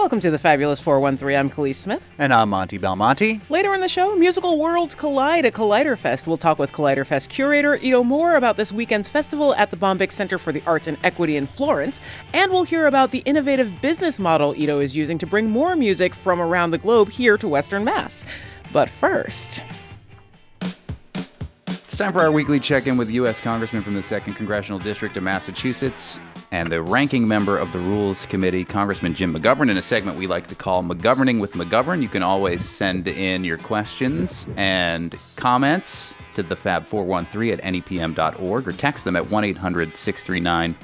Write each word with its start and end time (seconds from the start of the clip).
Welcome 0.00 0.20
to 0.20 0.30
the 0.30 0.38
Fabulous 0.38 0.80
413. 0.80 1.38
I'm 1.38 1.50
Kaliis 1.50 1.74
Smith. 1.74 2.02
And 2.16 2.32
I'm 2.32 2.48
Monte 2.48 2.78
Belmonte. 2.78 3.38
Later 3.50 3.74
in 3.74 3.82
the 3.82 3.86
show, 3.86 4.16
musical 4.16 4.58
worlds 4.58 4.94
collide 4.94 5.44
at 5.44 5.52
Collider 5.52 5.96
Fest. 5.96 6.26
We'll 6.26 6.38
talk 6.38 6.58
with 6.58 6.72
Collider 6.72 7.06
Fest 7.06 7.28
curator 7.28 7.76
Edo 7.76 8.02
Mor 8.02 8.36
about 8.36 8.56
this 8.56 8.72
weekend's 8.72 9.08
festival 9.08 9.54
at 9.56 9.70
the 9.70 9.76
Bombyx 9.76 10.12
Center 10.12 10.38
for 10.38 10.52
the 10.52 10.62
Arts 10.66 10.88
and 10.88 10.96
Equity 11.04 11.36
in 11.36 11.46
Florence. 11.46 12.00
And 12.32 12.50
we'll 12.50 12.62
hear 12.62 12.86
about 12.86 13.10
the 13.10 13.18
innovative 13.26 13.82
business 13.82 14.18
model 14.18 14.54
Edo 14.56 14.80
is 14.80 14.96
using 14.96 15.18
to 15.18 15.26
bring 15.26 15.50
more 15.50 15.76
music 15.76 16.14
from 16.14 16.40
around 16.40 16.70
the 16.70 16.78
globe 16.78 17.10
here 17.10 17.36
to 17.36 17.46
Western 17.46 17.84
Mass. 17.84 18.24
But 18.72 18.88
first, 18.88 19.64
It's 21.66 21.98
time 21.98 22.14
for 22.14 22.20
our 22.20 22.32
weekly 22.32 22.58
check 22.58 22.86
in 22.86 22.96
with 22.96 23.10
U.S. 23.10 23.38
Congressman 23.38 23.82
from 23.82 23.94
the 23.94 24.00
2nd 24.00 24.34
Congressional 24.34 24.78
District 24.78 25.14
of 25.18 25.22
Massachusetts 25.24 26.18
and 26.52 26.70
the 26.70 26.82
ranking 26.82 27.28
member 27.28 27.56
of 27.56 27.72
the 27.72 27.78
Rules 27.78 28.26
Committee, 28.26 28.64
Congressman 28.64 29.14
Jim 29.14 29.34
McGovern, 29.34 29.70
in 29.70 29.76
a 29.76 29.82
segment 29.82 30.18
we 30.18 30.26
like 30.26 30.48
to 30.48 30.54
call 30.54 30.82
McGoverning 30.82 31.40
with 31.40 31.52
McGovern. 31.52 32.02
You 32.02 32.08
can 32.08 32.22
always 32.22 32.68
send 32.68 33.06
in 33.06 33.44
your 33.44 33.58
questions 33.58 34.46
and 34.56 35.14
comments 35.36 36.12
to 36.34 36.42
the 36.42 36.56
Fab413 36.56 37.52
at 37.52 37.62
nepm.org 37.62 38.66
or 38.66 38.72
text 38.72 39.04
them 39.04 39.16
at 39.16 39.30
1 39.30 39.44
800 39.44 39.96
639 39.96 40.76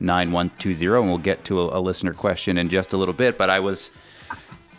9120, 0.00 0.98
and 0.98 1.08
we'll 1.08 1.18
get 1.18 1.44
to 1.44 1.60
a, 1.60 1.78
a 1.78 1.80
listener 1.80 2.12
question 2.12 2.58
in 2.58 2.68
just 2.68 2.92
a 2.92 2.96
little 2.96 3.14
bit. 3.14 3.38
But 3.38 3.48
I 3.48 3.60
was 3.60 3.90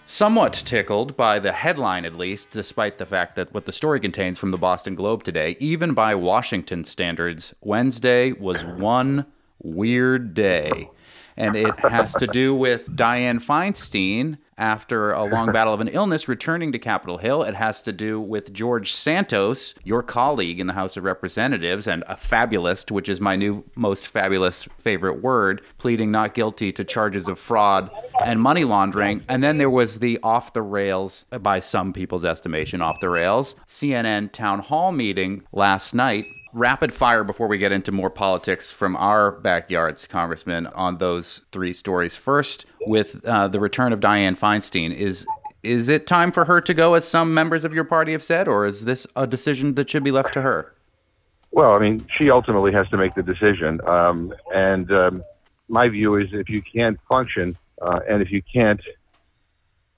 somewhat 0.06 0.54
tickled 0.54 1.18
by 1.18 1.40
the 1.40 1.52
headline, 1.52 2.06
at 2.06 2.16
least, 2.16 2.52
despite 2.52 3.00
the 3.00 3.06
fact 3.06 3.36
that 3.36 3.54
what 3.54 3.66
the 3.66 3.72
story 3.72 4.00
contains 4.00 4.38
from 4.38 4.52
the 4.52 4.58
Boston 4.58 4.94
Globe 4.94 5.24
today, 5.24 5.58
even 5.60 5.94
by 5.94 6.14
Washington 6.14 6.84
standards, 6.84 7.56
Wednesday 7.62 8.32
was 8.34 8.64
one 8.64 9.26
weird 9.66 10.34
day. 10.34 10.90
And 11.38 11.56
it 11.58 11.78
has 11.82 12.14
to 12.14 12.28
do 12.28 12.56
with 12.56 12.88
Dianne 12.96 13.44
Feinstein 13.44 14.38
after 14.58 15.12
a 15.12 15.26
long 15.26 15.52
battle 15.52 15.74
of 15.74 15.82
an 15.82 15.90
illness 15.90 16.30
returning 16.30 16.72
to 16.72 16.80
Capitol 16.80 17.18
Hill. 17.18 17.44
It 17.44 17.56
has 17.56 17.82
to 17.82 17.92
do 17.92 18.22
with 18.22 18.54
George 18.54 18.94
Santos, 18.94 19.74
your 19.84 20.02
colleague 20.02 20.62
in 20.62 20.68
the 20.68 20.74
House 20.74 20.96
of 20.96 21.04
Representatives, 21.04 21.88
and 21.88 22.06
a 22.08 22.16
fabulist, 22.16 22.90
which 22.90 23.10
is 23.10 23.20
my 23.20 23.36
new 23.36 23.66
most 23.76 24.08
fabulous 24.08 24.68
favorite 24.78 25.22
word, 25.22 25.62
pleading 25.78 26.10
not 26.10 26.34
guilty 26.34 26.72
to 26.72 26.86
charges 26.86 27.28
of 27.28 27.38
fraud 27.38 27.92
and 28.24 28.42
money 28.42 28.64
laundering. 28.64 29.24
And 29.28 29.44
then 29.44 29.58
there 29.58 29.70
was 29.70 30.00
the 30.00 30.20
off 30.24 30.54
the 30.54 30.62
rails, 30.62 31.26
by 31.42 31.60
some 31.60 31.92
people's 31.92 32.24
estimation, 32.24 32.82
off 32.82 33.02
the 33.02 33.10
rails 33.10 33.58
CNN 33.68 34.32
town 34.32 34.60
hall 34.60 34.94
meeting 34.94 35.44
last 35.52 35.94
night 35.94 36.28
rapid 36.56 36.94
fire 36.94 37.24
before 37.24 37.48
we 37.48 37.58
get 37.58 37.72
into 37.74 37.92
more 37.92 38.10
politics 38.10 38.72
from 38.72 38.96
our 38.96 39.32
backyards, 39.32 40.08
Congressman, 40.08 40.68
on 40.68 40.98
those 40.98 41.42
three 41.52 41.74
stories. 41.74 42.16
First, 42.16 42.66
with 42.88 43.24
uh, 43.26 43.50
the 43.50 43.60
return 43.60 43.92
of 43.92 44.00
Dianne 44.00 44.40
Feinstein, 44.40 44.94
is 44.94 45.28
is 45.62 45.90
it 45.90 46.08
time 46.08 46.32
for 46.32 46.46
her 46.46 46.62
to 46.62 46.74
go, 46.74 46.94
as 46.94 47.08
some 47.08 47.34
members 47.34 47.64
of 47.64 47.74
your 47.74 47.84
party 47.84 48.12
have 48.12 48.24
said, 48.24 48.48
or 48.48 48.66
is 48.66 48.86
this 48.86 49.08
a 49.16 49.26
decision 49.26 49.74
that 49.76 49.90
should 49.90 50.04
be 50.04 50.12
left 50.12 50.34
to 50.36 50.42
her? 50.44 50.74
Well, 51.52 51.72
I 51.72 51.80
mean, 51.80 52.06
she 52.18 52.30
ultimately 52.30 52.72
has 52.72 52.88
to 52.90 52.98
make 52.98 53.16
the 53.16 53.24
decision. 53.24 53.82
Um, 53.88 54.34
and 54.54 54.92
um, 54.92 55.24
my 55.68 55.90
view 55.90 56.18
is 56.18 56.28
if 56.34 56.50
you 56.50 56.62
can't 56.62 57.00
function 57.10 57.58
uh, 57.82 58.00
and 58.08 58.22
if 58.22 58.32
you 58.32 58.44
can't 58.44 58.82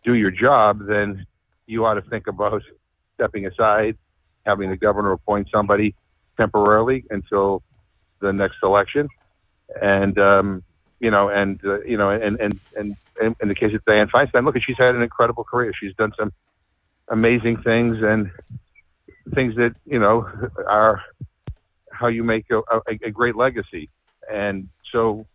do 0.06 0.16
your 0.16 0.32
job, 0.32 0.88
then 0.88 1.28
you 1.66 1.86
ought 1.86 1.96
to 1.96 2.02
think 2.02 2.28
about 2.28 2.64
stepping 3.16 3.46
aside, 3.46 3.98
having 4.46 4.70
the 4.70 4.78
governor 4.78 5.12
appoint 5.12 5.50
somebody 5.54 5.94
temporarily 6.38 7.04
until 7.10 7.64
the 8.20 8.32
next 8.32 8.58
election. 8.64 9.10
And, 9.82 10.18
um, 10.18 10.64
you 11.00 11.12
know, 11.12 11.30
and, 11.30 11.60
uh, 11.64 11.82
you 11.82 11.98
know, 11.98 12.10
and, 12.10 12.40
and, 12.40 12.60
and, 12.76 12.96
in 13.42 13.48
the 13.48 13.56
case 13.56 13.74
of 13.74 13.84
Dianne 13.86 14.10
Feinstein, 14.10 14.46
look, 14.46 14.56
she's 14.64 14.78
had 14.78 14.96
an 14.96 15.02
incredible 15.02 15.44
career. 15.44 15.74
She's 15.74 15.96
done 15.96 16.14
some 16.18 16.32
amazing 17.08 17.58
things 17.64 17.98
and 18.02 18.30
things 19.34 19.56
that, 19.56 19.76
you 19.86 20.00
know, 20.00 20.30
are 20.68 21.02
how 21.92 22.08
you 22.08 22.24
make 22.24 22.46
a, 22.52 22.60
a, 22.60 22.82
a 23.04 23.12
great 23.12 23.36
legacy. 23.36 23.90
And 24.32 24.70
so, 24.92 25.26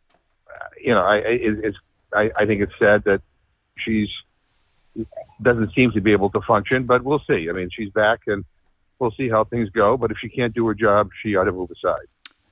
uh, 0.49 0.69
you 0.81 0.95
know, 0.95 1.03
I, 1.03 1.17
it, 1.17 1.65
it's, 1.65 1.79
I, 2.15 2.31
I 2.37 2.47
think 2.47 2.62
it's 2.62 2.73
sad 2.79 3.05
that 3.05 3.21
she's 3.77 4.09
doesn't 5.41 5.75
seem 5.75 5.91
to 5.93 6.01
be 6.01 6.12
able 6.12 6.31
to 6.31 6.41
function, 6.43 6.85
but 6.85 7.03
we'll 7.03 7.23
see. 7.27 7.49
I 7.49 7.53
mean, 7.53 7.71
she's 7.73 7.91
back 7.91 8.21
and 8.27 8.45
we'll 9.03 9.11
see 9.11 9.29
how 9.29 9.45
things 9.45 9.69
go. 9.71 9.97
But 9.97 10.13
if 10.13 10.17
she 10.19 10.29
can't 10.29 10.55
do 10.55 10.67
her 10.69 10.75
job, 10.75 11.11
she 11.23 11.35
ought 11.37 11.45
to 11.45 11.53
move 11.53 11.71
aside. 11.71 12.07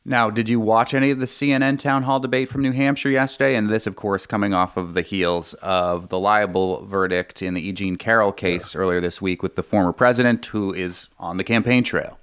Now, 0.04 0.30
did 0.30 0.48
you 0.48 0.58
watch 0.58 0.94
any 0.94 1.10
of 1.10 1.20
the 1.20 1.26
CNN 1.26 1.78
town 1.78 2.02
hall 2.02 2.20
debate 2.20 2.48
from 2.48 2.62
New 2.62 2.72
Hampshire 2.72 3.10
yesterday? 3.10 3.54
And 3.54 3.68
this, 3.68 3.86
of 3.86 3.96
course, 3.96 4.26
coming 4.26 4.52
off 4.52 4.76
of 4.76 4.94
the 4.94 5.02
heels 5.02 5.54
of 5.54 6.08
the 6.08 6.18
libel 6.18 6.84
verdict 6.84 7.42
in 7.42 7.54
the 7.54 7.60
E. 7.60 7.72
Jean 7.72 7.96
Carroll 7.96 8.32
case 8.32 8.74
yeah. 8.74 8.80
earlier 8.80 9.00
this 9.00 9.22
week 9.22 9.42
with 9.42 9.56
the 9.56 9.62
former 9.62 9.92
president 9.92 10.44
who 10.46 10.72
is 10.72 11.08
on 11.18 11.36
the 11.36 11.44
campaign 11.44 11.84
trail. 11.84 12.18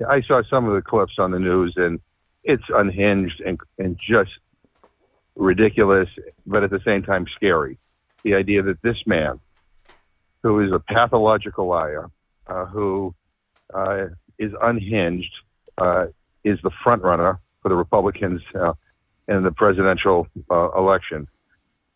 Yeah, 0.00 0.06
I 0.08 0.22
saw 0.22 0.42
some 0.48 0.66
of 0.66 0.74
the 0.74 0.82
clips 0.82 1.14
on 1.18 1.32
the 1.32 1.38
news, 1.38 1.74
and 1.76 2.00
it's 2.44 2.64
unhinged 2.68 3.40
and, 3.44 3.60
and 3.78 3.98
just 3.98 4.30
ridiculous, 5.36 6.08
but 6.46 6.62
at 6.62 6.70
the 6.70 6.80
same 6.84 7.02
time 7.02 7.26
scary. 7.34 7.76
The 8.22 8.34
idea 8.34 8.62
that 8.62 8.80
this 8.82 8.98
man, 9.04 9.40
who 10.44 10.60
is 10.60 10.72
a 10.72 10.78
pathological 10.78 11.66
liar, 11.66 12.08
who 12.46 13.14
uh, 13.74 14.06
is 14.38 14.52
unhinged, 14.60 15.32
uh, 15.78 16.06
is 16.44 16.58
the 16.62 16.70
front 16.82 17.02
runner 17.02 17.38
for 17.62 17.68
the 17.68 17.74
Republicans 17.76 18.42
uh, 18.54 18.72
in 19.28 19.42
the 19.42 19.52
presidential 19.52 20.26
uh, 20.50 20.70
election. 20.72 21.28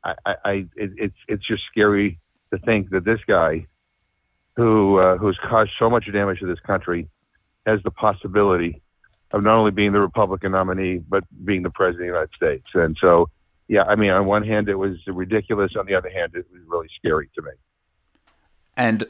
I, 0.04 0.14
I 0.44 0.52
it, 0.76 0.90
it's 0.96 1.16
it's 1.28 1.46
just 1.46 1.62
scary 1.70 2.18
to 2.52 2.58
think 2.58 2.90
that 2.90 3.04
this 3.04 3.18
guy, 3.26 3.66
who 4.56 4.98
uh, 4.98 5.16
who's 5.16 5.38
caused 5.48 5.72
so 5.78 5.90
much 5.90 6.10
damage 6.12 6.38
to 6.40 6.46
this 6.46 6.60
country, 6.60 7.08
has 7.66 7.80
the 7.82 7.90
possibility 7.90 8.80
of 9.32 9.42
not 9.42 9.58
only 9.58 9.72
being 9.72 9.92
the 9.92 10.00
Republican 10.00 10.52
nominee 10.52 10.98
but 10.98 11.24
being 11.44 11.62
the 11.62 11.70
president 11.70 12.02
of 12.02 12.06
the 12.06 12.18
United 12.18 12.30
States. 12.36 12.66
And 12.74 12.96
so, 13.00 13.28
yeah, 13.66 13.82
I 13.82 13.96
mean, 13.96 14.10
on 14.10 14.26
one 14.26 14.44
hand, 14.44 14.68
it 14.68 14.76
was 14.76 14.96
ridiculous. 15.06 15.72
On 15.76 15.86
the 15.86 15.94
other 15.94 16.10
hand, 16.10 16.32
it 16.36 16.46
was 16.52 16.62
really 16.68 16.88
scary 16.96 17.28
to 17.34 17.42
me. 17.42 17.50
And 18.76 19.06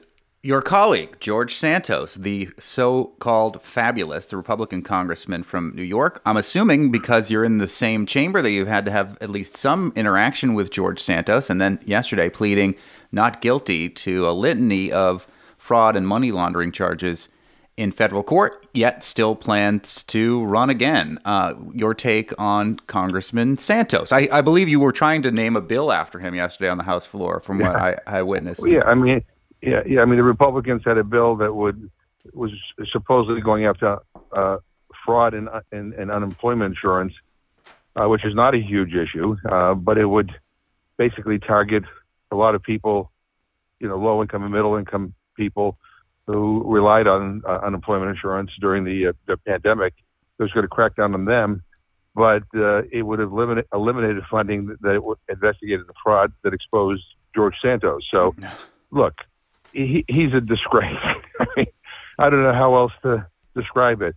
your 0.47 0.63
colleague, 0.63 1.17
George 1.19 1.53
Santos, 1.53 2.15
the 2.15 2.49
so 2.57 3.07
called 3.19 3.61
fabulous, 3.63 4.27
the 4.27 4.37
Republican 4.37 4.81
congressman 4.81 5.43
from 5.43 5.75
New 5.75 5.83
York, 5.83 6.23
I'm 6.25 6.37
assuming 6.37 6.93
because 6.93 7.33
you're 7.33 7.45
in 7.45 7.59
the 7.59 7.67
same 7.67 8.07
chamber 8.07 8.41
that 8.41 8.53
you've 8.53 8.69
had 8.69 8.85
to 8.85 8.93
have 8.93 9.19
at 9.21 9.29
least 9.29 9.57
some 9.57 9.93
interaction 9.97 10.55
with 10.55 10.71
George 10.71 11.01
Santos, 11.01 11.51
and 11.51 11.61
then 11.61 11.81
yesterday 11.85 12.31
pleading 12.31 12.77
not 13.11 13.43
guilty 13.43 13.89
to 13.89 14.29
a 14.29 14.31
litany 14.31 14.93
of 14.93 15.27
fraud 15.59 15.97
and 15.97 16.07
money 16.07 16.31
laundering 16.31 16.71
charges 16.71 17.29
in 17.77 17.91
federal 17.91 18.23
court, 18.23 18.69
yet 18.73 19.03
still 19.03 19.35
plans 19.35 20.05
to 20.05 20.45
run 20.45 20.71
again. 20.71 21.19
Uh, 21.25 21.55
your 21.75 21.93
take 21.93 22.33
on 22.39 22.77
Congressman 22.87 23.59
Santos? 23.59 24.13
I, 24.13 24.29
I, 24.33 24.43
believe 24.43 24.69
you 24.69 24.81
were 24.81 24.93
trying 24.93 25.23
to 25.23 25.31
name 25.33 25.57
a 25.57 25.61
bill 25.61 25.93
after 25.93 26.21
him 26.21 26.35
yesterday 26.37 26.71
on 26.71 26.79
the 26.79 26.85
House 26.85 27.05
floor, 27.05 27.41
from 27.41 27.61
yeah. 27.61 27.67
what 27.67 27.77
I, 27.77 27.99
I 28.07 28.23
witnessed. 28.23 28.63
Well, 28.63 28.71
yeah, 28.71 28.85
I 28.85 28.95
mean 28.95 29.23
yeah, 29.63 29.83
yeah. 29.87 30.01
I 30.01 30.05
mean, 30.05 30.17
the 30.17 30.25
Republicans 30.25 30.83
had 30.85 30.99
a 30.99 31.05
bill 31.05 31.37
that 31.37 31.55
would 31.55 31.91
was 32.35 32.51
supposedly 32.93 33.41
going 33.41 33.67
after 33.67 33.99
uh, 34.33 34.59
fraud 35.05 35.35
and, 35.35 35.49
and, 35.71 35.95
and, 35.95 36.11
unemployment 36.11 36.75
insurance, 36.75 37.13
uh, 37.95 38.09
which 38.09 38.25
is 38.25 38.35
not 38.35 38.55
a 38.55 38.59
huge 38.59 38.95
issue, 38.95 39.37
uh, 39.49 39.75
but 39.75 39.97
it 39.97 40.07
would 40.07 40.33
basically 40.97 41.39
target 41.39 41.85
a 42.31 42.37
lot 42.37 42.55
of 42.55 42.63
people, 42.63 43.13
you 43.81 43.89
know, 43.89 43.97
low 43.97 44.21
income 44.23 44.43
and 44.43 44.53
middle 44.53 44.77
income 44.77 45.15
people 45.37 45.79
who 46.27 46.65
relied 46.67 47.07
on 47.07 47.43
uh, 47.47 47.61
unemployment 47.65 48.11
insurance 48.11 48.51
during 48.61 48.85
the, 48.85 49.09
uh, 49.09 49.13
the 49.27 49.37
pandemic. 49.37 49.95
It 50.39 50.43
was 50.43 50.53
going 50.53 50.65
to 50.65 50.69
crack 50.69 50.97
down 50.97 51.15
on 51.15 51.25
them, 51.25 51.63
but 52.15 52.43
uh, 52.55 52.83
it 52.91 53.03
would 53.03 53.21
have 53.21 53.31
eliminated, 53.31 53.69
eliminated 53.73 54.25
funding 54.29 54.67
that, 54.67 54.81
that 54.83 55.17
investigated 55.29 55.87
the 55.87 55.95
fraud 56.03 56.33
that 56.43 56.53
exposed 56.53 57.05
George 57.35 57.55
Santos. 57.63 58.03
So, 58.11 58.35
look, 58.91 59.15
he, 59.77 60.05
he's 60.09 60.33
a 60.33 60.41
disgrace. 60.41 60.97
I 62.19 62.31
don't 62.31 62.43
know 62.43 62.55
how 62.55 62.77
else 62.77 62.93
to 63.03 63.27
describe 63.55 64.01
it. 64.01 64.17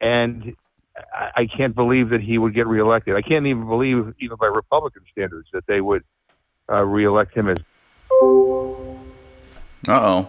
And 0.00 0.54
I, 0.96 1.42
I 1.42 1.46
can't 1.46 1.74
believe 1.74 2.10
that 2.10 2.20
he 2.20 2.38
would 2.38 2.54
get 2.54 2.66
reelected. 2.66 3.16
I 3.16 3.22
can't 3.22 3.46
even 3.46 3.66
believe, 3.66 4.14
even 4.20 4.36
by 4.38 4.46
Republican 4.46 5.02
standards, 5.10 5.48
that 5.52 5.66
they 5.66 5.80
would 5.80 6.04
uh, 6.70 6.84
reelect 6.84 7.36
him 7.36 7.48
as. 7.48 7.58
Uh 9.86 9.92
oh. 9.92 10.28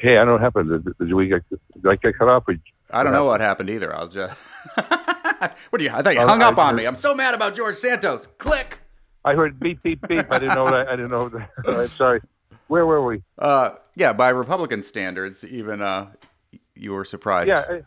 Hey, 0.00 0.16
I 0.16 0.24
don't 0.24 0.26
know 0.26 0.32
what 0.34 0.40
happened. 0.40 0.84
Did, 0.84 0.98
did 0.98 1.12
we 1.12 1.26
get, 1.26 1.42
did 1.50 1.60
I 1.86 1.96
get 1.96 2.16
cut 2.16 2.28
off? 2.28 2.44
I 2.90 3.02
don't 3.02 3.12
know 3.12 3.24
what 3.24 3.40
happened 3.40 3.68
either. 3.68 3.94
I'll 3.94 4.08
just. 4.08 4.38
what 5.70 5.78
do 5.78 5.84
you? 5.84 5.90
I 5.92 6.02
thought 6.02 6.14
you 6.14 6.20
hung 6.20 6.42
up 6.42 6.58
I 6.58 6.68
on 6.68 6.76
me. 6.76 6.84
I'm 6.84 6.94
so 6.94 7.14
mad 7.14 7.34
about 7.34 7.54
George 7.54 7.76
Santos. 7.76 8.26
Click. 8.38 8.80
I 9.24 9.34
heard 9.34 9.60
beep 9.60 9.82
beep 9.82 10.06
beep. 10.08 10.30
I 10.30 10.38
didn't 10.38 10.54
know 10.54 10.70
that. 10.70 10.88
I 10.88 10.96
didn't 10.96 11.10
know 11.10 11.28
that. 11.28 11.50
I'm 11.66 11.88
sorry. 11.88 12.20
Where 12.68 12.86
were 12.86 13.04
we? 13.04 13.22
Uh, 13.38 13.70
yeah, 13.94 14.12
by 14.12 14.28
Republican 14.28 14.82
standards, 14.82 15.44
even 15.44 15.80
uh, 15.80 16.10
you 16.74 16.92
were 16.92 17.04
surprised. 17.04 17.48
Yeah, 17.48 17.80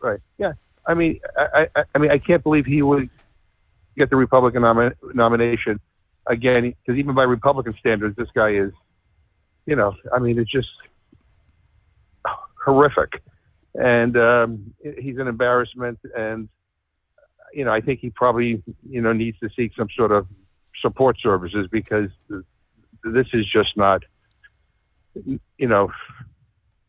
right. 0.00 0.20
Yeah, 0.38 0.52
I 0.86 0.94
mean, 0.94 1.20
I, 1.36 1.68
I, 1.74 1.84
I 1.94 1.98
mean, 1.98 2.10
I 2.10 2.18
can't 2.18 2.42
believe 2.42 2.66
he 2.66 2.82
would 2.82 3.08
get 3.96 4.10
the 4.10 4.16
Republican 4.16 4.62
nomi- 4.62 4.94
nomination 5.14 5.80
again, 6.26 6.74
because 6.84 6.98
even 6.98 7.14
by 7.14 7.22
Republican 7.22 7.74
standards, 7.80 8.16
this 8.16 8.28
guy 8.34 8.50
is, 8.50 8.72
you 9.64 9.74
know, 9.74 9.94
I 10.14 10.18
mean, 10.18 10.38
it's 10.38 10.50
just 10.50 10.68
horrific, 12.64 13.22
and 13.74 14.16
um, 14.16 14.74
he's 14.98 15.18
an 15.18 15.28
embarrassment, 15.28 15.98
and 16.14 16.48
you 17.56 17.64
know, 17.64 17.72
I 17.72 17.80
think 17.80 18.00
he 18.00 18.10
probably, 18.10 18.62
you 18.88 19.00
know, 19.00 19.14
needs 19.14 19.38
to 19.38 19.48
seek 19.56 19.72
some 19.74 19.88
sort 19.96 20.12
of 20.12 20.26
support 20.82 21.16
services 21.18 21.66
because 21.72 22.10
this 23.02 23.26
is 23.32 23.46
just 23.50 23.78
not, 23.78 24.02
you 25.24 25.40
know, 25.66 25.90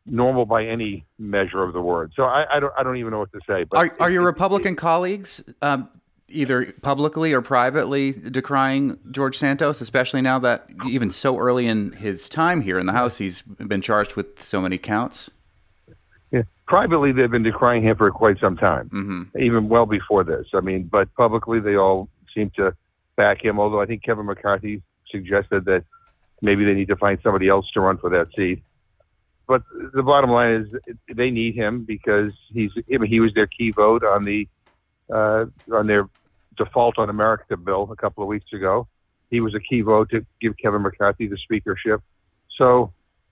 normal 0.06 0.46
by 0.46 0.66
any 0.66 1.06
measure 1.18 1.64
of 1.64 1.72
the 1.72 1.82
word. 1.82 2.12
So 2.18 2.24
I, 2.24 2.58
I 2.58 2.60
don't, 2.60 2.74
I 2.78 2.84
don't 2.84 2.98
even 2.98 3.12
know 3.12 3.20
what 3.20 3.32
to 3.32 3.40
say. 3.48 3.64
But 3.64 3.78
are, 3.78 3.96
are 4.02 4.12
your 4.12 4.24
Republican 4.24 4.74
it, 4.74 4.78
colleagues 4.78 5.42
um, 5.62 5.88
either 6.28 6.74
publicly 6.82 7.32
or 7.32 7.42
privately 7.42 8.12
decrying 8.12 9.00
George 9.10 9.38
Santos, 9.38 9.80
especially 9.80 10.22
now 10.22 10.38
that 10.40 10.68
even 10.86 11.12
so 11.12 11.38
early 11.38 11.66
in 11.66 11.94
his 11.94 12.28
time 12.28 12.60
here 12.60 12.78
in 12.78 12.88
the 12.88 12.94
House, 12.94 13.20
he's 13.20 13.42
been 13.42 13.82
charged 13.82 14.18
with 14.18 14.42
so 14.42 14.60
many 14.60 14.78
counts? 14.78 15.32
Privately, 16.68 17.14
they've 17.14 17.32
been 17.32 17.44
decrying 17.44 17.82
him 17.82 17.96
for 17.96 18.12
quite 18.12 18.40
some 18.40 18.58
time, 18.58 18.90
mm-hmm. 18.90 19.40
even 19.40 19.70
well 19.70 19.86
before 19.86 20.24
this. 20.26 20.48
I 20.54 20.60
mean, 20.60 20.84
but 20.92 21.14
publicly, 21.16 21.62
they 21.62 21.76
all 21.78 22.10
seem 22.36 22.52
to 22.58 22.76
back 23.16 23.44
him. 23.44 23.60
Although 23.60 23.82
I 23.82 23.86
think 23.86 24.04
Kevin 24.04 24.26
McCarthy 24.26 24.82
suggested 25.10 25.64
that 25.66 25.86
maybe 26.42 26.66
they 26.66 26.74
need 26.74 26.90
to 26.90 26.98
find 26.98 27.20
somebody 27.24 27.48
else 27.48 27.70
to 27.72 27.80
run 27.80 27.98
for 27.98 28.10
that 28.10 28.28
seat. 28.36 28.64
But 29.48 29.64
the 29.94 30.04
bottom 30.04 30.30
line 30.30 30.56
is 30.56 30.96
they 31.16 31.30
need 31.30 31.56
him 31.56 31.86
because 31.86 32.34
he's 32.52 32.72
I 32.94 32.98
mean, 32.98 33.10
he 33.10 33.22
was 33.22 33.34
their 33.34 33.48
key 33.48 33.72
vote 33.72 34.04
on 34.04 34.24
the 34.24 34.48
uh, 35.10 35.46
on 35.74 35.88
their 35.88 36.10
default 36.58 36.98
on 36.98 37.10
America 37.10 37.56
bill 37.56 37.90
a 37.92 37.96
couple 37.96 38.24
of 38.24 38.28
weeks 38.28 38.52
ago. 38.52 38.88
He 39.30 39.40
was 39.40 39.56
a 39.56 39.60
key 39.60 39.82
vote 39.82 40.10
to 40.10 40.26
give 40.42 40.58
Kevin 40.58 40.82
McCarthy 40.82 41.28
the 41.28 41.38
speakership. 41.38 42.02
So, 42.58 42.92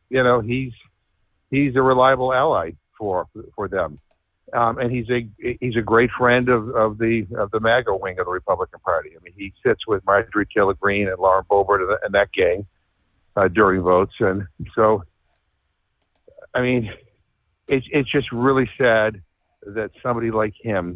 you 0.10 0.24
know, 0.24 0.40
he's 0.40 0.72
he's 1.52 1.76
a 1.76 1.82
reliable 1.82 2.34
ally 2.34 2.72
for 2.98 3.28
for 3.56 3.68
them, 3.68 3.98
um, 4.54 4.78
and 4.78 4.96
he's 4.96 5.10
a 5.10 5.28
he's 5.60 5.76
a 5.76 5.82
great 5.82 6.10
friend 6.18 6.50
of, 6.50 6.70
of 6.70 6.98
the 6.98 7.28
of 7.38 7.52
the 7.52 7.60
MAGA 7.60 7.96
wing 7.96 8.20
of 8.20 8.26
the 8.26 8.32
Republican 8.32 8.80
Party. 8.80 9.12
I 9.16 9.24
mean, 9.24 9.34
he 9.36 9.54
sits 9.66 9.88
with 9.88 10.06
Marjorie 10.06 10.48
Taylor 10.54 10.74
Greene 10.74 11.08
and 11.08 11.20
Lauren 11.20 11.46
Boebert 11.50 11.98
and 12.04 12.14
that 12.14 12.32
gang 12.32 12.66
uh, 13.36 13.48
during 13.48 13.82
votes, 13.82 14.14
and 14.20 14.48
so, 14.76 15.04
I 16.54 16.62
mean, 16.62 16.92
it's 17.68 17.86
it's 17.92 18.12
just 18.12 18.32
really 18.32 18.70
sad 18.78 19.22
that 19.66 19.92
somebody 20.04 20.32
like 20.32 20.54
him 20.62 20.96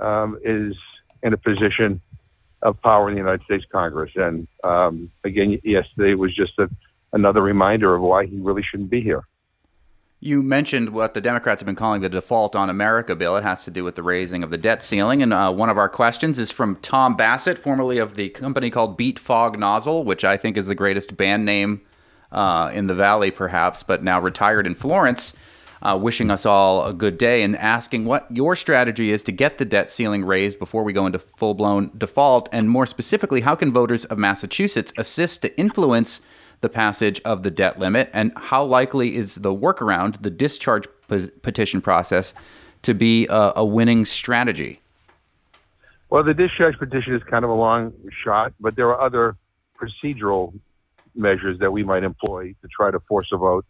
um, 0.00 0.38
is 0.44 0.74
in 1.22 1.32
a 1.32 1.36
position 1.36 2.00
of 2.62 2.80
power 2.82 3.08
in 3.08 3.14
the 3.14 3.20
United 3.20 3.42
States 3.44 3.64
Congress. 3.70 4.10
And 4.16 4.48
um, 4.64 5.10
again, 5.24 5.58
yesterday 5.62 6.14
was 6.14 6.34
just 6.34 6.52
a, 6.58 6.68
another 7.12 7.42
reminder 7.42 7.94
of 7.94 8.02
why 8.02 8.26
he 8.26 8.38
really 8.38 8.62
shouldn't 8.68 8.90
be 8.90 9.00
here. 9.00 9.22
You 10.20 10.42
mentioned 10.42 10.90
what 10.90 11.14
the 11.14 11.20
Democrats 11.20 11.60
have 11.60 11.66
been 11.66 11.76
calling 11.76 12.00
the 12.00 12.08
Default 12.08 12.56
on 12.56 12.68
America 12.68 13.14
bill. 13.14 13.36
It 13.36 13.44
has 13.44 13.64
to 13.64 13.70
do 13.70 13.84
with 13.84 13.94
the 13.94 14.02
raising 14.02 14.42
of 14.42 14.50
the 14.50 14.58
debt 14.58 14.82
ceiling. 14.82 15.22
And 15.22 15.32
uh, 15.32 15.52
one 15.52 15.70
of 15.70 15.78
our 15.78 15.88
questions 15.88 16.38
is 16.40 16.50
from 16.50 16.76
Tom 16.76 17.16
Bassett, 17.16 17.56
formerly 17.56 17.98
of 17.98 18.14
the 18.14 18.28
company 18.30 18.68
called 18.68 18.96
Beat 18.96 19.18
Fog 19.18 19.58
Nozzle, 19.58 20.02
which 20.04 20.24
I 20.24 20.36
think 20.36 20.56
is 20.56 20.66
the 20.66 20.74
greatest 20.74 21.16
band 21.16 21.44
name 21.44 21.82
uh, 22.32 22.70
in 22.74 22.88
the 22.88 22.94
Valley, 22.94 23.30
perhaps, 23.30 23.84
but 23.84 24.02
now 24.02 24.20
retired 24.20 24.66
in 24.66 24.74
Florence 24.74 25.34
uh, 25.82 25.98
wishing 26.00 26.30
us 26.30 26.44
all 26.44 26.84
a 26.84 26.92
good 26.92 27.18
day 27.18 27.42
and 27.42 27.56
asking 27.56 28.04
what 28.04 28.26
your 28.30 28.56
strategy 28.56 29.12
is 29.12 29.22
to 29.22 29.32
get 29.32 29.58
the 29.58 29.64
debt 29.64 29.90
ceiling 29.90 30.24
raised 30.24 30.58
before 30.58 30.82
we 30.82 30.92
go 30.92 31.06
into 31.06 31.18
full 31.18 31.54
blown 31.54 31.90
default. 31.96 32.48
And 32.52 32.68
more 32.68 32.86
specifically, 32.86 33.42
how 33.42 33.54
can 33.54 33.72
voters 33.72 34.04
of 34.06 34.18
Massachusetts 34.18 34.92
assist 34.96 35.42
to 35.42 35.58
influence 35.58 36.20
the 36.60 36.68
passage 36.68 37.20
of 37.24 37.42
the 37.42 37.50
debt 37.50 37.78
limit? 37.78 38.10
And 38.12 38.32
how 38.36 38.64
likely 38.64 39.16
is 39.16 39.36
the 39.36 39.54
workaround, 39.54 40.22
the 40.22 40.30
discharge 40.30 40.86
petition 41.08 41.80
process, 41.80 42.34
to 42.82 42.94
be 42.94 43.26
a, 43.28 43.52
a 43.56 43.64
winning 43.64 44.04
strategy? 44.04 44.80
Well, 46.10 46.22
the 46.22 46.34
discharge 46.34 46.78
petition 46.78 47.14
is 47.14 47.22
kind 47.24 47.44
of 47.44 47.50
a 47.50 47.54
long 47.54 47.92
shot, 48.24 48.54
but 48.60 48.76
there 48.76 48.88
are 48.88 49.00
other 49.00 49.36
procedural 49.80 50.58
measures 51.14 51.58
that 51.58 51.70
we 51.70 51.84
might 51.84 52.04
employ 52.04 52.54
to 52.62 52.68
try 52.68 52.90
to 52.90 53.00
force 53.00 53.28
a 53.32 53.36
vote 53.36 53.66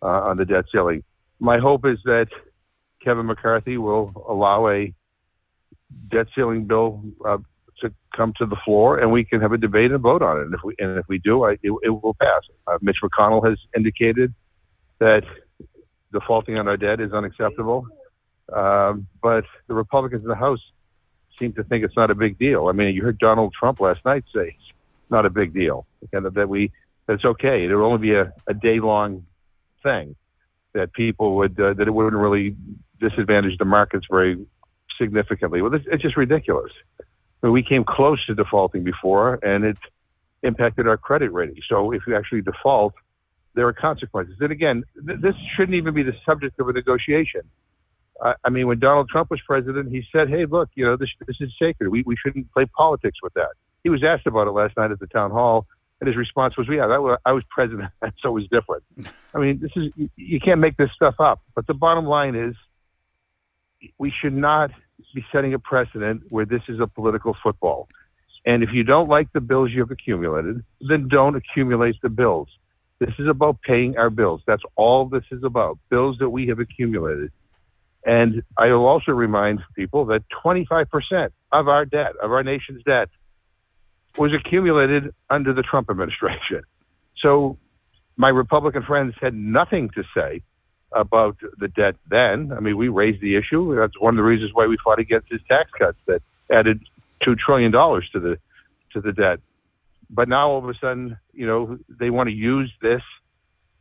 uh, 0.00 0.06
on 0.06 0.36
the 0.36 0.44
debt 0.44 0.64
ceiling 0.72 1.02
my 1.42 1.58
hope 1.58 1.84
is 1.84 1.98
that 2.04 2.28
Kevin 3.02 3.26
McCarthy 3.26 3.76
will 3.76 4.12
allow 4.28 4.68
a 4.68 4.94
debt 6.08 6.28
ceiling 6.36 6.66
bill 6.66 7.02
uh, 7.26 7.38
come 8.16 8.32
to 8.38 8.46
the 8.46 8.56
floor, 8.64 8.98
and 8.98 9.10
we 9.10 9.24
can 9.24 9.40
have 9.40 9.52
a 9.52 9.58
debate 9.58 9.90
and 9.90 10.00
vote 10.00 10.22
on 10.22 10.38
it. 10.38 10.42
And 10.42 10.54
if 10.54 10.60
we 10.64 10.74
and 10.78 10.98
if 10.98 11.06
we 11.08 11.18
do, 11.18 11.44
I, 11.44 11.52
it, 11.62 11.72
it 11.82 11.90
will 11.90 12.14
pass. 12.14 12.42
Uh, 12.66 12.78
Mitch 12.80 12.98
McConnell 13.02 13.48
has 13.48 13.58
indicated 13.76 14.32
that 14.98 15.24
defaulting 16.12 16.58
on 16.58 16.68
our 16.68 16.76
debt 16.76 17.00
is 17.00 17.12
unacceptable, 17.12 17.86
um, 18.52 19.06
but 19.22 19.44
the 19.66 19.74
Republicans 19.74 20.22
in 20.22 20.28
the 20.28 20.36
House 20.36 20.60
seem 21.38 21.52
to 21.54 21.64
think 21.64 21.84
it's 21.84 21.96
not 21.96 22.10
a 22.10 22.14
big 22.14 22.38
deal. 22.38 22.68
I 22.68 22.72
mean, 22.72 22.94
you 22.94 23.02
heard 23.02 23.18
Donald 23.18 23.54
Trump 23.58 23.80
last 23.80 24.04
night 24.04 24.24
say 24.34 24.56
it's 24.58 25.10
not 25.10 25.26
a 25.26 25.30
big 25.30 25.54
deal, 25.54 25.86
and 26.12 26.26
that 26.26 26.48
we 26.48 26.70
that 27.06 27.14
it's 27.14 27.24
okay. 27.24 27.64
It'll 27.64 27.84
only 27.84 27.98
be 27.98 28.14
a, 28.14 28.32
a 28.46 28.54
day 28.54 28.80
long 28.80 29.26
thing 29.82 30.16
that 30.74 30.92
people 30.92 31.36
would 31.36 31.58
uh, 31.58 31.74
that 31.74 31.86
it 31.86 31.90
wouldn't 31.90 32.20
really 32.20 32.56
disadvantage 33.00 33.58
the 33.58 33.64
markets 33.64 34.06
very 34.10 34.46
significantly. 35.00 35.62
Well, 35.62 35.74
it's, 35.74 35.84
it's 35.90 36.02
just 36.02 36.16
ridiculous. 36.16 36.72
We 37.42 37.62
came 37.62 37.84
close 37.84 38.24
to 38.26 38.34
defaulting 38.34 38.84
before, 38.84 39.40
and 39.42 39.64
it 39.64 39.78
impacted 40.42 40.86
our 40.86 40.96
credit 40.96 41.32
rating. 41.32 41.56
So 41.68 41.92
if 41.92 42.02
you 42.06 42.16
actually 42.16 42.42
default, 42.42 42.94
there 43.54 43.66
are 43.66 43.72
consequences. 43.72 44.36
And 44.40 44.52
again, 44.52 44.84
th- 45.06 45.20
this 45.20 45.34
shouldn't 45.56 45.74
even 45.74 45.94
be 45.94 46.02
the 46.02 46.14
subject 46.24 46.58
of 46.60 46.68
a 46.68 46.72
negotiation. 46.72 47.42
I, 48.22 48.34
I 48.44 48.50
mean, 48.50 48.66
when 48.66 48.78
Donald 48.78 49.08
Trump 49.08 49.30
was 49.30 49.40
president, 49.46 49.90
he 49.90 50.02
said, 50.12 50.28
"Hey, 50.28 50.46
look, 50.46 50.70
you 50.74 50.84
know, 50.84 50.96
this 50.96 51.08
this 51.26 51.36
is 51.40 51.50
sacred. 51.60 51.90
We 51.90 52.02
we 52.06 52.16
shouldn't 52.16 52.50
play 52.52 52.66
politics 52.66 53.18
with 53.22 53.34
that." 53.34 53.50
He 53.82 53.90
was 53.90 54.02
asked 54.04 54.26
about 54.26 54.46
it 54.46 54.52
last 54.52 54.76
night 54.76 54.90
at 54.90 55.00
the 55.00 55.06
town 55.08 55.30
hall, 55.30 55.66
and 56.00 56.06
his 56.06 56.16
response 56.16 56.56
was, 56.56 56.66
"Yeah, 56.68 56.86
that 56.86 57.02
was, 57.02 57.18
I 57.24 57.32
was 57.32 57.44
president, 57.50 57.90
so 58.22 58.28
it 58.28 58.32
was 58.32 58.48
different." 58.48 58.84
I 59.34 59.38
mean, 59.38 59.60
this 59.60 59.72
is 59.76 59.92
you 60.16 60.40
can't 60.40 60.60
make 60.60 60.76
this 60.76 60.90
stuff 60.94 61.16
up. 61.18 61.40
But 61.54 61.66
the 61.66 61.74
bottom 61.74 62.06
line 62.06 62.34
is, 62.34 62.54
we 63.98 64.12
should 64.20 64.34
not 64.34 64.70
be 65.14 65.24
setting 65.32 65.54
a 65.54 65.58
precedent 65.58 66.22
where 66.30 66.44
this 66.44 66.62
is 66.68 66.80
a 66.80 66.86
political 66.86 67.36
football. 67.42 67.88
And 68.44 68.62
if 68.62 68.70
you 68.72 68.82
don't 68.82 69.08
like 69.08 69.32
the 69.32 69.40
bills 69.40 69.70
you've 69.72 69.90
accumulated, 69.90 70.64
then 70.80 71.08
don't 71.08 71.36
accumulate 71.36 71.96
the 72.02 72.08
bills. 72.08 72.48
This 72.98 73.14
is 73.18 73.28
about 73.28 73.60
paying 73.62 73.96
our 73.96 74.10
bills. 74.10 74.42
That's 74.46 74.62
all 74.76 75.08
this 75.08 75.24
is 75.30 75.42
about. 75.44 75.78
Bills 75.90 76.16
that 76.20 76.30
we 76.30 76.48
have 76.48 76.58
accumulated. 76.58 77.32
And 78.04 78.42
I 78.56 78.66
will 78.68 78.86
also 78.86 79.12
remind 79.12 79.60
people 79.76 80.06
that 80.06 80.22
25% 80.44 81.30
of 81.52 81.68
our 81.68 81.84
debt, 81.84 82.12
of 82.22 82.32
our 82.32 82.42
nation's 82.42 82.82
debt, 82.84 83.08
was 84.18 84.32
accumulated 84.34 85.14
under 85.30 85.52
the 85.52 85.62
Trump 85.62 85.88
administration. 85.88 86.62
So 87.20 87.58
my 88.16 88.28
Republican 88.28 88.82
friends 88.82 89.14
had 89.20 89.34
nothing 89.34 89.90
to 89.94 90.02
say 90.14 90.42
about 90.94 91.36
the 91.58 91.68
debt 91.68 91.96
then. 92.08 92.52
I 92.56 92.60
mean, 92.60 92.76
we 92.76 92.88
raised 92.88 93.20
the 93.20 93.36
issue. 93.36 93.74
That's 93.76 93.98
one 93.98 94.14
of 94.14 94.16
the 94.16 94.22
reasons 94.22 94.50
why 94.52 94.66
we 94.66 94.76
fought 94.82 94.98
against 94.98 95.30
his 95.30 95.40
tax 95.48 95.70
cuts 95.78 95.98
that 96.06 96.22
added 96.50 96.80
two 97.22 97.34
trillion 97.34 97.70
dollars 97.70 98.08
to 98.12 98.20
the 98.20 98.38
to 98.92 99.00
the 99.00 99.12
debt. 99.12 99.40
But 100.10 100.28
now 100.28 100.50
all 100.50 100.58
of 100.58 100.68
a 100.68 100.74
sudden, 100.74 101.18
you 101.32 101.46
know, 101.46 101.78
they 101.88 102.10
want 102.10 102.28
to 102.28 102.34
use 102.34 102.70
this 102.82 103.00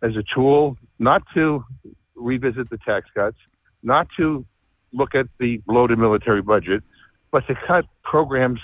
as 0.01 0.15
a 0.15 0.23
tool 0.33 0.77
not 0.99 1.23
to 1.33 1.63
revisit 2.15 2.69
the 2.69 2.77
tax 2.77 3.07
cuts, 3.13 3.37
not 3.83 4.07
to 4.17 4.45
look 4.93 5.15
at 5.15 5.27
the 5.39 5.61
bloated 5.67 5.97
military 5.97 6.41
budget, 6.41 6.83
but 7.31 7.45
to 7.47 7.55
cut 7.67 7.85
programs 8.03 8.59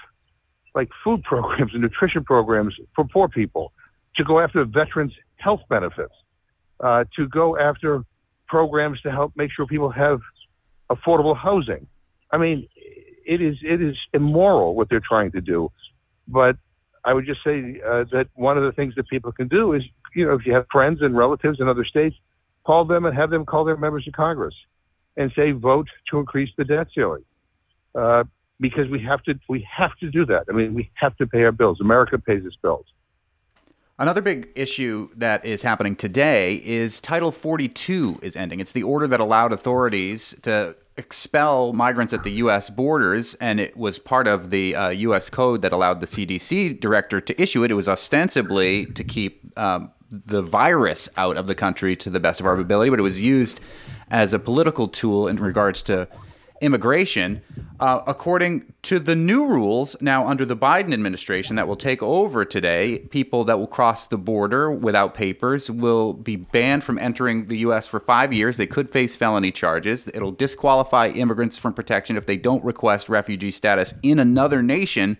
like 0.76 0.90
food 1.04 1.24
programs 1.24 1.74
and 1.74 1.82
nutrition 1.82 2.24
programs 2.24 2.76
for 2.96 3.04
poor 3.04 3.28
people, 3.28 3.74
to 4.16 4.24
go 4.24 4.40
after 4.40 4.64
veterans' 4.64 5.14
health 5.38 5.62
benefits, 5.70 6.14
uh, 6.80 7.04
to 7.16 7.28
go 7.28 7.58
after 7.58 8.04
programs 8.48 9.02
to 9.02 9.12
help 9.12 9.34
make 9.36 9.52
sure 9.52 9.66
people 9.66 9.92
have 9.92 10.20
affordable 10.90 11.36
housing. 11.36 11.88
I 12.32 12.38
mean, 12.38 12.68
it 12.76 13.42
is 13.42 13.58
it 13.62 13.82
is 13.82 13.96
immoral 14.14 14.76
what 14.76 14.90
they're 14.90 15.02
trying 15.08 15.32
to 15.34 15.42
do, 15.42 15.72
but 16.28 16.56
I 17.04 17.14
would 17.14 17.26
just 17.26 17.44
say 17.44 17.82
uh, 17.86 18.04
that 18.12 18.28
one 18.36 18.58
of 18.58 18.64
the 18.64 18.72
things 18.72 18.96
that 18.96 19.08
people 19.08 19.32
can 19.32 19.48
do 19.48 19.74
is, 19.74 19.84
you 20.16 20.26
know, 20.26 20.34
if 20.34 20.46
you 20.46 20.54
have 20.54 20.66
friends 20.72 21.02
and 21.02 21.16
relatives 21.16 21.60
in 21.60 21.68
other 21.68 21.86
states, 21.86 22.16
call 22.66 22.86
them 22.86 23.06
and 23.06 23.16
have 23.16 23.30
them 23.30 23.46
call 23.46 23.64
their 23.66 23.78
members 23.78 24.06
of 24.08 24.14
Congress 24.14 24.56
and 25.16 25.32
say 25.36 25.52
vote 25.52 25.88
to 26.12 26.20
increase 26.20 26.50
the 26.58 26.66
debt 26.66 26.88
ceiling. 26.94 27.24
Uh, 27.96 28.24
because 28.60 28.90
we 28.90 29.02
have 29.04 29.24
to 29.24 29.34
we 29.48 29.68
have 29.78 29.92
to 30.00 30.10
do 30.10 30.26
that. 30.26 30.46
I 30.50 30.54
mean, 30.54 30.74
we 30.74 30.90
have 30.96 31.16
to 31.18 31.28
pay 31.28 31.44
our 31.44 31.52
bills. 31.52 31.80
America 31.80 32.18
pays 32.18 32.46
its 32.46 32.56
bills. 32.62 32.86
Another 34.00 34.22
big 34.22 34.50
issue 34.54 35.10
that 35.16 35.44
is 35.44 35.64
happening 35.64 35.96
today 35.96 36.62
is 36.64 37.02
Title 37.02 37.32
42 37.32 38.20
is 38.22 38.36
ending. 38.36 38.60
It's 38.60 38.72
the 38.72 38.84
order 38.84 39.08
that 39.08 39.20
allowed 39.20 39.52
authorities 39.52 40.36
to 40.44 40.76
expel 40.98 41.74
migrants 41.74 42.14
at 42.14 42.24
the 42.24 42.30
U.S. 42.34 42.70
borders, 42.70 43.34
and 43.36 43.60
it 43.60 43.76
was 43.76 43.98
part 43.98 44.28
of 44.28 44.52
the 44.52 44.76
uh, 44.76 44.90
U.S. 44.90 45.32
code 45.32 45.64
that 45.64 45.72
allowed 45.72 46.00
the 46.00 46.06
CDC 46.06 46.80
director 46.80 47.20
to 47.20 47.42
issue 47.42 47.64
it. 47.64 47.72
It 47.72 47.74
was 47.74 47.90
ostensibly 47.90 48.86
to 48.86 49.04
keep 49.04 49.58
um, 49.58 49.90
the 50.12 50.44
virus 50.44 51.10
out 51.18 51.36
of 51.36 51.48
the 51.48 51.56
country 51.56 51.96
to 51.96 52.12
the 52.12 52.20
best 52.20 52.40
of 52.40 52.46
our 52.46 52.60
ability, 52.60 52.92
but 52.92 53.00
it 53.00 53.04
was 53.04 53.20
used 53.20 53.60
as 54.12 54.32
a 54.32 54.38
political 54.38 54.88
tool 54.88 55.28
in 55.28 55.38
regards 55.38 55.82
to 55.84 56.08
immigration. 56.62 57.42
Uh, 57.80 58.02
according 58.08 58.74
to 58.82 58.98
the 58.98 59.16
new 59.16 59.46
rules 59.46 59.96
now 60.02 60.28
under 60.28 60.46
the 60.46 60.58
Biden 60.58 60.94
administration 60.94 61.56
that 61.58 61.68
will 61.68 61.76
take 61.76 62.02
over 62.02 62.44
today, 62.44 63.00
people 63.12 63.44
that 63.44 63.60
will 63.60 63.68
cross 63.68 64.08
the 64.08 64.18
border 64.18 64.72
without 64.72 65.14
papers 65.14 65.70
will 65.70 66.14
be 66.14 66.36
banned 66.36 66.84
from 66.84 66.98
entering 66.98 67.48
the 67.48 67.60
U.S. 67.60 67.88
for 67.88 68.00
five 68.00 68.34
years. 68.34 68.58
They 68.58 68.66
could 68.66 68.90
face 68.90 69.16
felony 69.16 69.52
charges. 69.52 70.08
It'll 70.08 70.32
disqualify 70.32 71.10
immigrants 71.10 71.60
from 71.60 71.74
protection 71.74 72.18
if 72.18 72.26
they 72.26 72.38
don't 72.38 72.64
request 72.64 73.10
refugee 73.10 73.52
status 73.52 73.94
in 74.02 74.18
another 74.18 74.64
nation 74.64 75.18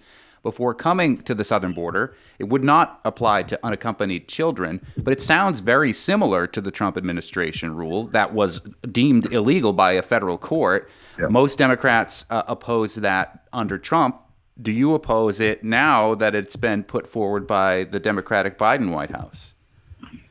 before 0.48 0.74
coming 0.74 1.22
to 1.24 1.36
the 1.36 1.44
southern 1.44 1.74
border. 1.74 2.16
It 2.40 2.46
would 2.46 2.64
not 2.64 3.02
apply 3.04 3.44
to 3.44 3.60
unaccompanied 3.66 4.28
children, 4.28 4.80
but 4.96 5.12
it 5.12 5.22
sounds 5.22 5.60
very 5.60 5.92
similar 5.92 6.48
to 6.48 6.62
the 6.62 6.72
Trump 6.72 6.98
administration 6.98 7.76
rule 7.76 8.08
that 8.08 8.34
was 8.34 8.62
deemed 8.90 9.32
illegal 9.34 9.74
by 9.74 9.92
a 9.92 10.02
federal 10.02 10.38
court. 10.38 10.90
Most 11.30 11.58
Democrats 11.58 12.26
uh, 12.30 12.44
opposed 12.48 13.02
that 13.02 13.48
under 13.52 13.78
Trump. 13.78 14.22
Do 14.60 14.72
you 14.72 14.94
oppose 14.94 15.40
it 15.40 15.64
now 15.64 16.16
that 16.16 16.34
it's 16.34 16.56
been 16.56 16.84
put 16.84 17.08
forward 17.08 17.46
by 17.46 17.84
the 17.84 18.00
Democratic 18.00 18.58
Biden 18.58 18.92
White 18.92 19.12
House? 19.12 19.54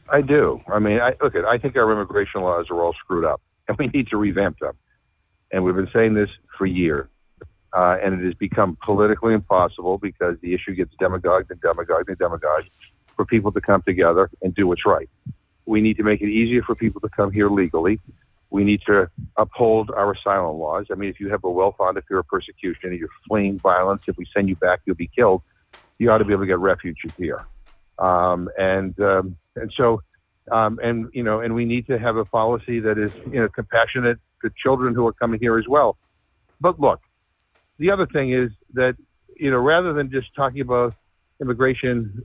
I 0.09 0.21
do. 0.21 0.61
I 0.73 0.79
mean, 0.79 1.01
I, 1.01 1.15
look, 1.21 1.35
I 1.37 1.59
think 1.59 1.77
our 1.77 1.91
immigration 1.93 2.41
laws 2.41 2.67
are 2.71 2.81
all 2.81 2.93
screwed 2.95 3.25
up, 3.25 3.41
and 3.69 3.77
we 3.79 3.89
need 3.89 4.09
to 4.09 4.17
revamp 4.17 4.59
them. 4.59 4.77
And 5.53 5.65
we've 5.65 5.77
been 5.77 5.91
saying 5.93 6.15
this 6.15 6.31
for 6.59 6.67
years. 6.67 7.09
Uh, 7.73 7.99
and 8.03 8.19
it 8.19 8.25
has 8.25 8.35
become 8.35 8.79
politically 8.83 9.35
impossible 9.35 9.99
because 9.99 10.37
the 10.41 10.55
issue 10.55 10.75
gets 10.75 10.93
demagogued 10.99 11.51
and 11.51 11.61
demagogued 11.61 12.09
and 12.09 12.17
demagogued 12.17 12.71
for 13.17 13.27
people 13.27 13.53
to 13.53 13.61
come 13.61 13.83
together 13.83 14.31
and 14.41 14.55
do 14.55 14.67
what's 14.67 14.87
right. 14.87 15.11
We 15.67 15.81
need 15.81 15.97
to 15.99 16.03
make 16.03 16.23
it 16.23 16.29
easier 16.29 16.63
for 16.63 16.75
people 16.75 17.01
to 17.03 17.09
come 17.09 17.31
here 17.31 17.51
legally. 17.51 18.01
We 18.51 18.65
need 18.65 18.81
to 18.87 19.11
uphold 19.37 19.91
our 19.91 20.13
asylum 20.13 20.59
laws. 20.59 20.87
I 20.91 20.95
mean, 20.95 21.11
if 21.11 21.19
you 21.19 21.31
have 21.31 21.45
a 21.45 21.51
well-founded 21.51 22.05
fear 22.07 22.19
of 22.19 22.29
persecution 22.29 22.91
and 22.91 22.99
you're 22.99 23.09
fleeing 23.29 23.59
violence, 23.59 24.03
if 24.07 24.17
we 24.17 24.27
send 24.35 24.49
you 24.49 24.57
back, 24.57 24.81
you'll 24.85 24.97
be 24.97 25.11
killed. 25.15 25.43
You 25.99 26.11
ought 26.11 26.19
to 26.19 26.25
be 26.25 26.33
able 26.33 26.43
to 26.43 26.47
get 26.47 26.59
refuge 26.59 26.99
here. 27.17 27.45
Um, 27.99 28.49
and 28.59 28.99
um, 29.01 29.37
and 29.57 29.73
so 29.77 30.03
um, 30.51 30.79
and 30.83 31.09
you 31.13 31.23
know, 31.23 31.41
and 31.41 31.55
we 31.55 31.65
need 31.65 31.87
to 31.89 31.99
have 31.99 32.17
a 32.17 32.25
policy 32.25 32.81
that 32.81 32.99
is 32.99 33.13
you 33.31 33.41
know 33.41 33.49
compassionate 33.49 34.19
to 34.43 34.51
children 34.63 34.95
who 34.95 35.07
are 35.07 35.13
coming 35.13 35.41
here 35.41 35.59
as 35.59 35.67
well. 35.69 35.97
But 36.61 36.79
look, 36.79 37.01
the 37.79 37.91
other 37.91 38.07
thing 38.07 38.33
is 38.33 38.51
that 38.75 38.97
you 39.37 39.51
know 39.51 39.59
rather 39.59 39.93
than 39.93 40.11
just 40.11 40.35
talking 40.37 40.61
about 40.61 40.95
immigration, 41.41 42.25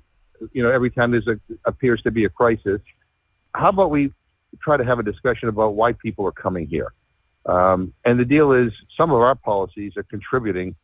you 0.51 0.61
know, 0.61 0.69
every 0.69 0.91
time 0.91 1.11
there's 1.11 1.27
a 1.27 1.39
appears 1.65 2.01
to 2.03 2.11
be 2.11 2.25
a 2.25 2.29
crisis, 2.29 2.81
how 3.55 3.69
about 3.69 3.89
we 3.89 4.13
try 4.61 4.77
to 4.77 4.83
have 4.83 4.99
a 4.99 5.03
discussion 5.03 5.49
about 5.49 5.75
why 5.75 5.93
people 5.93 6.25
are 6.25 6.31
coming 6.31 6.67
here. 6.67 6.93
Um, 7.45 7.93
and 8.05 8.19
the 8.19 8.25
deal 8.25 8.51
is, 8.51 8.71
some 8.97 9.11
of 9.11 9.19
our 9.21 9.35
policies 9.35 9.93
are 9.97 10.03
contributing 10.03 10.75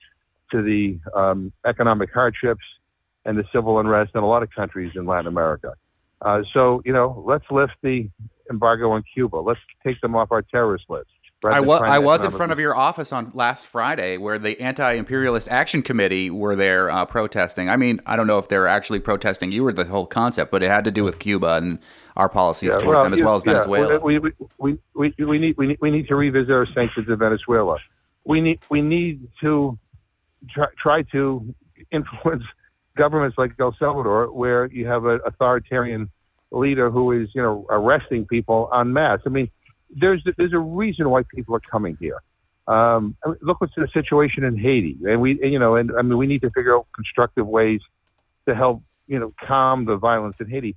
to 0.51 0.61
the 0.61 0.99
um, 1.13 1.51
economic 1.65 2.13
hardships 2.13 2.63
and 3.25 3.37
the 3.37 3.43
civil 3.53 3.79
unrest 3.79 4.11
in 4.15 4.23
a 4.23 4.27
lot 4.27 4.41
of 4.41 4.49
countries 4.51 4.93
in 4.95 5.05
Latin 5.05 5.27
America. 5.27 5.73
Uh, 6.21 6.41
so, 6.53 6.81
you 6.85 6.93
know, 6.93 7.23
let's 7.27 7.45
lift 7.51 7.73
the 7.83 8.09
embargo 8.49 8.89
on 8.91 9.03
Cuba. 9.13 9.37
Let's 9.37 9.59
take 9.85 9.99
them 10.01 10.15
off 10.15 10.31
our 10.31 10.41
terrorist 10.41 10.85
list. 10.89 11.09
I 11.45 11.59
was 11.59 11.81
I 11.81 11.99
was 11.99 12.23
in 12.23 12.31
front 12.31 12.51
of 12.51 12.59
your 12.59 12.75
office 12.75 13.13
on 13.13 13.29
last 13.35 13.67
Friday, 13.67 14.17
where 14.17 14.39
the 14.39 14.59
Anti-Imperialist 14.59 15.47
Action 15.49 15.83
Committee 15.83 16.31
were 16.31 16.55
there 16.55 16.89
uh, 16.89 17.05
protesting. 17.05 17.69
I 17.69 17.77
mean, 17.77 18.01
I 18.07 18.15
don't 18.15 18.25
know 18.25 18.39
if 18.39 18.49
they 18.49 18.57
were 18.57 18.65
actually 18.65 18.99
protesting 19.01 19.51
you 19.51 19.67
or 19.67 19.71
the 19.71 19.85
whole 19.85 20.07
concept, 20.07 20.49
but 20.49 20.63
it 20.63 20.71
had 20.71 20.83
to 20.85 20.91
do 20.91 21.03
with 21.03 21.19
Cuba 21.19 21.57
and 21.57 21.77
our 22.17 22.27
policies 22.27 22.71
yeah, 22.73 22.79
towards 22.79 22.87
well, 22.87 23.03
them 23.03 23.13
as 23.13 23.21
well 23.21 23.35
as 23.37 23.45
yeah, 23.45 23.53
Venezuela. 23.53 23.99
We, 23.99 24.19
we, 24.19 24.31
we, 24.57 24.77
we, 24.95 25.13
we, 25.23 25.37
need, 25.37 25.55
we, 25.55 25.67
need, 25.67 25.77
we 25.79 25.91
need 25.91 26.07
to 26.07 26.15
revisit 26.15 26.51
our 26.51 26.65
sanctions 26.73 27.07
in 27.07 27.15
Venezuela. 27.17 27.77
We 28.25 28.41
need, 28.41 28.59
we 28.69 28.81
need 28.81 29.27
to 29.41 29.77
try, 30.49 30.65
try 30.77 31.03
to 31.13 31.53
influence 31.91 32.43
governments 32.97 33.37
like 33.37 33.51
El 33.59 33.75
Salvador, 33.77 34.31
where 34.31 34.65
you 34.65 34.87
have 34.87 35.05
an 35.05 35.19
authoritarian 35.25 36.09
leader 36.51 36.89
who 36.89 37.11
is, 37.11 37.29
you 37.35 37.41
know, 37.41 37.67
arresting 37.69 38.25
people 38.25 38.69
en 38.73 38.91
masse. 38.91 39.21
I 39.25 39.29
mean, 39.29 39.51
there's 39.95 40.23
there's 40.37 40.53
a 40.53 40.59
reason 40.59 41.09
why 41.09 41.21
people 41.33 41.55
are 41.55 41.61
coming 41.71 41.97
here. 41.99 42.21
Um, 42.67 43.15
I 43.23 43.29
mean, 43.29 43.37
look 43.41 43.61
what's 43.61 43.75
the 43.75 43.87
situation 43.93 44.43
in 44.43 44.57
Haiti, 44.57 44.97
and 45.07 45.21
we, 45.21 45.39
you 45.41 45.59
know, 45.59 45.75
and 45.75 45.91
I 45.97 46.01
mean, 46.01 46.17
we 46.17 46.25
need 46.25 46.41
to 46.41 46.49
figure 46.49 46.75
out 46.75 46.87
constructive 46.95 47.47
ways 47.47 47.81
to 48.47 48.55
help, 48.55 48.81
you 49.07 49.19
know, 49.19 49.33
calm 49.45 49.85
the 49.85 49.97
violence 49.97 50.35
in 50.39 50.49
Haiti. 50.49 50.75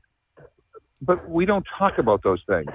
But 1.03 1.29
we 1.29 1.47
don't 1.47 1.67
talk 1.79 1.99
about 1.99 2.23
those 2.23 2.43
things. 2.47 2.71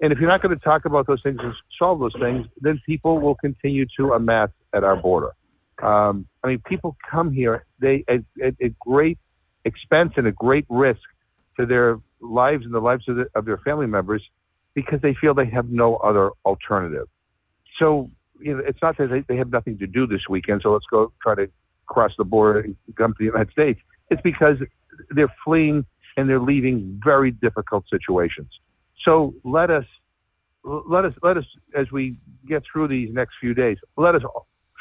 And 0.00 0.12
if 0.12 0.18
you're 0.18 0.28
not 0.28 0.42
going 0.42 0.56
to 0.56 0.62
talk 0.62 0.84
about 0.84 1.06
those 1.06 1.20
things 1.22 1.38
and 1.40 1.52
solve 1.78 1.98
those 1.98 2.14
things, 2.20 2.46
then 2.60 2.80
people 2.86 3.20
will 3.20 3.34
continue 3.34 3.86
to 3.98 4.12
amass 4.12 4.50
at 4.72 4.84
our 4.84 4.96
border. 4.96 5.32
Um, 5.82 6.26
I 6.42 6.48
mean, 6.48 6.62
people 6.66 6.96
come 7.08 7.32
here 7.32 7.64
they 7.80 8.04
at, 8.08 8.20
at, 8.42 8.54
at, 8.60 8.78
great 8.80 9.18
expense 9.64 10.12
and 10.16 10.26
a 10.26 10.32
great 10.32 10.66
risk 10.68 11.00
to 11.58 11.66
their 11.66 12.00
lives 12.20 12.64
and 12.64 12.74
the 12.74 12.80
lives 12.80 13.04
of, 13.08 13.16
the, 13.16 13.26
of 13.36 13.44
their 13.44 13.58
family 13.58 13.86
members 13.86 14.22
because 14.74 15.00
they 15.02 15.14
feel 15.20 15.34
they 15.34 15.46
have 15.46 15.68
no 15.68 15.96
other 15.96 16.30
alternative. 16.44 17.06
So, 17.78 18.10
you 18.40 18.56
know, 18.56 18.62
it's 18.66 18.78
not 18.82 18.96
that 18.98 19.08
they, 19.08 19.20
they 19.28 19.36
have 19.36 19.50
nothing 19.50 19.78
to 19.78 19.86
do 19.86 20.06
this 20.06 20.22
weekend, 20.28 20.62
so 20.62 20.72
let's 20.72 20.86
go 20.90 21.12
try 21.22 21.36
to 21.36 21.48
cross 21.86 22.12
the 22.18 22.24
border 22.24 22.60
and 22.60 22.76
come 22.96 23.12
to 23.12 23.18
the 23.18 23.24
United 23.26 23.50
States. 23.52 23.80
It's 24.10 24.22
because 24.22 24.56
they're 25.10 25.32
fleeing 25.44 25.84
and 26.18 26.28
they're 26.28 26.40
leaving 26.40 27.00
very 27.04 27.30
difficult 27.30 27.84
situations. 27.88 28.48
So 29.04 29.34
let 29.44 29.70
us, 29.70 29.84
let 30.64 31.04
us, 31.04 31.12
let 31.22 31.36
us, 31.36 31.44
as 31.76 31.86
we 31.92 32.18
get 32.48 32.64
through 32.70 32.88
these 32.88 33.14
next 33.14 33.34
few 33.40 33.54
days, 33.54 33.76
let 33.96 34.16
us 34.16 34.22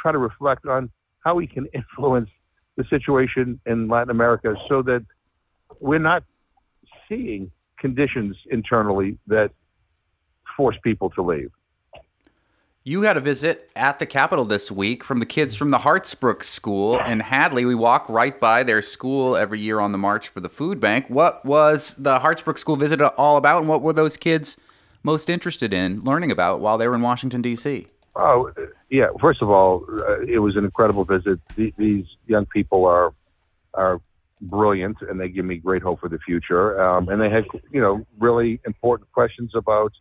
try 0.01 0.11
to 0.11 0.17
reflect 0.17 0.65
on 0.65 0.89
how 1.23 1.35
we 1.35 1.45
can 1.45 1.67
influence 1.75 2.29
the 2.75 2.83
situation 2.89 3.59
in 3.67 3.87
Latin 3.87 4.09
America 4.09 4.55
so 4.67 4.81
that 4.81 5.05
we're 5.79 5.99
not 5.99 6.23
seeing 7.07 7.51
conditions 7.77 8.35
internally 8.49 9.19
that 9.27 9.51
force 10.57 10.77
people 10.83 11.11
to 11.11 11.21
leave. 11.21 11.51
You 12.87 13.01
had 13.01 13.17
a 13.17 13.19
visit 13.19 13.69
at 13.75 13.99
the 13.99 14.05
Capitol 14.05 14.45
this 14.45 14.71
week 14.71 15.03
from 15.03 15.19
the 15.19 15.25
kids 15.25 15.55
from 15.57 15.71
the 15.71 15.79
Hartsbrook 15.79 16.41
School 16.41 16.97
in 16.99 17.19
Hadley. 17.19 17.65
We 17.65 17.75
walk 17.75 18.07
right 18.07 18.39
by 18.39 18.63
their 18.63 18.81
school 18.81 19.35
every 19.35 19.59
year 19.59 19.81
on 19.81 19.91
the 19.91 19.97
March 19.97 20.29
for 20.29 20.39
the 20.39 20.47
Food 20.47 20.79
Bank. 20.79 21.09
What 21.09 21.43
was 21.43 21.95
the 21.95 22.19
Hartsbrook 22.19 22.57
School 22.57 22.77
visit 22.77 23.01
all 23.01 23.35
about, 23.35 23.59
and 23.59 23.67
what 23.67 23.81
were 23.81 23.91
those 23.91 24.15
kids 24.15 24.55
most 25.03 25.29
interested 25.29 25.73
in 25.73 26.01
learning 26.05 26.31
about 26.31 26.61
while 26.61 26.77
they 26.77 26.87
were 26.87 26.95
in 26.95 27.01
Washington, 27.01 27.41
D.C.? 27.41 27.87
Oh, 28.15 28.53
yeah. 28.89 29.07
First 29.19 29.41
of 29.41 29.49
all, 29.49 29.83
uh, 29.89 30.21
it 30.21 30.39
was 30.39 30.55
an 30.55 30.63
incredible 30.63 31.03
visit. 31.03 31.41
these 31.57 32.05
young 32.25 32.45
people 32.45 32.85
are 32.85 33.13
are 33.73 33.99
brilliant, 34.41 35.01
and 35.01 35.19
they 35.19 35.27
give 35.27 35.43
me 35.43 35.57
great 35.57 35.81
hope 35.81 35.99
for 35.99 36.07
the 36.07 36.19
future. 36.19 36.81
Um, 36.81 37.09
and 37.09 37.21
they 37.21 37.29
had, 37.29 37.43
you 37.69 37.81
know, 37.81 38.07
really 38.17 38.61
important 38.65 39.11
questions 39.11 39.51
about 39.55 39.91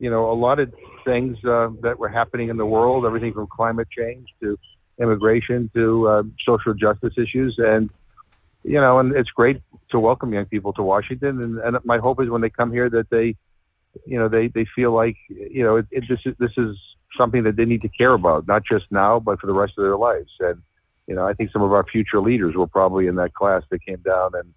you 0.00 0.10
know, 0.10 0.32
a 0.32 0.34
lot 0.34 0.58
of 0.58 0.72
things 1.04 1.36
uh, 1.44 1.68
that 1.82 1.98
were 1.98 2.08
happening 2.08 2.48
in 2.48 2.56
the 2.56 2.64
world, 2.66 3.04
everything 3.04 3.34
from 3.34 3.46
climate 3.46 3.86
change 3.96 4.26
to 4.42 4.58
immigration 5.00 5.70
to 5.74 6.08
uh, 6.08 6.22
social 6.44 6.72
justice 6.74 7.12
issues. 7.18 7.54
And, 7.58 7.90
you 8.64 8.80
know, 8.80 8.98
and 8.98 9.14
it's 9.14 9.30
great 9.30 9.62
to 9.90 10.00
welcome 10.00 10.32
young 10.32 10.46
people 10.46 10.72
to 10.74 10.82
Washington. 10.82 11.42
And, 11.42 11.58
and 11.58 11.76
my 11.84 11.98
hope 11.98 12.20
is 12.22 12.30
when 12.30 12.40
they 12.40 12.48
come 12.48 12.72
here 12.72 12.88
that 12.88 13.10
they, 13.10 13.36
you 14.06 14.18
know, 14.18 14.28
they, 14.28 14.48
they 14.48 14.66
feel 14.74 14.92
like, 14.92 15.16
you 15.28 15.62
know, 15.62 15.76
it, 15.76 15.86
it, 15.90 16.04
this, 16.08 16.20
is, 16.24 16.34
this 16.38 16.52
is 16.56 16.76
something 17.18 17.42
that 17.42 17.56
they 17.56 17.66
need 17.66 17.82
to 17.82 17.88
care 17.88 18.14
about, 18.14 18.46
not 18.48 18.62
just 18.64 18.86
now, 18.90 19.20
but 19.20 19.38
for 19.38 19.46
the 19.48 19.52
rest 19.52 19.74
of 19.76 19.84
their 19.84 19.98
lives. 19.98 20.30
And, 20.40 20.62
you 21.06 21.14
know, 21.14 21.26
I 21.26 21.34
think 21.34 21.50
some 21.52 21.62
of 21.62 21.72
our 21.72 21.84
future 21.84 22.20
leaders 22.20 22.54
were 22.56 22.66
probably 22.66 23.06
in 23.06 23.16
that 23.16 23.34
class 23.34 23.64
that 23.70 23.84
came 23.84 24.00
down 24.02 24.30
and, 24.34 24.54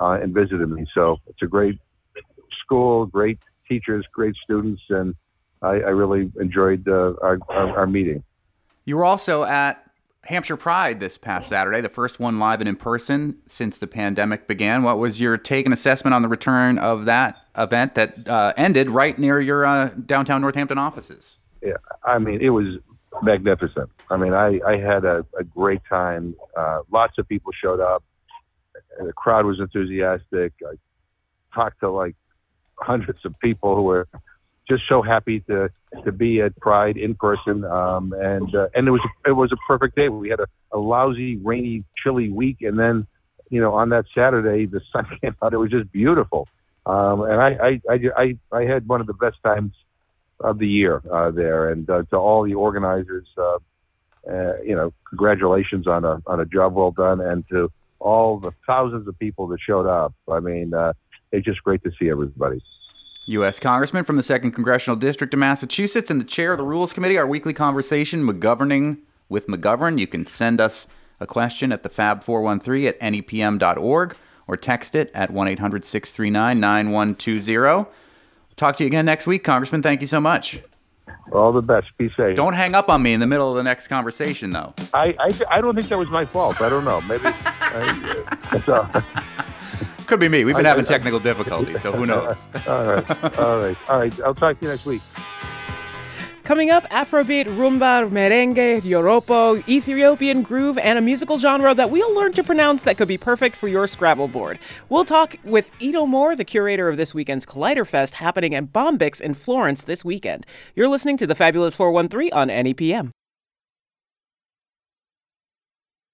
uh, 0.00 0.22
and 0.22 0.32
visited 0.32 0.68
me. 0.70 0.86
So 0.94 1.18
it's 1.26 1.42
a 1.42 1.46
great 1.46 1.78
school, 2.62 3.04
great 3.04 3.38
teachers, 3.68 4.04
great 4.12 4.34
students, 4.42 4.82
and 4.88 5.14
I, 5.62 5.68
I 5.68 5.90
really 5.90 6.30
enjoyed 6.40 6.86
uh, 6.88 7.14
our, 7.22 7.38
our, 7.48 7.78
our 7.78 7.86
meeting. 7.86 8.22
You 8.84 8.96
were 8.96 9.04
also 9.04 9.42
at 9.44 9.82
Hampshire 10.24 10.56
Pride 10.56 11.00
this 11.00 11.18
past 11.18 11.48
Saturday, 11.48 11.80
the 11.80 11.88
first 11.88 12.18
one 12.20 12.38
live 12.38 12.60
and 12.60 12.68
in 12.68 12.76
person 12.76 13.38
since 13.46 13.78
the 13.78 13.86
pandemic 13.86 14.46
began. 14.46 14.82
What 14.82 14.98
was 14.98 15.20
your 15.20 15.36
take 15.36 15.66
and 15.66 15.72
assessment 15.72 16.14
on 16.14 16.22
the 16.22 16.28
return 16.28 16.78
of 16.78 17.04
that 17.04 17.36
event 17.56 17.94
that 17.94 18.28
uh, 18.28 18.52
ended 18.56 18.90
right 18.90 19.18
near 19.18 19.40
your 19.40 19.64
uh, 19.64 19.90
downtown 20.04 20.40
Northampton 20.40 20.78
offices? 20.78 21.38
Yeah, 21.62 21.74
I 22.04 22.18
mean, 22.18 22.40
it 22.40 22.50
was 22.50 22.78
magnificent. 23.22 23.90
I 24.10 24.16
mean, 24.16 24.34
I, 24.34 24.60
I 24.66 24.76
had 24.76 25.04
a, 25.04 25.24
a 25.38 25.44
great 25.44 25.80
time. 25.88 26.34
Uh, 26.56 26.80
lots 26.90 27.18
of 27.18 27.28
people 27.28 27.52
showed 27.52 27.80
up. 27.80 28.04
The 28.98 29.12
crowd 29.12 29.46
was 29.46 29.60
enthusiastic. 29.60 30.52
I 30.64 30.74
talked 31.54 31.80
to 31.80 31.90
like 31.90 32.16
hundreds 32.78 33.24
of 33.24 33.38
people 33.40 33.76
who 33.76 33.82
were 33.82 34.08
just 34.68 34.84
so 34.88 35.02
happy 35.02 35.40
to 35.40 35.70
to 36.04 36.12
be 36.12 36.40
at 36.42 36.56
Pride 36.56 36.96
in 36.96 37.14
person, 37.14 37.64
um, 37.64 38.12
and 38.12 38.54
uh, 38.54 38.68
and 38.74 38.88
it 38.88 38.90
was 38.90 39.00
it 39.26 39.32
was 39.32 39.52
a 39.52 39.56
perfect 39.68 39.96
day. 39.96 40.08
We 40.08 40.28
had 40.28 40.40
a, 40.40 40.46
a 40.72 40.78
lousy, 40.78 41.36
rainy, 41.36 41.84
chilly 42.02 42.30
week, 42.30 42.62
and 42.62 42.78
then 42.78 43.06
you 43.48 43.60
know 43.60 43.74
on 43.74 43.90
that 43.90 44.06
Saturday 44.14 44.66
the 44.66 44.80
sun 44.92 45.06
came 45.20 45.36
out. 45.42 45.54
It 45.54 45.58
was 45.58 45.70
just 45.70 45.90
beautiful, 45.92 46.48
um, 46.84 47.22
and 47.22 47.40
I, 47.40 47.48
I 47.48 47.80
I 47.88 48.00
I 48.16 48.38
I 48.52 48.62
had 48.64 48.86
one 48.86 49.00
of 49.00 49.06
the 49.06 49.14
best 49.14 49.42
times 49.42 49.72
of 50.40 50.58
the 50.58 50.68
year 50.68 51.02
uh, 51.10 51.30
there. 51.30 51.70
And 51.70 51.88
uh, 51.88 52.02
to 52.10 52.16
all 52.16 52.42
the 52.44 52.54
organizers, 52.54 53.26
uh, 53.38 53.58
uh, 54.28 54.56
you 54.62 54.74
know, 54.74 54.92
congratulations 55.08 55.86
on 55.86 56.04
a 56.04 56.20
on 56.26 56.40
a 56.40 56.44
job 56.44 56.74
well 56.74 56.90
done, 56.90 57.20
and 57.20 57.46
to 57.48 57.70
all 57.98 58.38
the 58.38 58.52
thousands 58.66 59.08
of 59.08 59.18
people 59.18 59.46
that 59.48 59.60
showed 59.60 59.86
up. 59.86 60.14
I 60.30 60.40
mean, 60.40 60.74
uh, 60.74 60.92
it's 61.36 61.44
just 61.44 61.62
great 61.62 61.82
to 61.84 61.92
see 61.98 62.10
everybody. 62.10 62.62
U.S. 63.26 63.58
Congressman 63.58 64.04
from 64.04 64.16
the 64.16 64.22
2nd 64.22 64.54
Congressional 64.54 64.96
District 64.96 65.34
of 65.34 65.40
Massachusetts 65.40 66.10
and 66.10 66.20
the 66.20 66.24
chair 66.24 66.52
of 66.52 66.58
the 66.58 66.64
Rules 66.64 66.92
Committee, 66.92 67.18
our 67.18 67.26
weekly 67.26 67.52
conversation, 67.52 68.24
McGoverning 68.24 68.98
with 69.28 69.48
McGovern. 69.48 69.98
You 69.98 70.06
can 70.06 70.26
send 70.26 70.60
us 70.60 70.86
a 71.18 71.26
question 71.26 71.72
at 71.72 71.82
the 71.82 71.88
Fab413 71.88 72.88
at 72.88 73.00
nepm.org 73.00 74.16
or 74.46 74.56
text 74.56 74.94
it 74.94 75.10
at 75.12 75.30
1 75.30 75.48
800 75.48 75.84
639 75.84 76.60
9120. 76.60 77.90
Talk 78.54 78.76
to 78.76 78.84
you 78.84 78.88
again 78.88 79.04
next 79.04 79.26
week, 79.26 79.42
Congressman. 79.44 79.82
Thank 79.82 80.00
you 80.00 80.06
so 80.06 80.20
much. 80.20 80.60
All 81.32 81.52
the 81.52 81.62
best. 81.62 81.88
Be 81.98 82.08
safe. 82.16 82.36
Don't 82.36 82.54
hang 82.54 82.74
up 82.74 82.88
on 82.88 83.02
me 83.02 83.12
in 83.12 83.20
the 83.20 83.26
middle 83.26 83.50
of 83.50 83.56
the 83.56 83.62
next 83.62 83.88
conversation, 83.88 84.50
though. 84.50 84.72
I, 84.94 85.14
I, 85.18 85.56
I 85.56 85.60
don't 85.60 85.74
think 85.74 85.88
that 85.88 85.98
was 85.98 86.10
my 86.10 86.24
fault. 86.24 86.60
I 86.60 86.68
don't 86.68 86.84
know. 86.84 87.00
Maybe. 87.02 87.24
I, 87.24 88.24
uh, 88.52 88.60
so. 88.64 89.45
Could 90.06 90.20
be 90.20 90.28
me. 90.28 90.44
We've 90.44 90.54
been 90.54 90.66
I, 90.66 90.70
having 90.70 90.84
technical 90.84 91.18
difficulties, 91.18 91.82
so 91.82 91.92
who 91.92 92.06
knows? 92.06 92.36
all 92.68 92.84
right. 92.84 93.38
All 93.38 93.58
right. 93.58 93.76
All 93.88 93.98
right. 93.98 94.20
I'll 94.22 94.34
talk 94.34 94.60
to 94.60 94.66
you 94.66 94.70
next 94.70 94.86
week. 94.86 95.02
Coming 96.44 96.70
up, 96.70 96.88
Afrobeat, 96.90 97.46
rumba, 97.46 98.08
merengue, 98.08 98.80
joropo, 98.82 99.66
Ethiopian 99.68 100.42
groove, 100.42 100.78
and 100.78 100.96
a 100.96 101.02
musical 101.02 101.38
genre 101.38 101.74
that 101.74 101.90
we'll 101.90 102.14
learn 102.14 102.30
to 102.34 102.44
pronounce 102.44 102.84
that 102.84 102.96
could 102.96 103.08
be 103.08 103.18
perfect 103.18 103.56
for 103.56 103.66
your 103.66 103.88
Scrabble 103.88 104.28
board. 104.28 104.60
We'll 104.88 105.04
talk 105.04 105.34
with 105.42 105.72
Edo 105.80 106.06
Mor, 106.06 106.36
the 106.36 106.44
curator 106.44 106.88
of 106.88 106.98
this 106.98 107.12
weekend's 107.12 107.44
Collider 107.44 107.84
Fest 107.84 108.14
happening 108.14 108.54
at 108.54 108.72
Bombyx 108.72 109.20
in 109.20 109.34
Florence 109.34 109.82
this 109.82 110.04
weekend. 110.04 110.46
You're 110.76 110.86
listening 110.86 111.16
to 111.16 111.26
the 111.26 111.34
Fabulous 111.34 111.74
413 111.74 112.32
on 112.32 112.46
NEPM. 112.46 113.10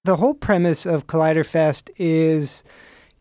The 0.05 0.17
whole 0.17 0.35
premise 0.35 0.87
of 0.87 1.07
Collider 1.07 1.45
Fest 1.45 1.91
is 1.99 2.65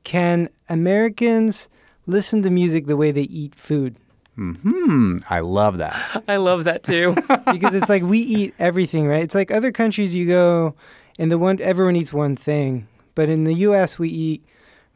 can 0.05 0.47
Americans 0.71 1.69
listen 2.07 2.41
to 2.41 2.49
music 2.49 2.87
the 2.87 2.97
way 2.97 3.11
they 3.11 3.23
eat 3.23 3.53
food? 3.55 3.97
Hmm. 4.35 5.17
I 5.29 5.41
love 5.41 5.77
that. 5.77 6.23
I 6.27 6.37
love 6.37 6.63
that 6.63 6.83
too. 6.83 7.15
because 7.51 7.75
it's 7.75 7.89
like 7.89 8.03
we 8.03 8.19
eat 8.19 8.55
everything, 8.57 9.07
right? 9.07 9.23
It's 9.23 9.35
like 9.35 9.51
other 9.51 9.71
countries 9.71 10.15
you 10.15 10.25
go 10.25 10.73
and 11.19 11.31
the 11.31 11.37
one 11.37 11.59
everyone 11.61 11.95
eats 11.95 12.13
one 12.13 12.35
thing, 12.35 12.87
but 13.13 13.29
in 13.29 13.43
the 13.43 13.53
U.S. 13.55 13.99
we 13.99 14.09
eat 14.09 14.45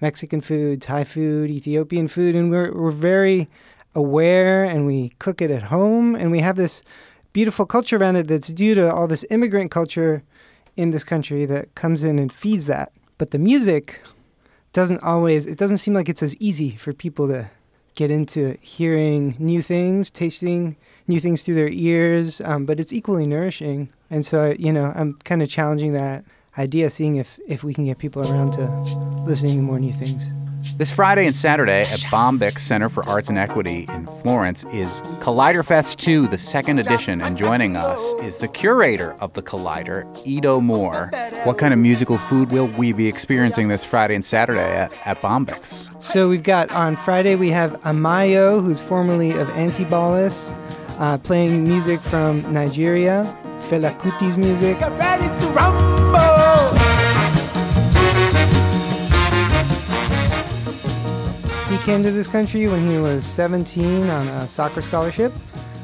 Mexican 0.01 0.41
food, 0.41 0.81
Thai 0.81 1.03
food, 1.03 1.51
Ethiopian 1.51 2.07
food, 2.07 2.35
and 2.35 2.49
we're 2.49 2.73
we're 2.73 2.91
very 2.91 3.49
aware 3.93 4.63
and 4.63 4.85
we 4.85 5.09
cook 5.19 5.41
it 5.41 5.51
at 5.51 5.63
home 5.63 6.15
and 6.15 6.31
we 6.31 6.39
have 6.39 6.55
this 6.57 6.81
beautiful 7.31 7.65
culture 7.65 7.97
around 7.97 8.15
it 8.15 8.27
that's 8.27 8.49
due 8.49 8.75
to 8.75 8.93
all 8.93 9.07
this 9.07 9.25
immigrant 9.29 9.71
culture 9.71 10.23
in 10.75 10.89
this 10.89 11.03
country 11.03 11.45
that 11.45 11.73
comes 11.75 12.03
in 12.03 12.19
and 12.19 12.33
feeds 12.33 12.65
that. 12.65 12.91
But 13.17 13.31
the 13.31 13.39
music 13.39 14.01
doesn't 14.75 15.01
always 15.01 15.45
it 15.45 15.57
doesn't 15.57 15.77
seem 15.77 15.93
like 15.93 16.09
it's 16.09 16.21
as 16.21 16.35
easy 16.35 16.75
for 16.75 16.91
people 16.91 17.29
to 17.29 17.49
get 17.95 18.11
into 18.11 18.57
hearing 18.59 19.33
new 19.39 19.61
things, 19.61 20.09
tasting 20.09 20.75
new 21.07 21.21
things 21.21 21.43
through 21.43 21.55
their 21.55 21.69
ears, 21.69 22.41
um, 22.41 22.65
but 22.65 22.77
it's 22.77 22.91
equally 22.91 23.25
nourishing. 23.25 23.89
And 24.09 24.25
so, 24.25 24.53
you 24.59 24.73
know, 24.73 24.91
I'm 24.93 25.13
kind 25.23 25.41
of 25.41 25.47
challenging 25.49 25.91
that 25.93 26.25
idea, 26.57 26.89
seeing 26.89 27.15
if, 27.15 27.39
if 27.47 27.63
we 27.63 27.73
can 27.73 27.85
get 27.85 27.97
people 27.99 28.21
around 28.29 28.51
to 28.53 28.67
listening 29.25 29.55
to 29.55 29.61
more 29.61 29.79
new 29.79 29.93
things. 29.93 30.27
This 30.73 30.91
Friday 30.91 31.25
and 31.25 31.35
Saturday 31.35 31.83
at 31.83 31.99
Bombyx 32.11 32.59
Center 32.59 32.89
for 32.89 33.07
Arts 33.07 33.29
and 33.29 33.37
Equity 33.37 33.85
in 33.87 34.07
Florence 34.21 34.65
is 34.73 35.01
Collider 35.21 35.63
Fest 35.63 35.99
2, 35.99 36.27
the 36.27 36.37
second 36.37 36.79
edition, 36.79 37.21
and 37.21 37.37
joining 37.37 37.77
us 37.77 37.99
is 38.21 38.39
the 38.39 38.49
curator 38.49 39.13
of 39.21 39.31
the 39.33 39.41
Collider, 39.41 40.05
Edo 40.25 40.59
Mor. 40.59 41.11
What 41.45 41.57
kind 41.57 41.73
of 41.73 41.79
musical 41.79 42.17
food 42.17 42.51
will 42.51 42.67
we 42.67 42.91
be 42.91 43.07
experiencing 43.07 43.69
this 43.69 43.85
Friday 43.85 44.15
and 44.15 44.25
Saturday 44.25 44.69
at, 44.69 44.91
at 45.07 45.21
Bombyx? 45.21 46.03
So 46.03 46.27
we've 46.27 46.43
got 46.43 46.69
on 46.71 46.97
Friday 46.97 47.35
we 47.35 47.51
have 47.51 47.71
Amayo, 47.83 48.61
who's 48.61 48.81
formerly 48.81 49.31
of 49.31 49.47
Antibalas, 49.49 50.53
uh, 50.99 51.17
playing 51.19 51.63
music 51.63 52.01
from 52.01 52.41
Nigeria, 52.51 53.23
Fela 53.61 53.97
Kuti's 54.01 54.35
music. 54.35 54.77
Came 61.85 62.01
to 62.01 62.09
this 62.09 62.25
country 62.25 62.67
when 62.67 62.89
he 62.89 62.97
was 62.97 63.23
17 63.23 64.09
on 64.09 64.27
a 64.27 64.47
soccer 64.47 64.81
scholarship 64.81 65.31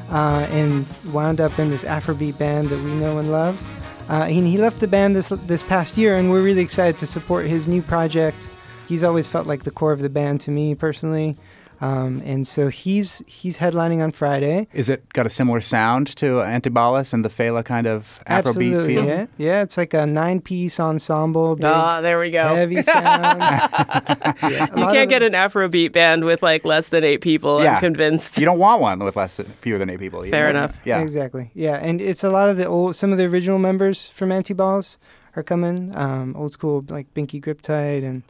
uh, 0.10 0.48
and 0.50 0.88
wound 1.14 1.40
up 1.40 1.60
in 1.60 1.70
this 1.70 1.84
Afrobeat 1.84 2.40
band 2.40 2.70
that 2.70 2.84
we 2.84 2.92
know 2.96 3.20
and 3.20 3.32
love. 3.32 3.62
Uh, 4.10 4.26
he, 4.26 4.42
he 4.42 4.58
left 4.58 4.80
the 4.80 4.88
band 4.88 5.16
this, 5.16 5.30
this 5.46 5.62
past 5.62 5.98
year, 5.98 6.18
and 6.18 6.32
we're 6.32 6.42
really 6.42 6.64
excited 6.64 6.98
to 6.98 7.06
support 7.06 7.46
his 7.46 7.68
new 7.68 7.84
project. 7.84 8.50
He's 8.88 9.04
always 9.04 9.28
felt 9.28 9.46
like 9.46 9.64
the 9.64 9.70
core 9.70 9.92
of 9.92 10.00
the 10.00 10.10
band 10.10 10.42
to 10.42 10.50
me 10.50 10.74
personally. 10.74 11.38
Um, 11.82 12.22
and 12.24 12.48
so 12.48 12.67
he's 12.70 13.24
he's 13.26 13.58
headlining 13.58 14.04
on 14.04 14.12
Friday. 14.12 14.67
Is 14.72 14.88
it 14.88 15.12
got 15.13 15.26
a 15.26 15.32
similar 15.32 15.60
sound 15.60 16.15
to 16.17 16.36
Antibalas 16.36 17.12
and 17.12 17.26
the 17.26 17.30
Fela 17.30 17.65
kind 17.65 17.88
of 17.88 18.20
Afrobeat 18.28 18.48
Absolutely, 18.48 18.96
feel? 18.96 19.06
Yeah, 19.06 19.26
yeah. 19.38 19.62
It's 19.63 19.78
like 19.78 19.96
a 19.96 20.06
nine-piece 20.06 20.80
ensemble. 20.80 21.58
Ah, 21.63 21.98
oh, 21.98 22.02
there 22.04 22.20
we 22.20 22.30
go. 22.30 22.56
Heavy 22.56 22.82
sound. 22.84 23.41
yeah, 23.41 24.67
you 24.76 24.86
can't 24.86 25.10
get 25.10 25.24
an 25.24 25.34
Afrobeat 25.34 25.91
band 25.91 26.24
with 26.24 26.44
like 26.44 26.63
less 26.65 26.89
than 26.89 27.04
eight 27.04 27.22
people. 27.22 27.63
Yeah. 27.63 27.76
I'm 27.76 27.80
convinced. 27.80 28.38
You 28.38 28.46
don't 28.46 28.60
want 28.60 28.80
one 28.80 29.00
with 29.00 29.15
less 29.15 29.38
than 29.38 29.48
fewer 29.62 29.80
than 29.80 29.89
eight 29.89 30.00
people. 30.00 30.24
Fair 30.24 30.50
enough. 30.52 30.80
Yeah, 30.86 31.02
exactly. 31.02 31.50
Yeah, 31.56 31.78
and 31.78 32.00
it's 32.00 32.24
a 32.24 32.30
lot 32.30 32.50
of 32.50 32.58
the 32.58 32.67
old, 32.67 32.96
some 32.96 33.12
of 33.12 33.17
the 33.17 33.26
original 33.26 33.58
members 33.58 34.08
from 34.08 34.30
Antibalas 34.30 34.98
are 35.36 35.44
coming. 35.44 35.96
Um, 35.96 36.36
old 36.36 36.54
school 36.54 36.86
like 36.89 37.12
Binky 37.15 37.41
Griptite 37.44 38.04
and 38.04 38.22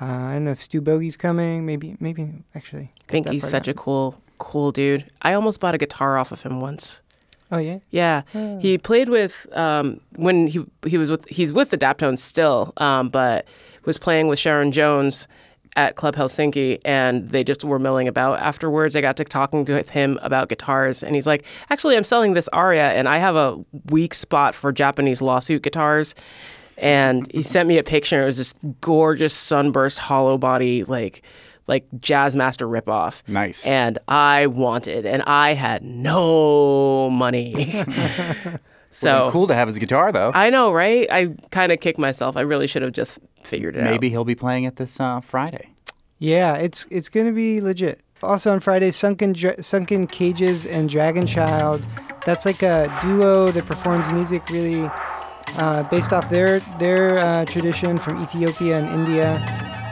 uh, 0.00 0.04
I 0.04 0.32
don't 0.34 0.44
know 0.44 0.50
if 0.50 0.62
Stu 0.62 0.80
Bogie's 0.80 1.16
coming. 1.16 1.64
Maybe, 1.64 1.96
maybe 2.00 2.44
actually. 2.54 2.92
I 3.08 3.12
think 3.12 3.28
he's 3.28 3.48
such 3.48 3.68
out. 3.68 3.72
a 3.72 3.74
cool, 3.74 4.20
cool 4.38 4.72
dude. 4.72 5.10
I 5.22 5.32
almost 5.32 5.60
bought 5.60 5.74
a 5.74 5.78
guitar 5.78 6.18
off 6.18 6.32
of 6.32 6.42
him 6.42 6.60
once. 6.60 7.00
Oh 7.50 7.58
yeah. 7.58 7.78
Yeah, 7.90 8.22
oh. 8.34 8.58
he 8.58 8.76
played 8.76 9.08
with 9.08 9.46
um, 9.56 10.00
when 10.16 10.48
he 10.48 10.64
he 10.86 10.98
was 10.98 11.10
with 11.10 11.26
he's 11.28 11.52
with 11.52 11.70
the 11.70 11.78
Daptones 11.78 12.18
still, 12.18 12.72
um, 12.78 13.08
but 13.08 13.46
was 13.84 13.98
playing 13.98 14.28
with 14.28 14.38
Sharon 14.38 14.72
Jones 14.72 15.28
at 15.76 15.94
Club 15.94 16.16
Helsinki, 16.16 16.80
and 16.84 17.28
they 17.28 17.44
just 17.44 17.62
were 17.62 17.78
milling 17.78 18.08
about 18.08 18.40
afterwards. 18.40 18.96
I 18.96 19.00
got 19.00 19.16
to 19.18 19.24
talking 19.24 19.64
to 19.66 19.82
him 19.82 20.18
about 20.22 20.48
guitars, 20.48 21.04
and 21.04 21.14
he's 21.14 21.26
like, 21.26 21.44
"Actually, 21.70 21.96
I'm 21.96 22.04
selling 22.04 22.34
this 22.34 22.48
Aria, 22.52 22.92
and 22.92 23.08
I 23.08 23.18
have 23.18 23.36
a 23.36 23.62
weak 23.90 24.14
spot 24.14 24.54
for 24.54 24.72
Japanese 24.72 25.22
lawsuit 25.22 25.62
guitars." 25.62 26.14
And 26.78 27.30
he 27.32 27.42
sent 27.42 27.68
me 27.68 27.78
a 27.78 27.82
picture. 27.82 28.22
It 28.22 28.26
was 28.26 28.38
this 28.38 28.54
gorgeous 28.80 29.34
sunburst 29.34 29.98
hollow 29.98 30.38
body 30.38 30.84
like 30.84 31.22
like 31.66 31.86
Jazzmaster 31.98 32.68
ripoff. 32.68 33.26
Nice. 33.28 33.66
And 33.66 33.98
I 34.08 34.46
wanted, 34.46 35.04
and 35.06 35.22
I 35.22 35.54
had 35.54 35.82
no 35.82 37.10
money. 37.10 37.84
so 38.90 39.22
well, 39.22 39.30
cool 39.30 39.46
to 39.48 39.54
have 39.54 39.68
his 39.68 39.78
guitar, 39.78 40.12
though. 40.12 40.30
I 40.34 40.50
know, 40.50 40.72
right? 40.72 41.08
I 41.10 41.34
kind 41.50 41.72
of 41.72 41.80
kicked 41.80 41.98
myself. 41.98 42.36
I 42.36 42.42
really 42.42 42.66
should 42.66 42.82
have 42.82 42.92
just 42.92 43.18
figured 43.42 43.74
it 43.74 43.78
Maybe 43.78 43.88
out. 43.88 43.90
Maybe 43.92 44.10
he'll 44.10 44.24
be 44.24 44.34
playing 44.34 44.64
it 44.64 44.76
this 44.76 45.00
uh, 45.00 45.20
Friday. 45.20 45.70
Yeah, 46.18 46.54
it's 46.54 46.86
it's 46.90 47.08
gonna 47.08 47.32
be 47.32 47.60
legit. 47.60 48.00
Also 48.22 48.50
on 48.50 48.60
Friday, 48.60 48.90
Sunken 48.90 49.34
Dra- 49.34 49.62
Sunken 49.62 50.06
Cages 50.06 50.64
and 50.64 50.88
Dragon 50.88 51.26
Child. 51.26 51.86
That's 52.24 52.46
like 52.46 52.62
a 52.62 52.96
duo 53.02 53.50
that 53.52 53.66
performs 53.66 54.10
music 54.10 54.48
really 54.48 54.90
uh, 55.56 55.82
based 55.84 56.12
off 56.12 56.28
their 56.28 56.60
their 56.78 57.18
uh, 57.18 57.44
tradition 57.46 57.98
from 57.98 58.22
Ethiopia 58.22 58.78
and 58.78 58.88
India, 58.88 59.38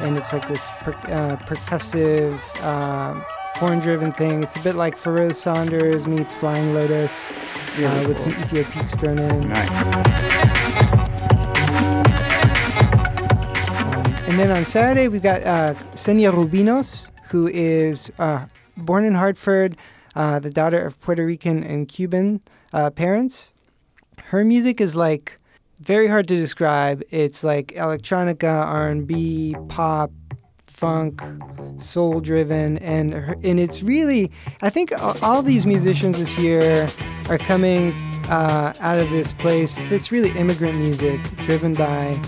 and 0.01 0.17
it's 0.17 0.33
like 0.33 0.47
this 0.49 0.69
per, 0.81 0.93
uh, 0.93 1.37
percussive, 1.47 2.39
uh, 2.61 3.15
horn-driven 3.59 4.13
thing. 4.13 4.43
It's 4.43 4.57
a 4.57 4.61
bit 4.61 4.75
like 4.75 4.99
Pharoah 4.99 5.35
Sanders 5.35 6.07
meets 6.07 6.35
Flying 6.35 6.75
Lotus 6.75 7.13
uh, 7.79 8.05
with 8.07 8.19
some 8.21 8.33
Ethiopic 8.33 8.89
thrown 8.99 9.19
in. 9.19 9.49
Nice. 9.49 9.71
Um, 13.71 14.07
and 14.29 14.39
then 14.39 14.51
on 14.51 14.65
Saturday 14.65 15.09
we've 15.09 15.23
got 15.23 15.43
uh, 15.45 15.75
Xenia 15.97 16.33
Rubinos, 16.33 17.09
who 17.29 17.49
is 17.49 18.11
born 18.77 19.05
in 19.05 19.15
Hartford, 19.15 19.77
the 20.15 20.51
daughter 20.53 20.85
of 20.85 21.01
Puerto 21.01 21.25
Rican 21.25 21.63
and 21.63 21.89
Cuban 21.89 22.41
parents. 22.97 23.53
Her 24.31 24.45
music 24.45 24.81
is 24.81 24.95
like 24.97 25.39
very 25.81 26.07
hard 26.09 26.29
to 26.29 26.37
describe. 26.37 27.03
It's 27.11 27.45
like 27.45 27.69
electronica, 27.69 28.67
R&B, 28.67 29.57
pop, 29.69 30.11
funk, 30.67 31.23
soul 31.79 32.21
driven, 32.21 32.79
and 32.79 33.15
and 33.15 33.61
it's 33.61 33.83
really 33.83 34.31
I 34.63 34.71
think 34.71 34.93
all 35.23 35.43
these 35.43 35.67
musicians 35.67 36.19
this 36.19 36.37
year 36.39 36.89
are 37.29 37.39
coming 37.39 37.93
uh, 38.29 38.75
out 38.81 38.99
of 38.99 39.11
this 39.11 39.33
place. 39.33 39.79
It's 39.91 40.11
really 40.11 40.31
immigrant 40.39 40.79
music 40.79 41.21
driven 41.47 41.73
by 41.75 42.21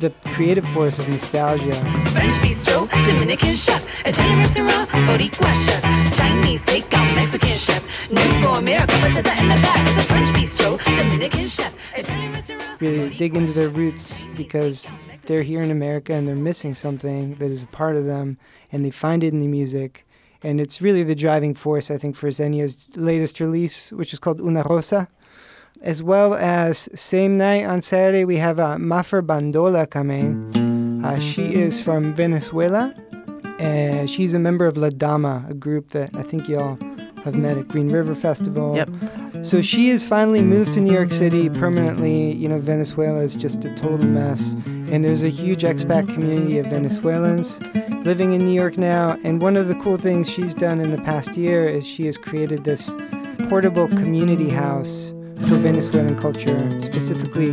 the 0.00 0.10
creative 0.34 0.66
force 0.70 0.98
of 0.98 1.08
nostalgia. 1.08 1.74
French 2.10 2.32
bistro, 2.42 2.88
Dominican 3.04 3.54
chef, 3.54 4.04
Italian 4.04 4.38
restaurant, 4.38 4.88
Boricua 5.06 5.52
chef, 5.64 5.82
Chinese 6.18 6.64
takeout, 6.66 7.14
Mexican 7.14 7.48
chef, 7.48 8.10
new 8.10 8.42
for 8.42 8.58
America, 8.58 8.94
but 9.00 9.14
to 9.14 9.22
the 9.22 9.34
in 9.40 9.48
the 9.48 9.54
back 9.62 9.86
is 9.88 9.98
a 9.98 10.02
French 10.02 10.28
bistro, 10.28 10.70
Dominican 10.84 11.46
chef, 11.46 11.72
Italian 11.96 12.32
restaurant. 12.32 12.61
Really 12.82 13.10
dig 13.10 13.36
into 13.36 13.52
their 13.52 13.68
roots 13.68 14.12
because 14.36 14.90
they're 15.26 15.44
here 15.44 15.62
in 15.62 15.70
America 15.70 16.14
and 16.14 16.26
they're 16.26 16.34
missing 16.34 16.74
something 16.74 17.36
that 17.36 17.48
is 17.48 17.62
a 17.62 17.66
part 17.66 17.94
of 17.94 18.06
them, 18.06 18.38
and 18.72 18.84
they 18.84 18.90
find 18.90 19.22
it 19.22 19.32
in 19.32 19.40
the 19.40 19.46
music. 19.46 20.04
And 20.42 20.60
it's 20.60 20.82
really 20.82 21.04
the 21.04 21.14
driving 21.14 21.54
force, 21.54 21.92
I 21.92 21.96
think, 21.96 22.16
for 22.16 22.28
Xenia's 22.28 22.88
latest 22.96 23.38
release, 23.38 23.92
which 23.92 24.12
is 24.12 24.18
called 24.18 24.40
Una 24.40 24.64
Rosa. 24.68 25.06
As 25.80 26.02
well 26.02 26.34
as 26.34 26.88
same 26.92 27.38
night 27.38 27.66
on 27.66 27.82
Saturday, 27.82 28.24
we 28.24 28.38
have 28.38 28.58
uh, 28.58 28.78
Mafer 28.78 29.22
Bandola 29.22 29.88
coming. 29.88 31.04
Uh, 31.04 31.20
she 31.20 31.54
is 31.54 31.80
from 31.80 32.14
Venezuela, 32.14 32.92
and 33.60 34.10
she's 34.10 34.34
a 34.34 34.40
member 34.40 34.66
of 34.66 34.76
La 34.76 34.90
Dama, 34.90 35.46
a 35.48 35.54
group 35.54 35.90
that 35.90 36.16
I 36.16 36.22
think 36.22 36.48
y'all 36.48 36.76
have 37.24 37.34
met 37.34 37.56
at 37.56 37.68
Green 37.68 37.88
River 37.88 38.14
Festival. 38.14 38.76
Yep. 38.76 38.88
So 39.42 39.62
she 39.62 39.90
has 39.90 40.04
finally 40.04 40.42
moved 40.42 40.72
to 40.74 40.80
New 40.80 40.92
York 40.92 41.10
City 41.10 41.48
permanently. 41.48 42.32
You 42.32 42.48
know, 42.48 42.58
Venezuela 42.58 43.20
is 43.20 43.34
just 43.34 43.64
a 43.64 43.74
total 43.74 44.06
mess. 44.06 44.54
And 44.66 45.04
there's 45.04 45.22
a 45.22 45.28
huge 45.28 45.62
expat 45.62 46.12
community 46.12 46.58
of 46.58 46.66
Venezuelans 46.66 47.60
living 48.04 48.32
in 48.32 48.40
New 48.46 48.54
York 48.54 48.76
now. 48.76 49.18
And 49.24 49.40
one 49.40 49.56
of 49.56 49.68
the 49.68 49.74
cool 49.76 49.96
things 49.96 50.28
she's 50.28 50.54
done 50.54 50.80
in 50.80 50.90
the 50.90 51.00
past 51.02 51.36
year 51.36 51.68
is 51.68 51.86
she 51.86 52.06
has 52.06 52.18
created 52.18 52.64
this 52.64 52.90
portable 53.48 53.88
community 53.88 54.50
house 54.50 55.12
for 55.48 55.56
Venezuelan 55.56 56.18
culture, 56.20 56.58
specifically 56.82 57.52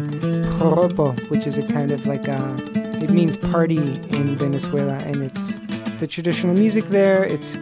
joropo, 0.59 1.17
which 1.29 1.47
is 1.47 1.57
a 1.57 1.63
kind 1.65 1.91
of 1.91 2.05
like 2.05 2.27
a, 2.27 2.55
it 3.01 3.09
means 3.09 3.37
party 3.37 3.77
in 3.77 4.35
Venezuela. 4.35 4.97
And 5.05 5.23
it's 5.23 5.53
the 5.99 6.07
traditional 6.07 6.53
music 6.53 6.85
there. 6.89 7.23
It's 7.23 7.57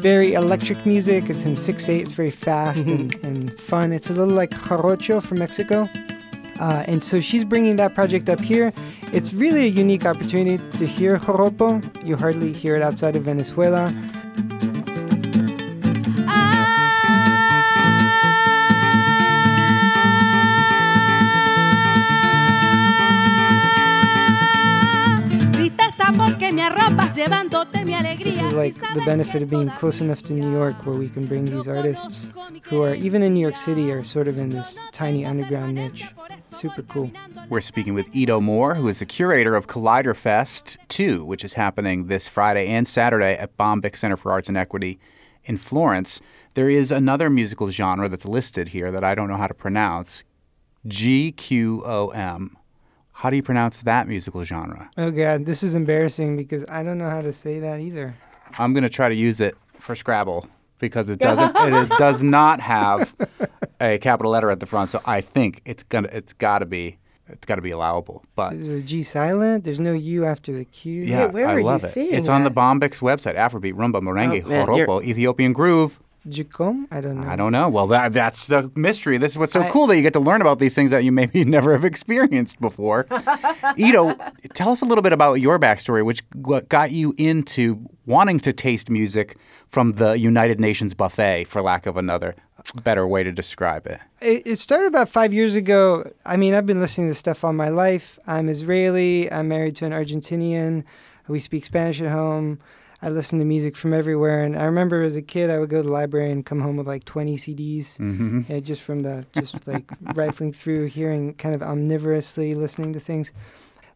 very 0.00 0.34
electric 0.34 0.84
music. 0.86 1.30
It's 1.30 1.44
in 1.44 1.54
6-8. 1.54 2.00
It's 2.00 2.12
very 2.12 2.30
fast 2.30 2.84
and, 2.86 3.14
and 3.24 3.58
fun. 3.58 3.92
It's 3.92 4.10
a 4.10 4.12
little 4.12 4.34
like 4.34 4.50
jarocho 4.50 5.22
from 5.22 5.38
Mexico. 5.38 5.88
Uh, 6.60 6.84
and 6.86 7.02
so 7.02 7.20
she's 7.20 7.44
bringing 7.44 7.76
that 7.76 7.94
project 7.94 8.28
up 8.28 8.40
here. 8.40 8.72
It's 9.12 9.32
really 9.32 9.64
a 9.64 9.68
unique 9.68 10.04
opportunity 10.04 10.58
to 10.78 10.86
hear 10.86 11.16
joropo. 11.16 11.82
You 12.04 12.16
hardly 12.16 12.52
hear 12.52 12.76
it 12.76 12.82
outside 12.82 13.16
of 13.16 13.24
Venezuela. 13.24 13.94
This 26.96 28.38
is 28.38 28.54
like 28.54 28.74
the 28.94 29.02
benefit 29.04 29.42
of 29.42 29.50
being 29.50 29.68
close 29.70 30.00
enough 30.00 30.22
to 30.24 30.32
New 30.32 30.50
York 30.50 30.86
where 30.86 30.96
we 30.96 31.08
can 31.08 31.26
bring 31.26 31.44
these 31.44 31.68
artists 31.68 32.30
who 32.64 32.82
are, 32.82 32.94
even 32.94 33.22
in 33.22 33.34
New 33.34 33.40
York 33.40 33.56
City, 33.56 33.92
are 33.92 34.02
sort 34.02 34.28
of 34.28 34.38
in 34.38 34.48
this 34.48 34.78
tiny 34.92 35.24
underground 35.26 35.74
niche. 35.74 36.04
Super 36.52 36.82
cool. 36.82 37.10
We're 37.48 37.60
speaking 37.60 37.94
with 37.94 38.08
Edo 38.14 38.40
Mor, 38.40 38.74
who 38.74 38.88
is 38.88 38.98
the 38.98 39.06
curator 39.06 39.54
of 39.54 39.66
Collider 39.66 40.16
Fest 40.16 40.78
2, 40.88 41.24
which 41.24 41.44
is 41.44 41.52
happening 41.54 42.06
this 42.06 42.28
Friday 42.28 42.66
and 42.68 42.88
Saturday 42.88 43.34
at 43.34 43.56
Bombyx 43.56 43.96
Center 43.96 44.16
for 44.16 44.32
Arts 44.32 44.48
and 44.48 44.56
Equity 44.56 44.98
in 45.44 45.58
Florence. 45.58 46.20
There 46.54 46.70
is 46.70 46.90
another 46.90 47.28
musical 47.28 47.70
genre 47.70 48.08
that's 48.08 48.24
listed 48.24 48.68
here 48.68 48.90
that 48.90 49.04
I 49.04 49.14
don't 49.14 49.28
know 49.28 49.36
how 49.36 49.46
to 49.46 49.54
pronounce 49.54 50.24
GQOM. 50.86 52.50
How 53.20 53.30
do 53.30 53.36
you 53.36 53.42
pronounce 53.42 53.80
that 53.82 54.08
musical 54.08 54.44
genre? 54.44 54.90
Oh 54.98 55.10
god, 55.10 55.46
this 55.46 55.62
is 55.62 55.74
embarrassing 55.74 56.36
because 56.36 56.64
I 56.68 56.82
don't 56.82 56.98
know 56.98 57.08
how 57.08 57.22
to 57.22 57.32
say 57.32 57.58
that 57.60 57.80
either. 57.80 58.14
I'm 58.58 58.74
gonna 58.74 58.90
try 58.90 59.08
to 59.08 59.14
use 59.14 59.40
it 59.40 59.56
for 59.78 59.94
Scrabble 59.94 60.46
because 60.78 61.08
it 61.08 61.18
doesn't. 61.18 61.56
it 61.66 61.72
is, 61.72 61.88
does 61.98 62.22
not 62.22 62.60
have 62.60 63.14
a 63.80 63.98
capital 63.98 64.32
letter 64.32 64.50
at 64.50 64.60
the 64.60 64.66
front, 64.66 64.90
so 64.90 65.00
I 65.06 65.22
think 65.22 65.62
it's 65.64 65.82
gonna. 65.82 66.08
It's 66.12 66.34
got 66.34 66.58
to 66.58 66.66
be. 66.66 66.98
It's 67.28 67.44
got 67.46 67.56
to 67.56 67.62
be 67.62 67.70
allowable. 67.72 68.22
But 68.36 68.52
is 68.52 68.68
the 68.68 68.82
G 68.82 69.02
silent? 69.02 69.64
There's 69.64 69.80
no 69.80 69.94
U 69.94 70.24
after 70.24 70.52
the 70.52 70.64
Q. 70.64 71.02
Yeah, 71.02 71.24
where 71.26 71.48
I 71.48 71.60
love 71.60 71.82
you 71.82 71.88
it. 71.88 71.92
seeing 71.92 72.14
It's 72.14 72.26
that? 72.28 72.32
on 72.34 72.44
the 72.44 72.50
Bombyx 72.52 73.00
website. 73.00 73.34
Afrobeat, 73.36 73.72
rumba, 73.72 74.00
merengue, 74.00 74.44
Oh, 74.44 74.48
man, 74.48 74.66
joropo, 74.66 75.02
Ethiopian 75.02 75.52
groove. 75.52 75.98
Jikom? 76.28 76.86
I 76.90 77.00
don't 77.00 77.20
know. 77.20 77.28
I 77.28 77.36
don't 77.36 77.52
know. 77.52 77.68
Well, 77.68 77.86
that 77.88 78.12
that's 78.12 78.46
the 78.46 78.70
mystery. 78.74 79.18
This 79.18 79.32
is 79.32 79.38
what's 79.38 79.52
so 79.52 79.62
I- 79.62 79.70
cool 79.70 79.86
that 79.88 79.96
you 79.96 80.02
get 80.02 80.12
to 80.14 80.20
learn 80.20 80.40
about 80.40 80.58
these 80.58 80.74
things 80.74 80.90
that 80.90 81.04
you 81.04 81.12
maybe 81.12 81.44
never 81.56 81.72
have 81.72 81.84
experienced 81.84 82.60
before. 82.60 83.06
Edo, 83.76 84.16
tell 84.54 84.70
us 84.70 84.82
a 84.82 84.84
little 84.84 85.02
bit 85.02 85.12
about 85.12 85.34
your 85.34 85.58
backstory, 85.58 86.04
which 86.04 86.22
what 86.34 86.68
got 86.68 86.90
you 86.90 87.14
into 87.16 87.88
wanting 88.06 88.40
to 88.40 88.52
taste 88.52 88.90
music 88.90 89.36
from 89.68 89.92
the 89.92 90.18
United 90.18 90.60
Nations 90.60 90.94
buffet, 90.94 91.44
for 91.44 91.60
lack 91.62 91.86
of 91.86 91.96
another 91.96 92.34
better 92.82 93.06
way 93.06 93.22
to 93.22 93.32
describe 93.32 93.86
it. 93.86 94.00
It, 94.20 94.42
it 94.46 94.56
started 94.58 94.86
about 94.86 95.08
five 95.08 95.32
years 95.32 95.54
ago. 95.54 96.10
I 96.24 96.36
mean, 96.36 96.54
I've 96.54 96.66
been 96.66 96.80
listening 96.80 97.06
to 97.08 97.10
this 97.10 97.18
stuff 97.18 97.44
all 97.44 97.52
my 97.52 97.68
life. 97.68 98.18
I'm 98.26 98.48
Israeli. 98.48 99.30
I'm 99.30 99.48
married 99.48 99.76
to 99.76 99.84
an 99.86 99.92
Argentinian. 99.92 100.84
We 101.28 101.40
speak 101.40 101.64
Spanish 101.64 102.00
at 102.00 102.10
home. 102.10 102.60
I 103.02 103.10
listen 103.10 103.38
to 103.40 103.44
music 103.44 103.76
from 103.76 103.92
everywhere. 103.92 104.42
And 104.42 104.56
I 104.58 104.64
remember 104.64 105.02
as 105.02 105.14
a 105.16 105.22
kid, 105.22 105.50
I 105.50 105.58
would 105.58 105.68
go 105.68 105.82
to 105.82 105.86
the 105.86 105.92
library 105.92 106.30
and 106.32 106.44
come 106.46 106.60
home 106.60 106.76
with 106.76 106.86
like 106.86 107.04
20 107.04 107.36
CDs, 107.36 107.96
hmm 107.96 108.40
uh, 108.50 108.60
just 108.60 108.80
from 108.82 109.00
the 109.00 109.26
just 109.34 109.66
like 109.66 109.84
rifling 110.14 110.52
through, 110.52 110.86
hearing 110.86 111.34
kind 111.34 111.54
of 111.54 111.62
omnivorously 111.62 112.54
listening 112.54 112.92
to 112.94 113.00
things. 113.00 113.32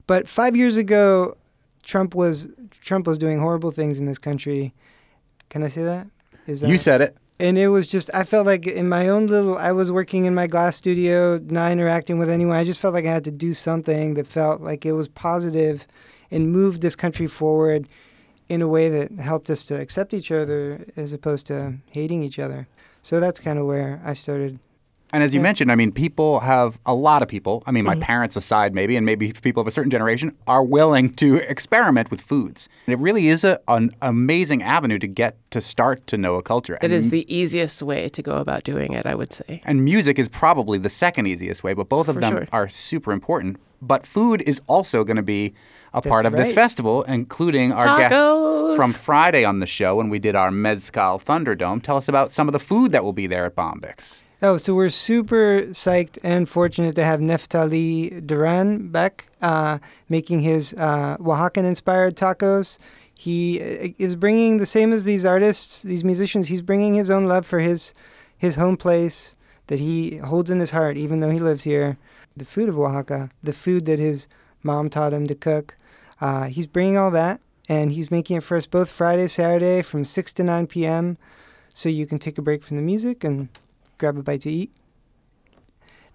But 0.06 0.28
five 0.28 0.54
years 0.56 0.76
ago, 0.76 1.36
Trump 1.82 2.14
was 2.14 2.48
Trump 2.80 3.06
was 3.06 3.16
doing 3.18 3.38
horrible 3.40 3.70
things 3.70 3.98
in 3.98 4.06
this 4.06 4.18
country. 4.18 4.74
Can 5.48 5.62
I 5.62 5.68
say 5.68 5.82
that? 5.82 6.06
Is 6.46 6.60
that 6.60 6.68
You 6.70 6.78
said 6.78 7.00
it. 7.00 7.16
and 7.38 7.56
it 7.58 7.68
was 7.68 7.86
just 7.86 8.10
i 8.12 8.22
felt 8.24 8.44
like 8.46 8.66
in 8.66 8.88
my 8.88 9.08
own 9.08 9.26
little 9.26 9.56
i 9.58 9.72
was 9.72 9.90
working 9.90 10.24
in 10.26 10.34
my 10.34 10.46
glass 10.46 10.76
studio 10.76 11.38
not 11.44 11.70
interacting 11.72 12.18
with 12.18 12.28
anyone 12.28 12.54
i 12.56 12.64
just 12.64 12.80
felt 12.80 12.92
like 12.92 13.06
i 13.06 13.12
had 13.12 13.24
to 13.24 13.30
do 13.30 13.54
something 13.54 14.14
that 14.14 14.26
felt 14.26 14.60
like 14.60 14.84
it 14.84 14.92
was 14.92 15.08
positive 15.08 15.86
and 16.30 16.52
moved 16.52 16.80
this 16.82 16.96
country 16.96 17.26
forward 17.26 17.86
in 18.50 18.60
a 18.60 18.68
way 18.76 18.86
that 18.96 19.08
helped 19.30 19.48
us 19.54 19.60
to 19.68 19.74
accept 19.84 20.12
each 20.18 20.30
other 20.40 20.84
as 21.02 21.12
opposed 21.12 21.44
to 21.46 21.56
hating 21.96 22.20
each 22.28 22.38
other 22.38 22.60
so 23.08 23.12
that's 23.20 23.40
kind 23.46 23.58
of 23.60 23.64
where 23.72 23.92
i 24.04 24.12
started 24.24 24.58
And 25.12 25.22
as 25.26 25.34
you 25.34 25.40
Yeah. 25.40 25.50
mentioned, 25.50 25.70
I 25.74 25.76
mean, 25.82 25.90
people 26.06 26.30
have 26.54 26.70
a 26.86 26.94
lot 27.08 27.20
of 27.24 27.28
people. 27.36 27.54
I 27.68 27.70
mean, 27.74 27.84
my 27.84 27.96
Mm-hmm. 27.96 28.12
parents 28.12 28.36
aside, 28.42 28.70
maybe, 28.80 28.94
and 28.98 29.04
maybe 29.10 29.24
people 29.48 29.60
of 29.60 29.66
a 29.66 29.74
certain 29.78 29.90
generation 29.96 30.28
are 30.46 30.62
willing 30.78 31.06
to 31.22 31.28
experiment 31.54 32.06
with 32.12 32.20
foods. 32.32 32.60
And 32.86 32.92
it 32.96 33.00
really 33.06 33.26
is 33.34 33.42
a, 33.42 33.54
an 33.66 33.90
amazing 34.00 34.60
avenue 34.76 35.00
to 35.00 35.08
get 35.22 35.32
to 35.54 35.60
start 35.60 35.96
to 36.12 36.16
know 36.24 36.32
a 36.40 36.42
culture. 36.52 36.76
It 36.76 36.84
and, 36.84 36.92
is 36.92 37.10
the 37.10 37.24
easiest 37.40 37.78
way 37.90 38.08
to 38.16 38.20
go 38.30 38.34
about 38.44 38.62
doing 38.72 38.90
it, 38.98 39.04
I 39.12 39.14
would 39.20 39.32
say. 39.32 39.52
and 39.68 39.76
music 39.94 40.16
is 40.22 40.28
probably 40.28 40.78
the 40.78 40.90
second 41.04 41.24
easiest 41.26 41.60
way, 41.64 41.72
but 41.80 41.88
both 41.96 42.06
of 42.08 42.14
For 42.14 42.20
them 42.24 42.32
sure. 42.34 42.46
are 42.58 42.68
super 42.68 43.10
important. 43.18 43.52
But 43.82 44.00
food 44.16 44.38
is 44.52 44.58
also 44.74 44.98
going 45.08 45.20
to 45.24 45.28
be 45.36 45.42
a 45.92 46.02
part 46.02 46.26
of 46.26 46.36
this 46.36 46.52
festival, 46.52 47.02
including 47.04 47.72
our 47.72 47.98
guest 47.98 48.76
from 48.76 48.92
Friday 48.92 49.44
on 49.44 49.60
the 49.60 49.66
show 49.66 49.96
when 49.96 50.08
we 50.08 50.18
did 50.18 50.36
our 50.36 50.50
Mezcal 50.50 51.18
Thunderdome. 51.18 51.82
Tell 51.82 51.96
us 51.96 52.08
about 52.08 52.30
some 52.30 52.48
of 52.48 52.52
the 52.52 52.60
food 52.60 52.92
that 52.92 53.04
will 53.04 53.12
be 53.12 53.26
there 53.26 53.46
at 53.46 53.54
Bombyx. 53.54 54.22
Oh, 54.42 54.56
so 54.56 54.74
we're 54.74 54.88
super 54.88 55.66
psyched 55.70 56.16
and 56.22 56.48
fortunate 56.48 56.94
to 56.94 57.04
have 57.04 57.20
Neftali 57.20 58.26
Duran 58.26 58.88
back 58.88 59.26
uh, 59.42 59.78
making 60.08 60.40
his 60.40 60.72
uh, 60.78 61.18
Oaxacan 61.18 61.64
inspired 61.64 62.16
tacos. 62.16 62.78
He 63.12 63.60
uh, 63.60 63.88
is 63.98 64.16
bringing 64.16 64.56
the 64.56 64.64
same 64.64 64.94
as 64.94 65.04
these 65.04 65.26
artists, 65.26 65.82
these 65.82 66.04
musicians, 66.04 66.48
he's 66.48 66.62
bringing 66.62 66.94
his 66.94 67.10
own 67.10 67.26
love 67.26 67.44
for 67.44 67.58
his, 67.58 67.92
his 68.38 68.54
home 68.54 68.78
place 68.78 69.34
that 69.66 69.78
he 69.78 70.16
holds 70.16 70.48
in 70.48 70.58
his 70.58 70.70
heart, 70.70 70.96
even 70.96 71.20
though 71.20 71.30
he 71.30 71.38
lives 71.38 71.64
here. 71.64 71.98
The 72.34 72.46
food 72.46 72.70
of 72.70 72.78
Oaxaca, 72.78 73.28
the 73.42 73.52
food 73.52 73.84
that 73.84 73.98
his 73.98 74.26
mom 74.62 74.88
taught 74.88 75.12
him 75.12 75.26
to 75.26 75.34
cook. 75.34 75.76
Uh, 76.20 76.44
he's 76.44 76.66
bringing 76.66 76.98
all 76.98 77.10
that, 77.10 77.40
and 77.68 77.92
he's 77.92 78.10
making 78.10 78.36
it 78.36 78.42
for 78.42 78.56
us 78.56 78.66
both 78.66 78.90
Friday, 78.90 79.26
Saturday 79.26 79.82
from 79.82 80.04
6 80.04 80.32
to 80.34 80.42
9 80.44 80.66
p.m. 80.66 81.16
So 81.72 81.88
you 81.88 82.06
can 82.06 82.18
take 82.18 82.36
a 82.36 82.42
break 82.42 82.62
from 82.62 82.76
the 82.76 82.82
music 82.82 83.24
and 83.24 83.48
grab 83.98 84.18
a 84.18 84.22
bite 84.22 84.42
to 84.42 84.50
eat. 84.50 84.72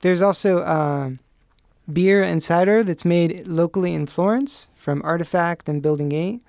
There's 0.01 0.21
also 0.21 0.59
uh, 0.59 1.11
beer 1.91 2.21
and 2.21 2.43
cider 2.43 2.83
that's 2.83 3.05
made 3.05 3.47
locally 3.47 3.93
in 3.93 4.05
Florence 4.05 4.67
from 4.75 5.01
Artifact 5.03 5.69
and 5.69 5.81
Building 5.81 6.11
8. 6.11 6.41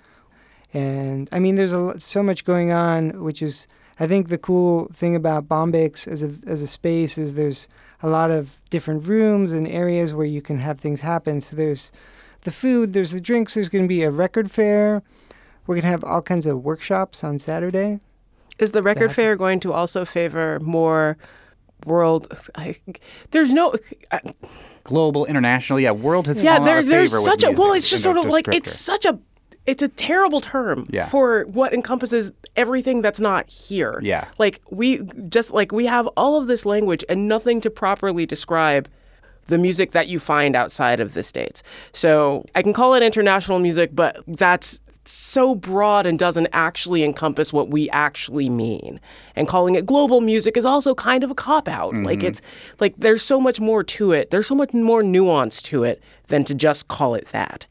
And 0.75 1.29
I 1.33 1.39
mean, 1.39 1.55
there's 1.55 1.73
a, 1.73 1.99
so 2.01 2.23
much 2.23 2.45
going 2.45 2.71
on, 2.71 3.23
which 3.23 3.41
is, 3.41 3.67
I 3.99 4.07
think, 4.07 4.29
the 4.29 4.39
cool 4.39 4.91
thing 4.93 5.17
about 5.17 5.49
Bombyx 5.49 6.07
as 6.07 6.23
a, 6.23 6.35
as 6.47 6.61
a 6.61 6.67
space 6.67 7.17
is 7.17 7.35
there's 7.35 7.67
a 8.03 8.09
lot 8.09 8.31
of 8.31 8.59
different 8.69 9.07
rooms 9.07 9.53
and 9.53 9.67
areas 9.67 10.13
where 10.13 10.27
you 10.27 10.43
can 10.43 10.59
have 10.59 10.81
things 10.81 11.01
happen. 11.01 11.41
So 11.41 11.57
there's 11.57 11.91
the 12.47 12.51
food, 12.51 12.95
there's 12.95 13.11
the 13.13 13.21
drinks, 13.21 13.53
there's 13.55 13.69
going 13.69 13.85
to 13.85 13.89
be 13.89 14.03
a 14.03 14.11
record 14.11 14.51
fair 14.51 15.03
We're 15.67 15.75
gonna 15.77 15.89
have 15.89 16.03
all 16.05 16.23
kinds 16.23 16.47
of 16.47 16.65
workshops 16.65 17.23
on 17.23 17.39
Saturday. 17.39 18.01
Is 18.59 18.73
the 18.73 18.83
record 18.83 19.11
That- 19.11 19.15
fair 19.15 19.37
going 19.37 19.61
to 19.61 19.73
also 19.75 20.05
favor 20.07 20.59
more 20.63 21.19
world? 21.85 22.27
I, 22.55 22.77
there's 23.33 23.53
no. 23.53 23.75
I, 24.11 24.21
Global, 24.85 25.27
international, 25.27 25.81
yeah. 25.81 25.91
World 25.91 26.27
has 26.29 26.41
yeah, 26.41 26.57
fallen 26.57 26.63
out 26.63 26.65
there's 26.73 26.87
of 26.87 26.91
there's 26.91 27.11
favor 27.11 27.21
with 27.23 27.31
such 27.31 27.45
a 27.45 27.51
well. 27.51 27.73
It's 27.75 27.91
just 27.91 28.05
sort 28.05 28.17
of 28.17 28.27
like 28.27 28.49
it's 28.49 28.73
such 28.73 29.05
a. 29.05 29.19
It's 29.67 29.83
a 29.83 29.89
terrible 29.89 30.41
term 30.41 30.87
Yeah. 30.93 31.07
for 31.07 31.43
what 31.47 31.75
encompasses 31.75 32.31
everything 32.55 33.03
that's 33.03 33.19
not 33.19 33.51
here. 33.51 33.99
Yeah. 34.01 34.29
Like 34.39 34.63
we 34.71 35.01
just 35.29 35.51
like 35.53 35.73
we 35.73 35.87
have 35.87 36.07
all 36.17 36.41
of 36.41 36.47
this 36.47 36.65
language 36.65 37.05
and 37.09 37.27
nothing 37.27 37.61
to 37.63 37.71
properly 37.71 38.27
describe 38.27 38.89
the 39.47 39.59
music 39.59 39.93
that 39.93 40.09
you 40.09 40.19
find 40.19 40.57
outside 40.57 41.01
of 41.01 41.15
the 41.15 41.23
states. 41.23 41.63
So 41.93 42.45
I 42.55 42.63
can 42.63 42.73
call 42.73 42.95
it 42.95 43.03
international 43.03 43.59
music, 43.59 43.91
but 43.95 44.23
that's 44.27 44.81
so 45.09 45.55
broad 45.55 46.07
and 46.07 46.19
doesn't 46.19 46.49
actually 46.53 47.05
encompass 47.05 47.53
what 47.53 47.69
we 47.69 47.89
actually 47.91 48.49
mean. 48.49 49.01
And 49.35 49.47
calling 49.49 49.75
it 49.75 49.87
global 49.87 50.21
music 50.21 50.57
is 50.57 50.65
also 50.65 50.95
kind 50.95 51.25
of 51.25 51.31
a 51.31 51.35
cop 51.35 51.69
out. 51.69 51.95
Like 51.95 52.21
mm-hmm. 52.21 52.29
it's 52.29 52.43
like 52.81 52.95
there's 52.99 53.23
so 53.23 53.41
much 53.41 53.61
more 53.61 53.83
to 53.85 54.13
it. 54.13 54.31
There's 54.31 54.47
so 54.47 54.55
much 54.55 54.73
more 54.73 55.03
nuance 55.03 55.63
to 55.63 55.85
it 55.85 56.03
than 56.29 56.45
to 56.45 56.55
just 56.55 56.89
call 56.89 57.15
it 57.15 57.29
that. 57.29 57.67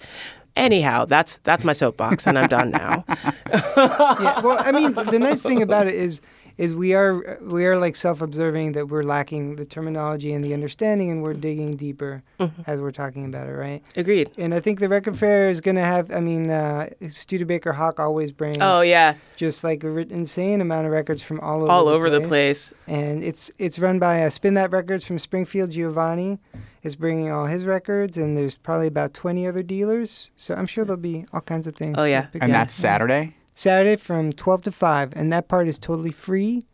Anyhow, 0.56 1.04
that's 1.04 1.38
that's 1.44 1.66
my 1.66 1.74
soapbox, 1.74 2.26
and 2.26 2.40
I'm 2.40 2.48
done 2.48 2.72
now. 2.72 3.04
yeah. 3.50 4.40
Well, 4.40 4.58
I 4.58 4.72
mean, 4.72 4.94
the 4.94 5.20
nice 5.20 5.42
thing 5.42 5.62
about 5.62 5.88
it 5.88 5.96
is 5.96 6.22
is 6.58 6.74
we 6.74 6.94
are 6.94 7.38
we 7.42 7.66
are 7.66 7.78
like 7.78 7.96
self-observing 7.96 8.72
that 8.74 8.88
we're 8.90 9.04
lacking 9.04 9.56
the 9.58 9.66
terminology 9.66 10.32
and 10.34 10.44
the 10.44 10.54
understanding, 10.54 11.12
and 11.12 11.22
we're 11.24 11.34
digging 11.34 11.76
deeper 11.76 12.24
as 12.68 12.80
we're 12.80 12.92
talking 12.92 13.26
about 13.26 13.48
it, 13.48 13.52
right? 13.54 13.84
Agreed. 13.96 14.32
And 14.38 14.54
I 14.54 14.60
think 14.60 14.80
the 14.80 14.88
record 14.90 15.18
fair 15.18 15.50
is 15.50 15.60
going 15.62 15.76
to 15.76 15.84
have. 15.84 16.12
I 16.12 16.20
mean, 16.20 16.50
uh, 16.50 16.90
Studebaker 17.10 17.74
Hawk 17.74 18.00
always 18.00 18.32
brings. 18.32 18.58
Oh 18.62 18.82
yeah, 18.82 19.16
Just 19.36 19.64
like 19.64 19.84
an 19.84 19.94
ri- 19.94 20.08
insane 20.10 20.62
amount 20.62 20.86
of 20.86 20.92
records 20.94 21.22
from 21.22 21.40
all 21.42 21.64
over. 21.64 21.72
all 21.72 21.86
the 21.86 21.92
over 21.92 22.10
the 22.10 22.20
place. 22.22 22.70
place. 22.70 22.74
and 22.88 23.24
it's 23.24 23.52
it's 23.60 23.80
run 23.80 24.00
by 24.00 24.24
uh, 24.24 24.30
Spin 24.30 24.54
That 24.54 24.72
Records 24.72 25.04
from 25.04 25.20
Springfield. 25.20 25.72
Giovanni 25.72 26.40
is 26.84 26.96
bringing 26.96 27.32
all 27.32 27.48
his 27.48 27.66
records, 27.66 28.16
and 28.18 28.38
there's 28.38 28.56
probably 28.56 28.88
about 28.88 29.14
20 29.14 29.48
other 29.48 29.64
dealers. 29.64 30.30
So 30.36 30.54
I'm 30.54 30.68
sure 30.68 30.86
there'll 30.86 31.02
be 31.02 31.26
all 31.34 31.42
kinds 31.42 31.66
of 31.66 31.76
things. 31.76 31.96
Oh, 31.98 32.04
yeah. 32.04 32.28
And 32.40 32.54
that's 32.54 32.76
Saturday? 32.76 33.36
Saturday 33.56 33.96
from 33.96 34.34
12 34.34 34.64
to 34.64 34.72
5, 34.72 35.14
and 35.16 35.32
that 35.32 35.48
part 35.48 35.68
is 35.70 35.80
totally 35.80 36.12
free. 36.12 36.66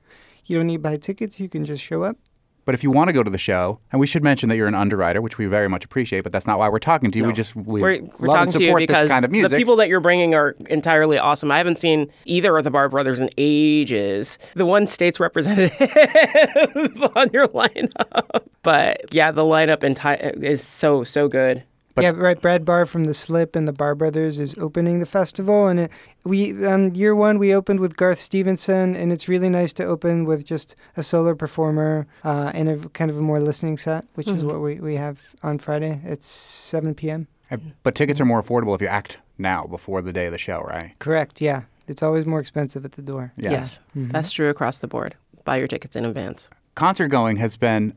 You 0.46 0.58
don't 0.58 0.65
need 0.65 0.78
to 0.78 0.80
buy 0.80 0.98
tickets. 0.98 1.39
You 1.39 1.48
can 1.48 1.63
just 1.63 1.84
show 1.84 2.02
up. 2.04 2.17
But 2.65 2.74
if 2.74 2.84
you 2.84 2.89
want 2.89 3.08
to 3.10 3.13
go 3.13 3.22
to 3.22 3.30
the 3.30 3.38
show, 3.38 3.80
and 3.91 4.00
we 4.00 4.08
should 4.08 4.24
mention 4.24 4.50
that 4.50 4.56
you're 4.56 4.67
an 4.67 4.76
underwriter, 4.76 5.22
which 5.22 5.38
we 5.38 5.46
very 5.46 5.67
much 5.70 5.86
appreciate, 5.86 6.22
but 6.22 6.32
that's 6.32 6.48
not 6.48 6.58
why 6.58 6.70
we're 6.70 6.80
talking 6.80 7.12
to 7.12 7.20
you. 7.20 7.26
We 7.26 7.34
just 7.34 7.56
we 7.56 7.82
We're, 7.82 8.02
we're 8.20 8.28
love 8.28 8.36
talking 8.36 8.41
and 8.41 8.52
to 8.54 8.60
you 8.63 8.67
support 8.70 8.80
because 8.82 9.02
this 9.04 9.12
kind 9.12 9.26
of 9.26 9.32
music. 9.32 9.52
the 9.52 9.58
people 9.58 9.76
that 9.78 9.89
you're 9.89 10.00
bringing 10.00 10.34
are 10.36 10.56
entirely 10.70 11.17
awesome. 11.17 11.52
I 11.52 11.58
haven't 11.58 11.78
seen 11.80 12.12
either 12.26 12.56
of 12.58 12.63
the 12.63 12.72
Barr 12.72 12.89
Brothers 12.89 13.20
in 13.20 13.30
ages. 13.38 14.39
The 14.56 14.65
one 14.65 14.88
state's 14.88 15.20
representative 15.20 15.80
on 17.15 17.30
your 17.32 17.48
lineup, 17.48 18.44
but 18.63 19.12
yeah, 19.13 19.32
the 19.32 19.44
lineup 19.44 19.80
enti- 19.80 20.44
is 20.44 20.63
so 20.63 21.04
so 21.04 21.28
good. 21.28 21.63
But- 21.95 22.04
yeah, 22.04 22.12
right. 22.12 22.39
Brad 22.41 22.63
Barr 22.65 22.86
from 22.86 23.04
the 23.06 23.13
Slip 23.13 23.56
and 23.56 23.67
the 23.67 23.73
Barr 23.73 23.95
Brothers 23.95 24.39
is 24.39 24.56
opening 24.58 24.99
the 24.99 25.06
festival, 25.06 25.67
and 25.67 25.80
it, 25.82 25.91
we 26.23 26.65
on 26.65 26.95
year 26.95 27.13
one 27.15 27.38
we 27.39 27.54
opened 27.54 27.80
with 27.80 27.97
Garth 27.97 28.19
Stevenson, 28.19 28.95
and 28.95 29.12
it's 29.12 29.27
really 29.27 29.49
nice 29.49 29.73
to 29.73 29.84
open 29.86 30.25
with 30.25 30.45
just 30.45 30.75
a 30.95 31.04
solo 31.04 31.36
performer 31.36 32.08
uh, 32.23 32.51
and 32.54 32.69
a 32.69 32.77
kind 32.89 33.12
of 33.12 33.17
a 33.17 33.21
more 33.21 33.39
listening 33.39 33.77
set, 33.77 34.06
which 34.15 34.27
is 34.27 34.43
what 34.43 34.62
we, 34.62 34.75
we 34.80 34.95
have 34.95 35.19
on 35.43 35.58
Friday. 35.60 35.99
It's 36.06 36.27
7 36.27 36.95
p.m. 36.95 37.27
Uh, 37.49 37.58
But 37.84 37.95
tickets 37.95 38.21
are 38.21 38.25
more 38.25 38.41
affordable 38.41 38.73
if 38.75 38.82
you 38.82 38.88
act 38.88 39.17
now 39.38 39.65
before 39.65 40.01
the 40.01 40.13
day 40.13 40.27
of 40.27 40.32
the 40.34 40.38
show, 40.39 40.62
right? 40.62 40.93
Correct. 40.99 41.41
Yeah, 41.41 41.63
it's 41.88 42.01
always 42.04 42.25
more 42.25 42.39
expensive 42.39 42.86
at 42.86 42.93
the 42.93 43.01
door. 43.01 43.34
Yeah. 43.38 43.51
Yes, 43.51 43.80
that's 43.95 44.32
true 44.32 44.49
across 44.49 44.80
the 44.80 44.88
board. 44.88 45.15
Buy 45.43 45.58
your 45.58 45.67
tickets 45.67 45.95
in 45.95 46.06
advance. 46.06 46.49
concert 46.75 47.10
going 47.10 47.38
has 47.38 47.58
been 47.58 47.93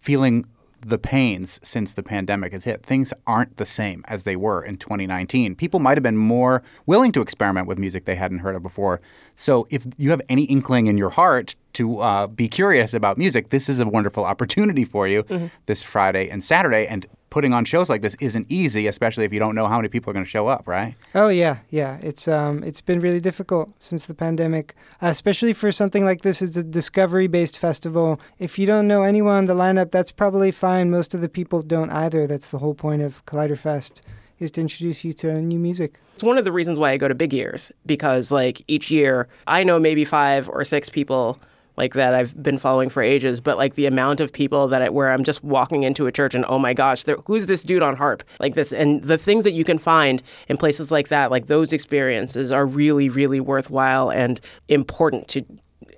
feeling 0.00 0.44
the 0.80 0.98
pains 0.98 1.60
since 1.62 1.92
the 1.92 2.02
pandemic 2.02 2.52
has 2.52 2.64
hit. 2.64 2.84
Things 2.84 3.12
aren't 3.26 3.56
the 3.56 3.66
same 3.66 4.04
as 4.08 4.22
they 4.22 4.36
were 4.36 4.62
in 4.62 4.76
2019. 4.76 5.54
People 5.54 5.80
might 5.80 5.96
have 5.96 6.02
been 6.02 6.16
more 6.16 6.62
willing 6.86 7.12
to 7.12 7.20
experiment 7.20 7.66
with 7.66 7.78
music 7.78 8.04
they 8.04 8.14
hadn't 8.14 8.38
heard 8.38 8.54
of 8.54 8.62
before. 8.62 9.00
So, 9.34 9.66
if 9.70 9.86
you 9.96 10.10
have 10.10 10.22
any 10.28 10.44
inkling 10.44 10.86
in 10.86 10.98
your 10.98 11.10
heart 11.10 11.56
to 11.74 12.00
uh, 12.00 12.26
be 12.26 12.48
curious 12.48 12.94
about 12.94 13.18
music, 13.18 13.50
this 13.50 13.68
is 13.68 13.80
a 13.80 13.86
wonderful 13.86 14.24
opportunity 14.24 14.84
for 14.84 15.06
you 15.06 15.50
this 15.66 15.82
Friday 15.82 16.28
and 16.28 16.42
Saturday. 16.42 16.86
And 16.86 17.06
putting 17.30 17.52
on 17.52 17.64
shows 17.64 17.88
like 17.88 18.02
this 18.02 18.16
isn't 18.20 18.46
easy, 18.48 18.86
especially 18.86 19.24
if 19.24 19.32
you 19.32 19.38
don't 19.38 19.54
know 19.54 19.66
how 19.66 19.76
many 19.76 19.88
people 19.88 20.10
are 20.10 20.14
going 20.14 20.24
to 20.24 20.30
show 20.30 20.46
up, 20.46 20.66
right? 20.66 20.94
Oh 21.14 21.28
yeah, 21.28 21.58
yeah. 21.70 21.98
It's 22.02 22.26
um, 22.28 22.62
it's 22.62 22.80
been 22.80 23.00
really 23.00 23.20
difficult 23.20 23.70
since 23.78 24.06
the 24.06 24.14
pandemic, 24.14 24.74
uh, 25.02 25.08
especially 25.08 25.52
for 25.52 25.70
something 25.72 26.04
like 26.04 26.22
this. 26.22 26.40
It's 26.42 26.56
a 26.56 26.64
discovery-based 26.64 27.58
festival. 27.58 28.20
If 28.38 28.58
you 28.58 28.66
don't 28.66 28.88
know 28.88 29.02
anyone 29.02 29.34
on 29.36 29.46
the 29.46 29.54
lineup, 29.54 29.90
that's 29.90 30.10
probably 30.10 30.50
fine. 30.50 30.90
Most 30.90 31.14
of 31.14 31.20
the 31.20 31.28
people 31.28 31.62
don't 31.62 31.90
either. 31.90 32.26
That's 32.26 32.48
the 32.48 32.58
whole 32.58 32.74
point 32.74 33.02
of 33.02 33.24
Collider 33.26 33.58
Fest, 33.58 34.02
is 34.38 34.50
to 34.52 34.60
introduce 34.60 35.04
you 35.04 35.12
to 35.14 35.40
new 35.40 35.58
music. 35.58 36.00
It's 36.14 36.24
one 36.24 36.36
of 36.36 36.44
the 36.44 36.50
reasons 36.50 36.80
why 36.80 36.90
I 36.90 36.96
go 36.96 37.06
to 37.06 37.14
Big 37.14 37.32
Ears 37.32 37.70
because 37.86 38.32
like 38.32 38.60
each 38.66 38.90
year 38.90 39.28
I 39.46 39.62
know 39.62 39.78
maybe 39.78 40.04
five 40.04 40.48
or 40.48 40.64
six 40.64 40.88
people 40.88 41.38
like 41.78 41.94
that 41.94 42.14
I've 42.14 42.40
been 42.42 42.58
following 42.58 42.90
for 42.90 43.02
ages, 43.02 43.40
but 43.40 43.56
like 43.56 43.74
the 43.74 43.86
amount 43.86 44.20
of 44.20 44.32
people 44.32 44.68
that 44.68 44.82
I, 44.82 44.88
where 44.90 45.12
I'm 45.12 45.24
just 45.24 45.42
walking 45.42 45.84
into 45.84 46.06
a 46.06 46.12
church 46.12 46.34
and 46.34 46.44
oh 46.48 46.58
my 46.58 46.74
gosh, 46.74 47.04
there, 47.04 47.16
who's 47.26 47.46
this 47.46 47.62
dude 47.62 47.82
on 47.82 47.96
harp 47.96 48.22
like 48.40 48.54
this? 48.54 48.72
And 48.72 49.02
the 49.02 49.16
things 49.16 49.44
that 49.44 49.52
you 49.52 49.64
can 49.64 49.78
find 49.78 50.22
in 50.48 50.56
places 50.56 50.90
like 50.90 51.08
that, 51.08 51.30
like 51.30 51.46
those 51.46 51.72
experiences, 51.72 52.52
are 52.52 52.66
really 52.66 53.08
really 53.08 53.40
worthwhile 53.40 54.10
and 54.10 54.40
important 54.68 55.28
to 55.28 55.44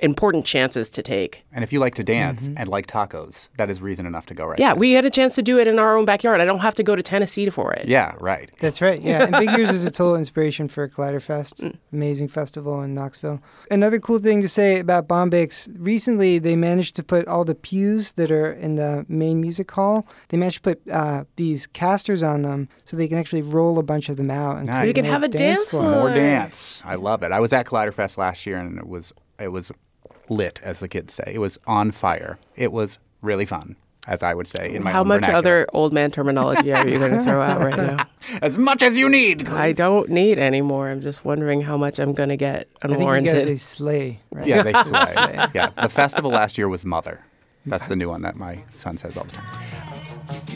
important 0.03 0.45
chances 0.47 0.89
to 0.91 1.03
take. 1.03 1.45
And 1.53 1.63
if 1.65 1.73
you 1.73 1.79
like 1.81 1.95
to 1.97 2.05
dance 2.05 2.49
and 2.57 2.69
like 2.69 2.87
tacos, 2.87 3.49
that 3.57 3.71
is 3.71 3.81
reason 3.83 4.07
enough 4.07 4.27
to 4.27 4.35
go 4.35 4.45
right. 4.47 4.59
Yeah, 4.59 4.73
we 4.75 4.93
had 4.93 5.05
a 5.05 5.11
chance 5.11 5.35
to 5.37 5.43
do 5.43 5.59
it 5.59 5.67
in 5.67 5.79
our 5.79 5.97
own 5.97 6.05
backyard. 6.05 6.41
I 6.41 6.45
don't 6.45 6.61
have 6.61 6.75
to 6.77 6.83
go 6.83 6.97
to 6.97 7.03
Tennessee 7.03 7.49
for 7.51 7.73
it. 7.73 7.89
Yeah, 7.89 8.15
right. 8.21 8.51
That's 8.61 8.81
right. 8.81 9.01
Yeah, 9.01 9.25
and 9.25 9.33
Big 9.33 9.51
Ears 9.59 9.71
is 9.71 9.85
a 9.85 9.91
total 9.91 10.17
inspiration 10.17 10.69
for 10.69 10.89
Collider 10.89 11.23
Fest. 11.23 11.63
Amazing 11.93 12.29
festival 12.29 12.81
in 12.83 12.95
Knoxville. 12.95 13.41
Another 13.71 13.99
cool 13.99 14.19
thing 14.19 14.41
to 14.43 14.49
say 14.49 14.79
about 14.79 15.09
Bombyx, 15.09 15.69
recently 15.79 16.39
they 16.39 16.57
managed 16.57 16.97
to 16.97 17.03
put 17.03 17.27
all 17.29 17.45
the 17.45 17.55
pews 17.55 18.13
that 18.15 18.31
are 18.31 18.53
in 18.53 18.77
the 18.77 19.05
main 19.09 19.41
music 19.41 19.71
hall, 19.71 20.07
they 20.29 20.37
managed 20.37 20.63
to 20.65 20.75
put 20.77 20.89
uh, 20.91 21.25
these 21.37 21.67
casters 21.67 22.23
on 22.23 22.43
them 22.43 22.69
so 22.85 22.97
they 22.97 23.09
can 23.09 23.19
actually 23.19 23.43
roll 23.43 23.79
a 23.79 23.83
bunch 23.83 24.09
of 24.09 24.17
them 24.17 24.31
out. 24.31 24.57
And 24.59 24.67
Nice. 24.67 24.79
create 24.79 24.87
We 24.89 24.93
can 24.95 25.05
have 25.05 25.23
a 25.23 25.29
dance 25.29 25.71
floor. 25.71 25.83
floor. 25.83 25.95
More 26.09 26.15
dance. 26.15 26.83
I 26.85 26.95
love 26.97 27.23
it. 27.23 27.33
I 27.33 27.41
was 27.41 27.53
at 27.53 27.67
Collider 27.67 27.93
Fest 27.95 28.19
last 28.19 28.47
year 28.47 28.59
and 28.59 28.79
it 28.79 28.87
was 28.87 29.13
it 29.39 29.49
was 29.49 29.73
lit, 30.31 30.61
as 30.63 30.81
the 30.81 30.89
kids 30.89 31.13
say. 31.13 31.33
It 31.35 31.39
was 31.39 31.59
on 31.67 31.91
fire. 31.91 32.39
It 32.57 32.73
was 32.73 32.99
really 33.21 33.45
fun, 33.45 33.77
as 34.09 34.23
I 34.23 34.33
would 34.33 34.49
say 34.49 34.75
in 34.75 34.83
my 34.83 34.93
How 34.93 35.05
much 35.05 35.17
vernacular. 35.23 35.39
other 35.39 35.67
old 35.75 35.93
man 35.93 36.11
terminology 36.11 36.73
are 36.73 36.89
you 36.89 36.99
going 36.99 37.13
to 37.13 37.23
throw 37.23 37.43
out 37.43 37.61
right 37.61 37.77
now? 37.77 38.07
as 38.43 38.57
much 38.57 38.83
as 38.83 38.97
you 38.97 39.09
need. 39.11 39.47
I 39.49 39.73
don't 39.73 40.09
need 40.09 40.39
any 40.39 40.63
more. 40.63 40.89
I'm 40.89 41.03
just 41.03 41.25
wondering 41.25 41.61
how 41.61 41.77
much 41.77 41.99
I'm 41.99 42.15
going 42.15 42.31
to 42.31 42.37
get 42.39 42.69
I 42.81 42.87
think 42.87 42.93
you 43.01 43.05
unwarranted. 43.05 43.35
guys 43.49 43.51
a 43.51 43.59
sleigh. 43.59 44.21
Right? 44.31 44.47
Yeah, 44.47 44.63
they 44.63 44.73
slay. 44.85 45.47
yeah, 45.55 45.71
the 45.83 45.89
festival 45.91 46.31
last 46.31 46.57
year 46.57 46.69
was 46.69 46.85
Mother. 46.85 47.21
That's 47.67 47.89
the 47.89 47.97
new 47.97 48.09
one 48.09 48.23
that 48.23 48.37
my 48.37 48.65
son 48.75 48.97
says 48.97 49.19
all 49.19 49.25
the 49.25 49.33
time. 49.33 50.51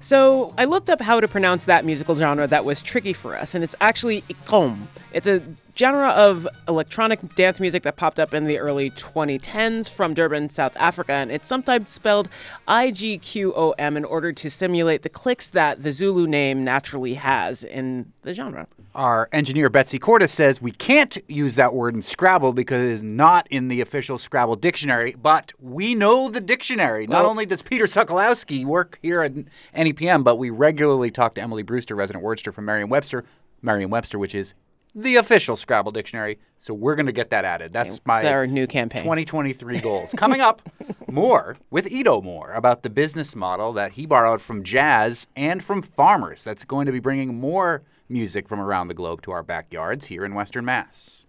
So 0.00 0.54
I 0.56 0.64
looked 0.64 0.88
up 0.88 1.00
how 1.00 1.20
to 1.20 1.28
pronounce 1.28 1.66
that 1.66 1.84
musical 1.84 2.14
genre 2.14 2.46
that 2.46 2.64
was 2.64 2.80
tricky 2.82 3.12
for 3.12 3.36
us, 3.36 3.54
and 3.54 3.62
it's 3.62 3.74
actually 3.80 4.22
ikom. 4.22 4.86
It's 5.12 5.26
a 5.26 5.42
genre 5.76 6.10
of 6.10 6.46
electronic 6.68 7.34
dance 7.34 7.60
music 7.60 7.82
that 7.82 7.96
popped 7.96 8.18
up 8.18 8.34
in 8.34 8.44
the 8.44 8.58
early 8.58 8.90
2010s 8.90 9.90
from 9.90 10.14
Durban, 10.14 10.50
South 10.50 10.76
Africa, 10.76 11.12
and 11.12 11.30
it's 11.30 11.48
sometimes 11.48 11.90
spelled 11.90 12.28
I 12.68 12.90
G 12.90 13.18
Q 13.18 13.52
O 13.54 13.70
M 13.72 13.96
in 13.96 14.04
order 14.04 14.32
to 14.32 14.50
simulate 14.50 15.02
the 15.02 15.08
clicks 15.08 15.48
that 15.50 15.82
the 15.82 15.92
Zulu 15.92 16.26
name 16.26 16.64
naturally 16.64 17.14
has 17.14 17.64
in 17.64 18.12
the 18.22 18.34
genre. 18.34 18.66
Our 18.94 19.28
engineer 19.30 19.70
Betsy 19.70 20.00
Cordes 20.00 20.32
says 20.32 20.60
we 20.60 20.72
can't 20.72 21.16
use 21.28 21.54
that 21.54 21.72
word 21.72 21.94
in 21.94 22.02
Scrabble 22.02 22.52
because 22.52 22.80
it 22.80 22.94
is 22.94 23.02
not 23.02 23.46
in 23.48 23.68
the 23.68 23.80
official 23.80 24.18
Scrabble 24.18 24.56
dictionary, 24.56 25.14
but 25.20 25.52
we 25.60 25.94
know 25.94 26.28
the 26.28 26.40
dictionary. 26.40 27.06
Not 27.06 27.24
only 27.24 27.46
does 27.46 27.62
Peter 27.62 27.86
Sokolowski 27.86 28.64
work 28.64 28.98
here 29.00 29.22
at 29.22 29.32
NEPM, 29.76 30.24
but 30.24 30.36
we 30.36 30.50
regularly 30.50 31.12
talk 31.12 31.34
to 31.36 31.40
Emily 31.40 31.62
Brewster, 31.62 31.94
resident 31.94 32.24
wordster 32.24 32.52
from 32.52 32.64
Merriam-Webster, 32.64 33.24
Merriam-Webster, 33.62 34.18
which 34.18 34.34
is 34.34 34.54
the 34.94 35.16
official 35.16 35.56
Scrabble 35.56 35.92
dictionary. 35.92 36.38
So 36.58 36.74
we're 36.74 36.94
going 36.94 37.06
to 37.06 37.12
get 37.12 37.30
that 37.30 37.44
added. 37.44 37.72
That's 37.72 38.00
my 38.04 38.24
our 38.26 38.46
new 38.46 38.66
campaign. 38.66 39.02
2023 39.02 39.80
goals. 39.82 40.12
Coming 40.16 40.40
up, 40.40 40.62
more 41.10 41.56
with 41.70 41.90
Edo 41.90 42.20
Mor 42.20 42.52
about 42.52 42.82
the 42.82 42.90
business 42.90 43.34
model 43.34 43.72
that 43.72 43.92
he 43.92 44.06
borrowed 44.06 44.42
from 44.42 44.62
jazz 44.62 45.26
and 45.34 45.64
from 45.64 45.82
farmers 45.82 46.44
that's 46.44 46.64
going 46.64 46.86
to 46.86 46.92
be 46.92 47.00
bringing 47.00 47.40
more 47.40 47.82
music 48.08 48.48
from 48.48 48.60
around 48.60 48.88
the 48.88 48.94
globe 48.94 49.22
to 49.22 49.30
our 49.30 49.42
backyards 49.42 50.06
here 50.06 50.24
in 50.24 50.34
Western 50.34 50.64
Mass. 50.64 51.24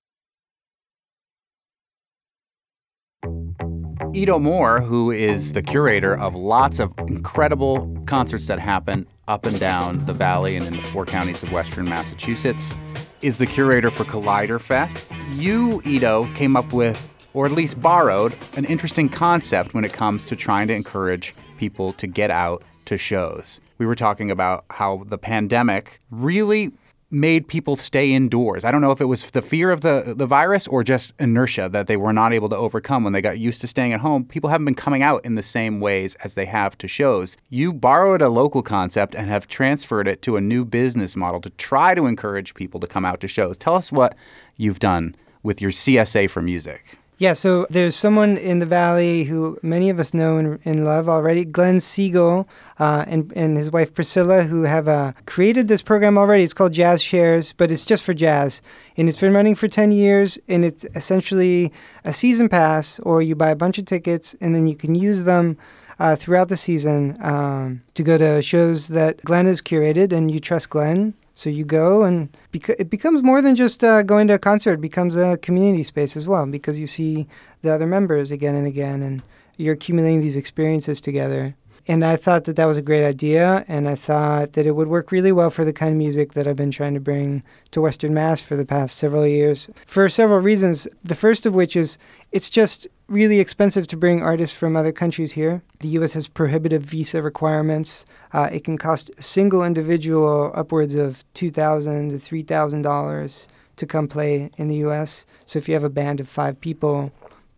Edo 4.14 4.40
Mor, 4.40 4.82
who 4.82 5.10
is 5.10 5.54
the 5.54 5.62
curator 5.62 6.18
of 6.18 6.36
lots 6.36 6.80
of 6.80 6.92
incredible 7.08 7.96
concerts 8.06 8.48
that 8.48 8.60
happen 8.60 9.08
up 9.30 9.46
and 9.46 9.58
down 9.58 10.06
the 10.06 10.12
valley 10.14 10.58
and 10.58 10.66
in 10.68 10.76
the 10.76 10.82
four 10.82 11.06
counties 11.06 11.42
of 11.44 11.54
western 11.54 11.88
Massachusetts, 11.88 12.76
is 13.22 13.38
the 13.38 13.46
curator 13.46 13.92
for 13.92 14.04
Collider 14.04 14.60
Fest. 14.60 15.08
You, 15.34 15.82
Edo, 15.86 16.26
came 16.34 16.56
up 16.56 16.74
with, 16.74 17.30
or 17.34 17.46
at 17.46 17.52
least 17.52 17.82
borrowed, 17.82 18.36
an 18.58 18.66
interesting 18.66 19.10
concept 19.10 19.74
when 19.74 19.86
it 19.86 19.94
comes 19.94 20.26
to 20.28 20.36
trying 20.36 20.68
to 20.68 20.74
encourage 20.74 21.34
people 21.58 21.94
to 21.94 22.08
get 22.08 22.32
out 22.32 22.64
to 22.86 22.98
shows. 22.98 23.60
We 23.78 23.86
were 23.86 23.96
talking 23.96 24.32
about 24.32 24.66
how 24.70 25.04
the 25.08 25.18
pandemic 25.18 26.02
really 26.10 26.72
made 27.12 27.48
people 27.48 27.76
stay 27.76 28.14
indoors. 28.14 28.64
I 28.64 28.72
don't 28.72 28.82
know 28.82 28.92
if 28.92 29.02
it 29.02 29.06
was 29.06 29.30
the 29.32 29.42
fear 29.42 29.70
of 29.70 29.82
the, 29.82 30.14
the 30.16 30.26
virus 30.26 30.68
or 30.68 30.84
just 30.84 31.14
inertia 31.20 31.68
that 31.70 31.88
they 31.88 31.98
were 31.98 32.14
not 32.14 32.34
able 32.34 32.50
to 32.50 32.56
overcome 32.56 33.04
when 33.04 33.14
they 33.14 33.22
got 33.22 33.38
used 33.38 33.62
to 33.62 33.68
staying 33.68 33.92
at 33.92 34.00
home. 34.00 34.24
People 34.24 34.50
haven't 34.50 34.66
been 34.66 34.76
coming 34.76 35.04
out 35.04 35.24
in 35.26 35.36
the 35.36 35.44
same 35.44 35.80
ways 35.80 36.16
as 36.24 36.34
they 36.34 36.46
have 36.46 36.78
to 36.78 36.88
shows. 36.88 37.36
You 37.50 37.74
borrowed 37.74 38.22
a 38.22 38.30
local 38.30 38.64
concept 38.64 39.14
and 39.14 39.30
have 39.30 39.48
transferred 39.48 40.08
it 40.08 40.22
to 40.24 40.38
a 40.38 40.42
new 40.42 40.64
business 40.64 41.16
model 41.16 41.42
to 41.42 41.50
try 41.52 41.94
to 41.94 42.06
encourage 42.06 42.54
people 42.54 42.80
to 42.80 42.88
come 42.88 43.04
out 43.04 43.20
to 43.22 43.28
shows. 43.28 43.58
Tell 43.58 43.76
us 43.76 43.92
what 43.92 44.16
you've 44.56 44.80
done 44.80 45.16
with 45.44 45.62
your 45.62 45.72
CSA 45.72 46.30
for 46.30 46.42
music. 46.42 46.98
Yeah, 47.22 47.34
so 47.34 47.68
there's 47.70 47.96
someone 47.96 48.36
in 48.36 48.58
the 48.58 48.66
valley 48.66 49.26
who 49.26 49.60
many 49.62 49.92
of 49.92 50.00
us 50.00 50.12
know 50.12 50.38
and, 50.38 50.60
and 50.66 50.84
love 50.84 51.08
already, 51.08 51.46
Glenn 51.46 51.80
Siegel, 51.80 52.50
uh, 52.80 53.06
and 53.08 53.32
and 53.36 53.58
his 53.58 53.70
wife 53.70 53.94
Priscilla, 53.94 54.42
who 54.42 54.64
have 54.64 54.88
uh, 54.88 55.14
created 55.28 55.68
this 55.68 55.84
program 55.84 56.18
already. 56.18 56.44
It's 56.44 56.56
called 56.56 56.74
Jazz 56.74 57.00
Shares, 57.00 57.54
but 57.54 57.70
it's 57.70 57.86
just 57.86 58.02
for 58.02 58.16
jazz, 58.16 58.60
and 58.98 59.08
it's 59.08 59.20
been 59.20 59.36
running 59.36 59.54
for 59.54 59.68
ten 59.68 59.92
years. 59.92 60.40
And 60.48 60.66
it's 60.66 60.84
essentially 60.96 61.72
a 62.04 62.12
season 62.12 62.50
pass, 62.50 63.00
or 63.02 63.22
you 63.22 63.36
buy 63.36 63.52
a 63.52 63.56
bunch 63.56 63.78
of 63.78 63.86
tickets, 63.86 64.36
and 64.42 64.56
then 64.56 64.66
you 64.66 64.76
can 64.76 64.96
use 64.96 65.26
them. 65.26 65.58
Uh, 66.00 66.16
throughout 66.16 66.50
the 66.50 66.58
season, 66.58 67.16
um, 67.22 67.84
to 67.94 68.02
go 68.02 68.18
to 68.18 68.42
shows 68.42 68.88
that 68.88 69.24
Glenn 69.24 69.46
has 69.46 69.62
curated, 69.62 70.12
and 70.12 70.32
you 70.32 70.40
trust 70.40 70.72
Glenn, 70.72 71.14
so 71.34 71.50
you 71.50 71.66
go, 71.66 72.04
and 72.04 72.36
beca- 72.52 72.76
it 72.80 72.90
becomes 72.90 73.24
more 73.24 73.42
than 73.42 73.56
just 73.56 73.84
uh, 73.84 74.04
going 74.04 74.28
to 74.28 74.34
a 74.34 74.40
concert. 74.40 74.74
It 74.74 74.82
becomes 74.82 75.16
a 75.16 75.38
community 75.38 75.84
space 75.84 76.18
as 76.18 76.28
well 76.28 76.46
because 76.46 76.78
you 76.78 76.88
see 76.88 77.28
the 77.62 77.74
other 77.74 77.88
members 77.88 78.32
again 78.32 78.56
and 78.56 78.68
again, 78.68 79.02
and 79.02 79.22
you're 79.58 79.74
accumulating 79.74 80.22
these 80.22 80.38
experiences 80.38 81.02
together. 81.02 81.56
And 81.88 82.06
I 82.06 82.16
thought 82.16 82.44
that 82.44 82.56
that 82.58 82.66
was 82.66 82.78
a 82.78 82.82
great 82.82 83.04
idea, 83.04 83.66
and 83.68 83.90
I 83.90 83.96
thought 83.96 84.54
that 84.54 84.68
it 84.68 84.76
would 84.76 84.88
work 84.88 85.12
really 85.12 85.32
well 85.32 85.50
for 85.50 85.66
the 85.66 85.74
kind 85.74 85.92
of 85.92 85.98
music 85.98 86.34
that 86.34 86.48
I've 86.48 86.56
been 86.56 86.72
trying 86.72 86.94
to 86.94 87.00
bring 87.00 87.44
to 87.72 87.82
Western 87.82 88.14
Mass 88.14 88.40
for 88.40 88.56
the 88.56 88.66
past 88.66 88.98
several 88.98 89.26
years. 89.26 89.70
For 89.88 90.08
several 90.08 90.40
reasons. 90.40 90.88
The 91.04 91.16
first 91.16 91.46
of 91.46 91.56
which 91.56 91.76
is 91.76 91.98
it's 92.32 92.50
just 92.50 92.88
really 93.12 93.40
expensive 93.40 93.86
to 93.88 93.98
bring 93.98 94.22
artists 94.22 94.58
from 94.58 94.76
other 94.76 94.94
countries 94.94 95.34
here. 95.34 95.62
The 95.80 95.90
U.S. 95.90 96.14
has 96.14 96.28
prohibitive 96.28 96.84
visa 96.84 97.22
requirements. 97.22 98.06
Uh, 98.34 98.50
it 98.52 98.64
can 98.64 98.78
cost 98.78 99.12
a 99.18 99.22
single 99.22 99.64
individual 99.64 100.52
upwards 100.56 100.96
of 100.96 101.24
two 101.34 101.52
thousand 101.52 102.10
to 102.10 102.18
three 102.18 102.42
thousand 102.44 102.84
dollars 102.84 103.48
to 103.76 103.86
come 103.86 104.08
play 104.08 104.50
in 104.58 104.70
the 104.70 104.76
U.S. 104.78 105.26
So 105.46 105.60
if 105.60 105.68
you 105.68 105.74
have 105.74 105.84
a 105.84 105.90
band 105.90 106.20
of 106.20 106.30
five 106.30 106.60
people, 106.62 107.12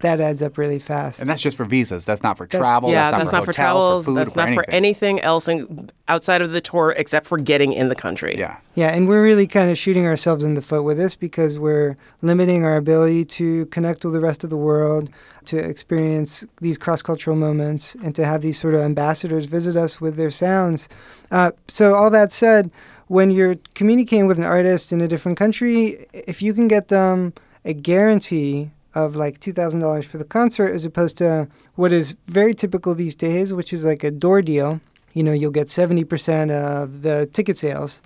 that 0.03 0.21
adds 0.21 0.41
up 0.41 0.57
really 0.57 0.79
fast. 0.79 1.19
And 1.19 1.27
that's 1.29 1.41
just 1.41 1.57
for 1.57 1.65
visas. 1.65 2.05
That's 2.05 2.21
not 2.21 2.37
for 2.37 2.45
That's- 2.45 2.61
travel. 2.61 2.91
yeah, 2.91 3.09
that's 3.11 3.31
not 3.31 3.43
for 3.43 3.51
hotel, 3.51 4.01
for 4.01 4.05
food, 4.05 4.17
that's 4.17 4.35
not 4.35 4.43
anything. 4.49 4.55
for 4.63 4.69
anything 4.69 5.19
else 5.21 5.47
in, 5.47 5.89
outside 6.07 6.41
of 6.41 6.51
the 6.51 6.61
tour 6.61 6.93
except 6.95 7.25
for 7.25 7.37
getting 7.37 7.73
in 7.73 7.89
the 7.89 7.95
country. 7.95 8.35
Yeah. 8.37 8.57
Yeah, 8.75 8.89
and 8.89 9.07
we're 9.07 9.23
really 9.23 9.47
kind 9.47 9.71
of 9.71 9.77
shooting 9.77 10.05
ourselves 10.05 10.43
in 10.43 10.53
the 10.53 10.61
foot 10.61 10.83
with 10.83 10.97
this 10.97 11.15
because 11.15 11.57
we're 11.57 11.97
limiting 12.21 12.63
our 12.63 12.77
ability 12.77 13.25
to 13.25 13.65
connect 13.67 14.05
with 14.05 14.13
the 14.13 14.19
rest 14.19 14.43
of 14.43 14.49
the 14.49 14.57
world, 14.57 15.09
to 15.45 15.57
experience 15.57 16.43
these 16.61 16.77
cross 16.77 17.01
cultural 17.01 17.35
moments, 17.35 17.95
and 18.03 18.13
to 18.15 18.23
have 18.25 18.41
these 18.41 18.59
sort 18.59 18.75
of 18.75 18.81
ambassadors 18.81 19.45
visit 19.45 19.75
us 19.75 19.99
with 19.99 20.15
their 20.15 20.31
sounds. 20.31 20.87
Uh, 21.31 21.51
so, 21.67 21.95
all 21.95 22.09
that 22.11 22.31
said, 22.31 22.71
when 23.07 23.31
you're 23.31 23.55
communicating 23.75 24.27
with 24.27 24.37
an 24.37 24.43
artist 24.43 24.91
in 24.91 25.01
a 25.01 25.07
different 25.07 25.37
country, 25.37 26.05
if 26.13 26.41
you 26.41 26.53
can 26.53 26.67
get 26.67 26.87
them 26.89 27.33
a 27.65 27.73
guarantee 27.73 28.71
of 28.95 29.15
like 29.15 29.39
$2,000 29.39 30.05
for 30.05 30.17
the 30.17 30.25
concert 30.25 30.71
as 30.71 30.85
opposed 30.85 31.17
to 31.17 31.47
what 31.75 31.91
is 31.91 32.15
very 32.27 32.53
typical 32.53 32.93
these 32.93 33.15
days, 33.15 33.53
which 33.53 33.73
is 33.73 33.83
like 33.83 34.03
a 34.03 34.11
door 34.11 34.41
deal. 34.41 34.81
You 35.13 35.23
know, 35.23 35.31
you'll 35.31 35.51
get 35.51 35.67
70% 35.67 36.51
of 36.51 37.01
the 37.01 37.27
ticket 37.33 37.57
sales 37.57 38.01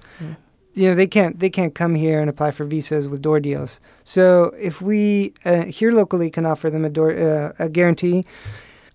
you 0.78 0.88
know 0.88 0.96
they 0.96 1.08
can't 1.08 1.40
they 1.40 1.50
can't 1.50 1.74
come 1.74 1.96
here 1.96 2.22
and 2.22 2.30
apply 2.30 2.52
for 2.52 2.64
visas 2.64 3.08
with 3.08 3.22
door 3.22 3.40
deals. 3.40 3.80
So 4.04 4.54
if 4.60 4.80
we 4.80 5.34
uh, 5.44 5.64
here 5.64 5.92
locally 5.92 6.30
can 6.30 6.46
offer 6.46 6.70
them 6.70 6.86
a 6.86 6.90
door 6.90 7.12
uh, 7.12 7.54
a 7.58 7.68
guarantee, 7.68 8.24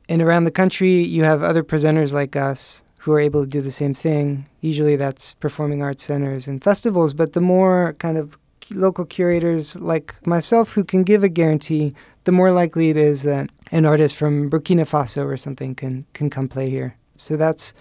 and 0.08 0.22
around 0.22 0.44
the 0.44 0.52
country 0.52 1.02
you 1.02 1.24
have 1.24 1.42
other 1.42 1.64
presenters 1.64 2.12
like 2.12 2.36
us 2.36 2.82
who 2.98 3.12
are 3.12 3.18
able 3.18 3.42
to 3.42 3.48
do 3.48 3.60
the 3.60 3.72
same 3.72 3.94
thing. 3.94 4.46
Usually 4.60 4.94
that's 4.94 5.34
performing 5.34 5.82
arts 5.82 6.04
centers 6.04 6.46
and 6.46 6.62
festivals, 6.62 7.12
but 7.12 7.32
the 7.32 7.40
more 7.40 7.96
kind 7.98 8.16
of 8.16 8.38
local 8.70 9.04
curators 9.04 9.76
like 9.76 10.14
myself 10.26 10.72
who 10.72 10.84
can 10.84 11.02
give 11.02 11.24
a 11.24 11.28
guarantee, 11.28 11.94
the 12.24 12.32
more 12.32 12.52
likely 12.52 12.90
it 12.90 12.96
is 12.96 13.22
that 13.22 13.50
an 13.70 13.84
artist 13.84 14.16
from 14.16 14.50
Burkina 14.50 14.88
Faso 14.88 15.24
or 15.24 15.36
something 15.36 15.74
can 15.74 16.06
can 16.12 16.30
come 16.30 16.48
play 16.48 16.70
here. 16.70 16.96
So 17.16 17.36
that's 17.36 17.74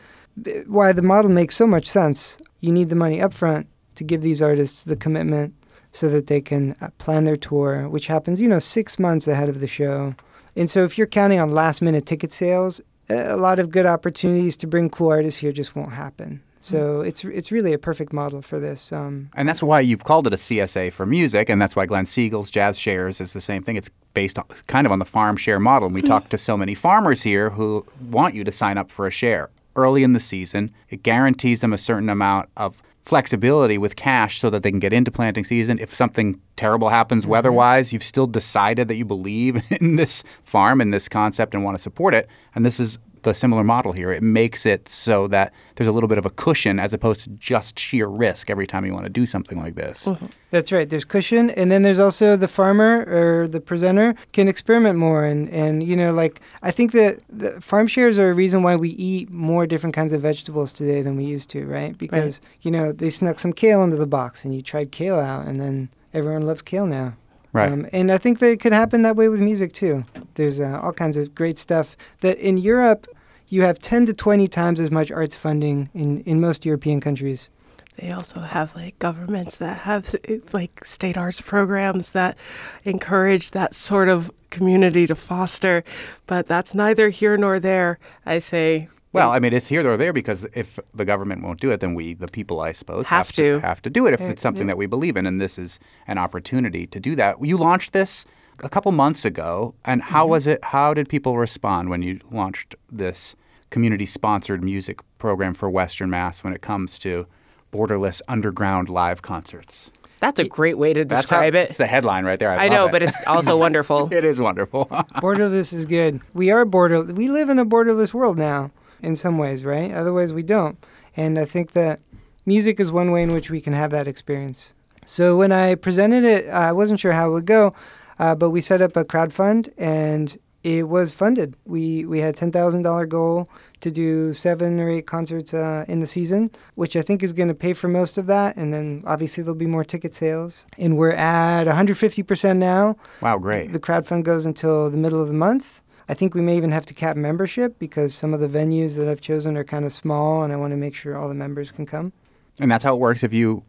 why 0.67 0.93
the 0.93 1.01
model 1.01 1.29
makes 1.29 1.55
so 1.55 1.67
much 1.67 1.87
sense. 1.87 2.37
You 2.59 2.71
need 2.71 2.89
the 2.89 2.95
money 2.95 3.21
up 3.21 3.33
front 3.33 3.67
to 3.95 4.03
give 4.03 4.21
these 4.21 4.41
artists 4.41 4.83
the 4.85 4.95
commitment 4.95 5.53
so 5.91 6.07
that 6.09 6.27
they 6.27 6.41
can 6.41 6.75
uh, 6.81 6.89
plan 6.97 7.25
their 7.25 7.35
tour, 7.35 7.89
which 7.89 8.07
happens, 8.07 8.39
you 8.39 8.47
know, 8.47 8.59
six 8.59 8.97
months 8.97 9.27
ahead 9.27 9.49
of 9.49 9.59
the 9.59 9.67
show. 9.67 10.15
And 10.55 10.69
so 10.69 10.83
if 10.83 10.97
you're 10.97 11.07
counting 11.07 11.39
on 11.39 11.51
last 11.51 11.81
minute 11.81 12.05
ticket 12.05 12.31
sales, 12.31 12.81
a 13.09 13.35
lot 13.35 13.59
of 13.59 13.71
good 13.71 13.85
opportunities 13.85 14.55
to 14.57 14.67
bring 14.67 14.89
cool 14.89 15.09
artists 15.09 15.41
here 15.41 15.51
just 15.51 15.75
won't 15.75 15.93
happen. 15.93 16.41
So 16.61 17.01
it's 17.01 17.23
it's 17.23 17.51
really 17.51 17.73
a 17.73 17.77
perfect 17.77 18.13
model 18.13 18.41
for 18.41 18.59
this. 18.59 18.91
Um, 18.91 19.29
And 19.33 19.47
that's 19.47 19.63
why 19.63 19.79
you've 19.79 20.03
called 20.03 20.27
it 20.27 20.33
a 20.33 20.37
CSA 20.37 20.93
for 20.93 21.05
music, 21.05 21.49
and 21.49 21.61
that's 21.61 21.75
why 21.75 21.85
Glenn 21.85 22.05
Siegel's 22.05 22.51
Jazz 22.51 22.77
Shares 22.77 23.19
is 23.19 23.33
the 23.33 23.41
same 23.41 23.63
thing. 23.63 23.75
It's 23.75 23.89
based 24.13 24.37
on, 24.37 24.45
kind 24.67 24.85
of 24.85 24.91
on 24.91 24.99
the 24.99 25.05
farm 25.05 25.37
share 25.37 25.59
model. 25.59 25.87
And 25.87 25.95
we 25.95 26.01
talked 26.01 26.29
to 26.31 26.37
so 26.37 26.55
many 26.57 26.75
farmers 26.75 27.23
here 27.23 27.49
who 27.51 27.85
want 28.09 28.35
you 28.35 28.43
to 28.43 28.51
sign 28.51 28.77
up 28.77 28.91
for 28.91 29.07
a 29.07 29.11
share 29.11 29.49
early 29.75 30.03
in 30.03 30.13
the 30.13 30.19
season. 30.19 30.71
It 30.89 31.01
guarantees 31.03 31.61
them 31.61 31.73
a 31.73 31.77
certain 31.77 32.09
amount 32.09 32.49
of 32.57 32.81
flexibility 33.03 33.77
with 33.77 33.95
cash 33.95 34.39
so 34.39 34.49
that 34.49 34.61
they 34.61 34.69
can 34.69 34.79
get 34.79 34.93
into 34.93 35.09
planting 35.11 35.43
season. 35.43 35.79
If 35.79 35.95
something 35.95 36.39
terrible 36.55 36.89
happens 36.89 37.25
weather-wise, 37.25 37.91
you've 37.91 38.03
still 38.03 38.27
decided 38.27 38.87
that 38.89 38.95
you 38.95 39.05
believe 39.05 39.63
in 39.81 39.95
this 39.95 40.23
farm 40.43 40.81
and 40.81 40.93
this 40.93 41.09
concept 41.09 41.55
and 41.55 41.63
want 41.63 41.77
to 41.77 41.81
support 41.81 42.13
it. 42.13 42.27
And 42.53 42.63
this 42.65 42.79
is 42.79 42.99
the 43.23 43.33
similar 43.33 43.63
model 43.63 43.91
here. 43.91 44.11
It 44.11 44.23
makes 44.23 44.65
it 44.65 44.89
so 44.89 45.27
that 45.27 45.53
there's 45.75 45.87
a 45.87 45.91
little 45.91 46.09
bit 46.09 46.17
of 46.17 46.25
a 46.25 46.29
cushion 46.29 46.79
as 46.79 46.93
opposed 46.93 47.21
to 47.21 47.29
just 47.31 47.77
sheer 47.77 48.07
risk 48.07 48.49
every 48.49 48.67
time 48.67 48.85
you 48.85 48.93
want 48.93 49.05
to 49.05 49.09
do 49.09 49.25
something 49.25 49.59
like 49.59 49.75
this. 49.75 50.07
That's 50.51 50.71
right. 50.71 50.87
There's 50.87 51.05
cushion, 51.05 51.49
and 51.51 51.71
then 51.71 51.81
there's 51.81 51.99
also 51.99 52.35
the 52.35 52.47
farmer 52.47 53.05
or 53.07 53.47
the 53.47 53.61
presenter 53.61 54.15
can 54.33 54.47
experiment 54.47 54.99
more, 54.99 55.23
and 55.23 55.49
and 55.49 55.81
you 55.81 55.95
know, 55.95 56.13
like 56.13 56.41
I 56.61 56.71
think 56.71 56.91
that 56.91 57.19
the 57.29 57.59
farm 57.61 57.87
shares 57.87 58.17
are 58.17 58.31
a 58.31 58.33
reason 58.33 58.61
why 58.61 58.75
we 58.75 58.89
eat 58.89 59.29
more 59.29 59.65
different 59.65 59.95
kinds 59.95 60.11
of 60.11 60.21
vegetables 60.21 60.73
today 60.73 61.01
than 61.01 61.15
we 61.15 61.23
used 61.23 61.49
to, 61.51 61.65
right? 61.65 61.97
Because 61.97 62.41
you 62.61 62.71
know 62.71 62.91
they 62.91 63.09
snuck 63.09 63.39
some 63.39 63.53
kale 63.53 63.81
into 63.81 63.95
the 63.95 64.05
box, 64.05 64.43
and 64.43 64.53
you 64.53 64.61
tried 64.61 64.91
kale 64.91 65.19
out, 65.19 65.47
and 65.47 65.59
then 65.59 65.89
everyone 66.13 66.45
loves 66.45 66.61
kale 66.61 66.85
now. 66.85 67.13
Right. 67.53 67.71
Um, 67.71 67.87
and 67.91 68.11
I 68.11 68.17
think 68.17 68.39
that 68.39 68.51
it 68.51 68.59
could 68.59 68.73
happen 68.73 69.01
that 69.01 69.15
way 69.15 69.27
with 69.27 69.41
music 69.41 69.73
too. 69.73 70.03
There's 70.35 70.59
uh, 70.59 70.79
all 70.81 70.93
kinds 70.93 71.17
of 71.17 71.35
great 71.35 71.57
stuff 71.57 71.97
that 72.21 72.37
in 72.37 72.57
Europe 72.57 73.07
you 73.49 73.63
have 73.63 73.79
10 73.79 74.05
to 74.05 74.13
20 74.13 74.47
times 74.47 74.79
as 74.79 74.89
much 74.89 75.11
arts 75.11 75.35
funding 75.35 75.89
in, 75.93 76.21
in 76.21 76.39
most 76.39 76.65
European 76.65 77.01
countries. 77.01 77.49
They 77.97 78.11
also 78.11 78.39
have 78.39 78.73
like 78.73 78.97
governments 78.99 79.57
that 79.57 79.79
have 79.79 80.15
like 80.53 80.85
state 80.85 81.17
arts 81.17 81.41
programs 81.41 82.11
that 82.11 82.37
encourage 82.85 83.51
that 83.51 83.75
sort 83.75 84.07
of 84.07 84.31
community 84.49 85.05
to 85.07 85.15
foster, 85.15 85.83
but 86.25 86.47
that's 86.47 86.73
neither 86.73 87.09
here 87.09 87.35
nor 87.35 87.59
there. 87.59 87.99
I 88.25 88.39
say 88.39 88.87
Well, 89.13 89.31
I 89.31 89.39
mean, 89.39 89.51
it's 89.53 89.67
here 89.67 89.89
or 89.89 89.97
there 89.97 90.13
because 90.13 90.45
if 90.53 90.79
the 90.93 91.03
government 91.05 91.43
won't 91.43 91.59
do 91.59 91.69
it, 91.71 91.79
then 91.81 91.93
we, 91.95 92.13
the 92.13 92.27
people, 92.27 92.61
I 92.61 92.71
suppose, 92.71 93.05
Have 93.07 93.31
to. 93.33 93.59
have 93.59 93.81
to 93.81 93.89
do 93.89 94.05
it 94.07 94.13
if 94.13 94.21
it's 94.21 94.41
something 94.41 94.63
yeah. 94.67 94.71
that 94.73 94.77
we 94.77 94.85
believe 94.85 95.17
in, 95.17 95.25
and 95.25 95.41
this 95.41 95.57
is 95.57 95.79
an 96.07 96.17
opportunity 96.17 96.87
to 96.87 96.99
do 96.99 97.15
that. 97.17 97.43
You 97.43 97.57
launched 97.57 97.91
this 97.91 98.25
a 98.63 98.69
couple 98.69 98.91
months 98.93 99.25
ago, 99.25 99.73
and 99.83 100.01
how 100.01 100.23
Mm-hmm. 100.23 100.31
was 100.31 100.47
it? 100.47 100.63
How 100.63 100.93
did 100.93 101.09
people 101.09 101.37
respond 101.37 101.89
when 101.89 102.01
you 102.01 102.19
launched 102.31 102.75
this 102.89 103.35
community-sponsored 103.69 104.63
music 104.63 104.99
program 105.17 105.53
for 105.53 105.69
Western 105.69 106.09
Mass 106.09 106.43
when 106.43 106.53
it 106.53 106.61
comes 106.61 106.97
to 106.99 107.25
borderless 107.73 108.21
underground 108.27 108.87
live 108.89 109.21
concerts? 109.21 109.91
that's 110.19 110.39
a 110.39 110.43
great 110.47 110.77
way 110.77 110.93
to 110.93 111.03
That's 111.03 111.27
how- 111.31 111.37
describe 111.41 111.55
It's 111.55 111.77
the 111.77 111.87
headline 111.87 112.25
right 112.25 112.37
there. 112.37 112.51
I, 112.51 112.65
I 112.65 112.69
know, 112.69 112.83
love 112.83 112.91
but 112.91 113.01
it's 113.01 113.17
also 113.25 113.57
wonderful. 113.57 114.07
it 114.13 114.23
is 114.23 114.39
wonderful. 114.39 114.85
borderless 115.15 115.73
is 115.73 115.87
good. 115.87 116.21
We 116.35 116.51
are 116.51 116.63
border. 116.63 117.01
We 117.03 117.27
live 117.29 117.49
in 117.49 117.57
a 117.57 117.65
borderless 117.65 118.13
world 118.13 118.37
now, 118.37 118.69
in 119.01 119.15
some 119.15 119.37
ways, 119.37 119.63
right? 119.63 119.91
Otherwise, 119.91 120.33
we 120.33 120.43
don't. 120.43 120.83
And 121.15 121.37
I 121.37 121.45
think 121.45 121.73
that 121.73 121.99
music 122.45 122.79
is 122.79 122.91
one 122.91 123.11
way 123.11 123.23
in 123.23 123.33
which 123.33 123.49
we 123.49 123.61
can 123.61 123.73
have 123.73 123.91
that 123.91 124.07
experience. 124.07 124.71
So 125.05 125.35
when 125.35 125.51
I 125.51 125.75
presented 125.75 126.23
it, 126.23 126.47
I 126.49 126.71
wasn't 126.71 126.99
sure 126.99 127.11
how 127.11 127.29
it 127.29 127.33
would 127.33 127.45
go, 127.45 127.73
uh, 128.19 128.35
but 128.35 128.51
we 128.51 128.61
set 128.61 128.81
up 128.81 128.95
a 128.95 129.03
crowdfund, 129.03 129.73
and 129.77 130.37
it 130.63 130.87
was 130.87 131.11
funded. 131.11 131.55
We 131.65 132.05
we 132.05 132.19
had 132.19 132.35
ten 132.35 132.51
thousand 132.51 132.83
dollar 132.83 133.07
goal 133.07 133.49
to 133.79 133.91
do 133.91 134.31
seven 134.33 134.79
or 134.79 134.89
eight 134.89 135.07
concerts 135.07 135.53
uh, 135.53 135.85
in 135.87 136.01
the 136.01 136.07
season, 136.07 136.51
which 136.75 136.95
I 136.95 137.01
think 137.01 137.23
is 137.23 137.33
going 137.33 137.47
to 137.47 137.55
pay 137.55 137.73
for 137.73 137.87
most 137.87 138.17
of 138.17 138.27
that. 138.27 138.55
And 138.55 138.71
then 138.71 139.03
obviously 139.07 139.43
there'll 139.43 139.55
be 139.55 139.65
more 139.65 139.83
ticket 139.83 140.13
sales. 140.13 140.65
And 140.77 140.97
we're 140.97 141.13
at 141.13 141.65
150 141.65 142.21
percent 142.23 142.59
now. 142.59 142.95
Wow, 143.21 143.39
great. 143.39 143.71
The 143.73 143.79
crowd 143.79 144.05
fund 144.05 144.23
goes 144.23 144.45
until 144.45 144.89
the 144.91 144.97
middle 144.97 145.19
of 145.19 145.27
the 145.27 145.33
month. 145.33 145.81
I 146.09 146.13
think 146.13 146.33
we 146.33 146.41
may 146.41 146.57
even 146.57 146.71
have 146.71 146.85
to 146.87 146.93
cap 146.93 147.15
membership 147.15 147.77
because 147.79 148.13
some 148.13 148.33
of 148.33 148.39
the 148.39 148.47
venues 148.47 148.95
that 148.95 149.07
I've 149.07 149.21
chosen 149.21 149.55
are 149.57 149.63
kind 149.63 149.85
of 149.85 149.93
small, 149.93 150.43
and 150.43 150.51
I 150.51 150.55
want 150.55 150.71
to 150.71 150.77
make 150.77 150.95
sure 150.95 151.17
all 151.17 151.27
the 151.27 151.33
members 151.33 151.71
can 151.71 151.85
come. 151.85 152.13
And 152.59 152.71
that's 152.71 152.83
how 152.83 152.93
it 152.93 152.99
works. 152.99 153.23
If 153.23 153.33
you 153.33 153.63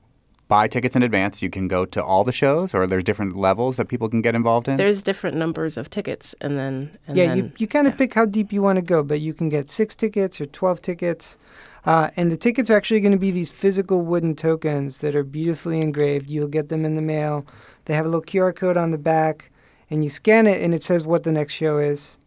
buy 0.49 0.69
tickets 0.69 0.95
in 0.95 1.03
advance, 1.03 1.41
you 1.41 1.49
can 1.49 1.67
go 1.67 1.87
to 1.87 2.05
all 2.05 2.25
the 2.25 2.33
shows, 2.33 2.75
or 2.75 2.87
there's 2.87 3.05
different 3.05 3.37
levels 3.37 3.79
that 3.79 3.89
people 3.89 4.09
can 4.09 4.21
get 4.21 4.35
involved 4.35 4.69
in. 4.69 4.77
There's 4.77 5.03
different 5.03 5.37
numbers 5.37 5.77
of 5.77 5.89
tickets, 5.89 6.35
and 6.41 6.59
then 6.59 6.99
and 7.07 7.17
yeah, 7.17 7.29
then, 7.29 7.37
you, 7.39 7.53
you 7.57 7.67
kind 7.67 7.87
of 7.87 7.95
yeah. 7.95 7.99
pick 7.99 8.15
how 8.15 8.27
deep 8.27 8.53
you 8.53 8.61
want 8.61 8.77
to 8.77 8.83
go, 8.83 9.03
but 9.03 9.21
you 9.21 9.33
can 9.33 9.49
get 9.49 9.71
six 9.71 9.97
tickets 9.97 10.41
or 10.41 10.47
12 10.47 10.83
tickets. 10.83 11.39
Uh, 11.85 12.11
and 12.17 12.31
the 12.31 12.37
tickets 12.37 12.71
are 12.71 12.77
actually 12.77 13.01
going 13.01 13.13
to 13.13 13.19
be 13.19 13.31
these 13.31 13.51
physical 13.51 14.03
wooden 14.03 14.37
tokens 14.37 14.99
that 14.99 15.17
are 15.17 15.25
beautifully 15.25 15.81
engraved. 15.81 16.29
You'll 16.29 16.49
get 16.49 16.69
them 16.69 16.85
in 16.85 16.97
the 16.97 17.03
mail. 17.03 17.47
They 17.87 17.95
have 17.95 18.05
a 18.05 18.09
little 18.09 18.23
QR 18.23 18.55
code 18.55 18.77
on 18.77 18.91
the 18.91 18.99
back, 18.99 19.51
and 19.91 20.05
you 20.05 20.11
scan 20.11 20.47
it, 20.47 20.63
and 20.63 20.75
it 20.75 20.83
says 20.83 21.05
what 21.05 21.25
the 21.25 21.33
next 21.33 21.55
show 21.55 21.79
is. 21.79 22.19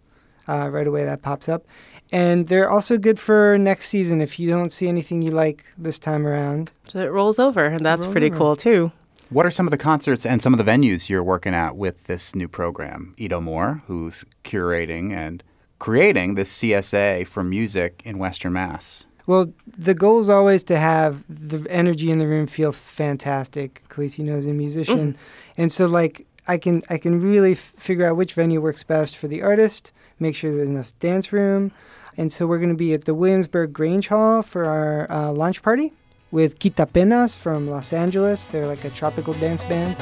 Uh, 0.48 0.70
right 0.72 0.88
away, 0.88 1.06
that 1.06 1.22
pops 1.22 1.50
up. 1.50 1.66
And 2.12 2.48
they're 2.48 2.70
also 2.70 2.98
good 2.98 3.20
for 3.20 3.58
next 3.58 3.90
season 3.90 4.22
if 4.22 4.40
you 4.40 4.50
don't 4.50 4.72
see 4.72 4.88
anything 4.88 5.22
you 5.22 5.32
like 5.32 5.66
this 5.78 5.98
time 5.98 6.26
around. 6.28 6.72
So 6.88 7.00
it 7.00 7.12
rolls 7.12 7.40
over, 7.40 7.66
and 7.66 7.86
that's 7.86 8.06
pretty 8.06 8.28
over. 8.28 8.38
cool 8.38 8.56
too. 8.56 8.92
What 9.30 9.46
are 9.46 9.52
some 9.52 9.66
of 9.66 9.72
the 9.72 9.78
concerts 9.78 10.26
and 10.26 10.42
some 10.42 10.54
of 10.54 10.64
the 10.64 10.72
venues 10.72 11.10
you're 11.10 11.24
working 11.24 11.56
at 11.56 11.76
with 11.76 12.04
this 12.04 12.36
new 12.36 12.48
program? 12.48 13.16
Edo 13.18 13.42
Mor, 13.42 13.82
who's 13.88 14.24
curating 14.44 15.12
and 15.16 15.44
creating 15.80 16.36
this 16.36 16.56
CSA 16.58 17.26
for 17.28 17.44
music 17.44 18.02
in 18.06 18.20
Western 18.20 18.54
Mass. 18.54 19.06
Well, 19.28 19.52
the 19.66 19.96
goal 19.96 20.20
is 20.20 20.30
always 20.30 20.64
to 20.66 20.78
have 20.78 21.24
the 21.28 21.66
energy 21.70 22.12
in 22.12 22.20
the 22.20 22.28
room 22.28 22.46
feel 22.46 22.72
fantastic. 22.72 23.84
Kaliis 23.90 24.20
knows 24.20 24.46
a 24.46 24.50
musician, 24.50 25.18
and 25.58 25.72
so 25.72 25.88
like 25.88 26.28
I 26.48 26.58
can 26.58 26.84
I 26.90 26.98
can 26.98 27.22
really 27.22 27.54
f- 27.54 27.74
figure 27.78 28.06
out 28.06 28.18
which 28.18 28.34
venue 28.34 28.62
works 28.62 28.84
best 28.84 29.18
for 29.18 29.28
the 29.28 29.42
artist. 29.42 29.92
Make 30.20 30.36
sure 30.36 30.54
there's 30.56 30.68
enough 30.68 30.92
dance 31.00 31.34
room, 31.34 31.72
and 32.18 32.32
so 32.32 32.46
we're 32.46 32.60
going 32.60 32.70
to 32.70 32.76
be 32.76 32.94
at 32.94 33.06
the 33.06 33.14
Williamsburg 33.14 33.74
Grange 33.74 34.08
Hall 34.10 34.42
for 34.42 34.66
our 34.66 35.12
uh, 35.12 35.32
launch 35.32 35.62
party 35.62 35.94
with 36.32 36.60
Quitapenas 36.60 37.36
from 37.36 37.68
Los 37.68 37.94
Angeles. 37.94 38.48
They're 38.48 38.68
like 38.68 38.84
a 38.86 38.90
tropical 38.92 39.34
dance 39.36 39.64
band. 39.64 39.98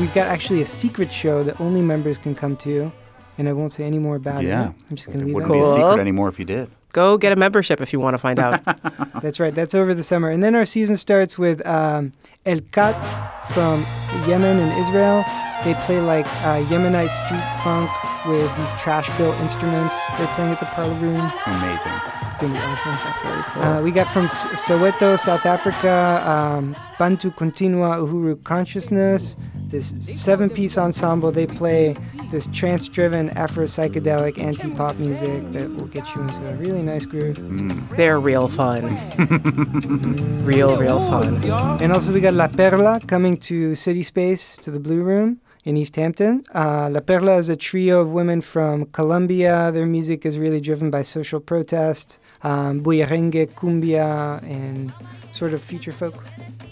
We've 0.00 0.14
got 0.14 0.26
actually 0.26 0.62
a 0.62 0.66
secret 0.66 1.12
show 1.12 1.42
that 1.44 1.60
only 1.60 1.80
members 1.80 2.18
can 2.18 2.34
come 2.34 2.56
to, 2.58 2.90
and 3.38 3.48
I 3.48 3.52
won't 3.52 3.72
say 3.72 3.84
any 3.84 3.98
more 3.98 4.16
about 4.16 4.42
yeah. 4.42 4.70
it. 4.70 4.76
I'm 4.90 4.96
just 4.96 5.08
it 5.08 5.12
going 5.12 5.20
to 5.20 5.26
leave 5.26 5.34
wouldn't 5.34 5.52
be 5.52 5.60
a 5.60 5.72
secret 5.74 6.00
anymore 6.00 6.28
if 6.28 6.38
you 6.38 6.44
did. 6.44 6.70
Go 6.94 7.18
get 7.18 7.32
a 7.32 7.36
membership 7.36 7.80
if 7.80 7.92
you 7.92 7.98
want 7.98 8.14
to 8.14 8.18
find 8.18 8.38
out. 8.38 8.64
That's 9.20 9.40
right. 9.40 9.52
That's 9.52 9.74
over 9.74 9.94
the 9.94 10.04
summer, 10.04 10.30
and 10.30 10.44
then 10.44 10.54
our 10.54 10.64
season 10.64 10.96
starts 10.96 11.36
with 11.36 11.64
um, 11.66 12.12
El 12.46 12.60
Khat 12.70 12.94
from 13.52 13.84
Yemen 14.28 14.60
and 14.60 14.72
Israel. 14.86 15.24
They 15.64 15.74
play 15.86 16.00
like 16.00 16.26
uh, 16.46 16.62
Yemenite 16.70 17.12
street 17.26 17.42
funk 17.64 17.90
with 18.26 18.56
these 18.56 18.72
trash-built 18.80 19.36
instruments. 19.40 19.94
They're 20.18 20.26
playing 20.28 20.52
at 20.52 20.60
the 20.60 20.66
Parlor 20.66 20.94
Room. 20.94 21.32
Amazing. 21.46 21.92
It's 22.26 22.36
gonna 22.36 22.52
be 22.54 22.58
awesome. 22.58 22.92
That's 22.92 23.24
really 23.24 23.42
cool. 23.42 23.62
Uh, 23.62 23.82
we 23.82 23.90
got 23.90 24.08
from 24.08 24.24
S- 24.24 24.46
Soweto, 24.66 25.18
South 25.18 25.46
Africa, 25.46 26.22
um, 26.28 26.74
Bantu 26.98 27.30
Continua 27.30 27.98
Uhuru 27.98 28.42
Consciousness, 28.42 29.36
this 29.68 29.88
seven 30.02 30.48
piece 30.50 30.76
ensemble. 30.78 31.30
They 31.30 31.46
play 31.46 31.94
this 32.30 32.46
trance 32.48 32.88
driven 32.88 33.30
Afro 33.30 33.64
psychedelic 33.64 34.40
anti 34.40 34.70
pop 34.74 34.98
music 34.98 35.42
that 35.52 35.70
will 35.70 35.88
get 35.88 36.04
you 36.14 36.22
into 36.22 36.48
a 36.50 36.54
really 36.54 36.82
nice 36.82 37.04
groove. 37.06 37.36
They're 37.96 38.18
real 38.20 38.48
fun. 38.48 38.82
real, 40.44 40.76
real 40.76 41.00
fun. 41.00 41.80
And 41.82 41.92
also, 41.92 42.12
we 42.12 42.20
got 42.20 42.34
La 42.34 42.48
Perla 42.48 43.00
coming 43.06 43.36
to 43.48 43.74
City 43.74 44.02
Space 44.02 44.56
to 44.58 44.70
the 44.70 44.80
Blue 44.80 45.02
Room 45.02 45.40
in 45.64 45.76
Easthampton. 45.76 46.44
Uh, 46.54 46.88
La 46.90 47.00
Perla 47.00 47.36
is 47.38 47.48
a 47.48 47.56
trio 47.56 48.00
of 48.00 48.10
women 48.10 48.40
from 48.40 48.86
Colombia. 48.86 49.70
Their 49.72 49.86
music 49.86 50.26
is 50.26 50.38
really 50.38 50.60
driven 50.60 50.90
by 50.90 51.02
social 51.02 51.40
protest, 51.40 52.18
um, 52.42 52.82
bullerengue, 52.82 53.52
cumbia, 53.54 54.42
and 54.42 54.92
sort 55.32 55.54
of 55.54 55.62
future 55.62 55.92
folk. 55.92 56.22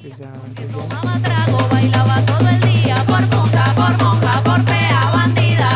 There's, 0.03 0.21
uh, 0.21 0.39
there's 0.55 0.73
that. 0.75 0.91
Mamá 0.91 1.19
trago, 1.23 1.59
bailaba 1.71 2.25
todo 2.27 2.47
el 2.49 2.61
día 2.61 2.97
por 3.07 3.23
puta, 3.33 3.65
por 3.75 3.93
monja, 4.05 4.43
por 4.45 4.61
fea, 4.69 5.01
bandida. 5.15 5.71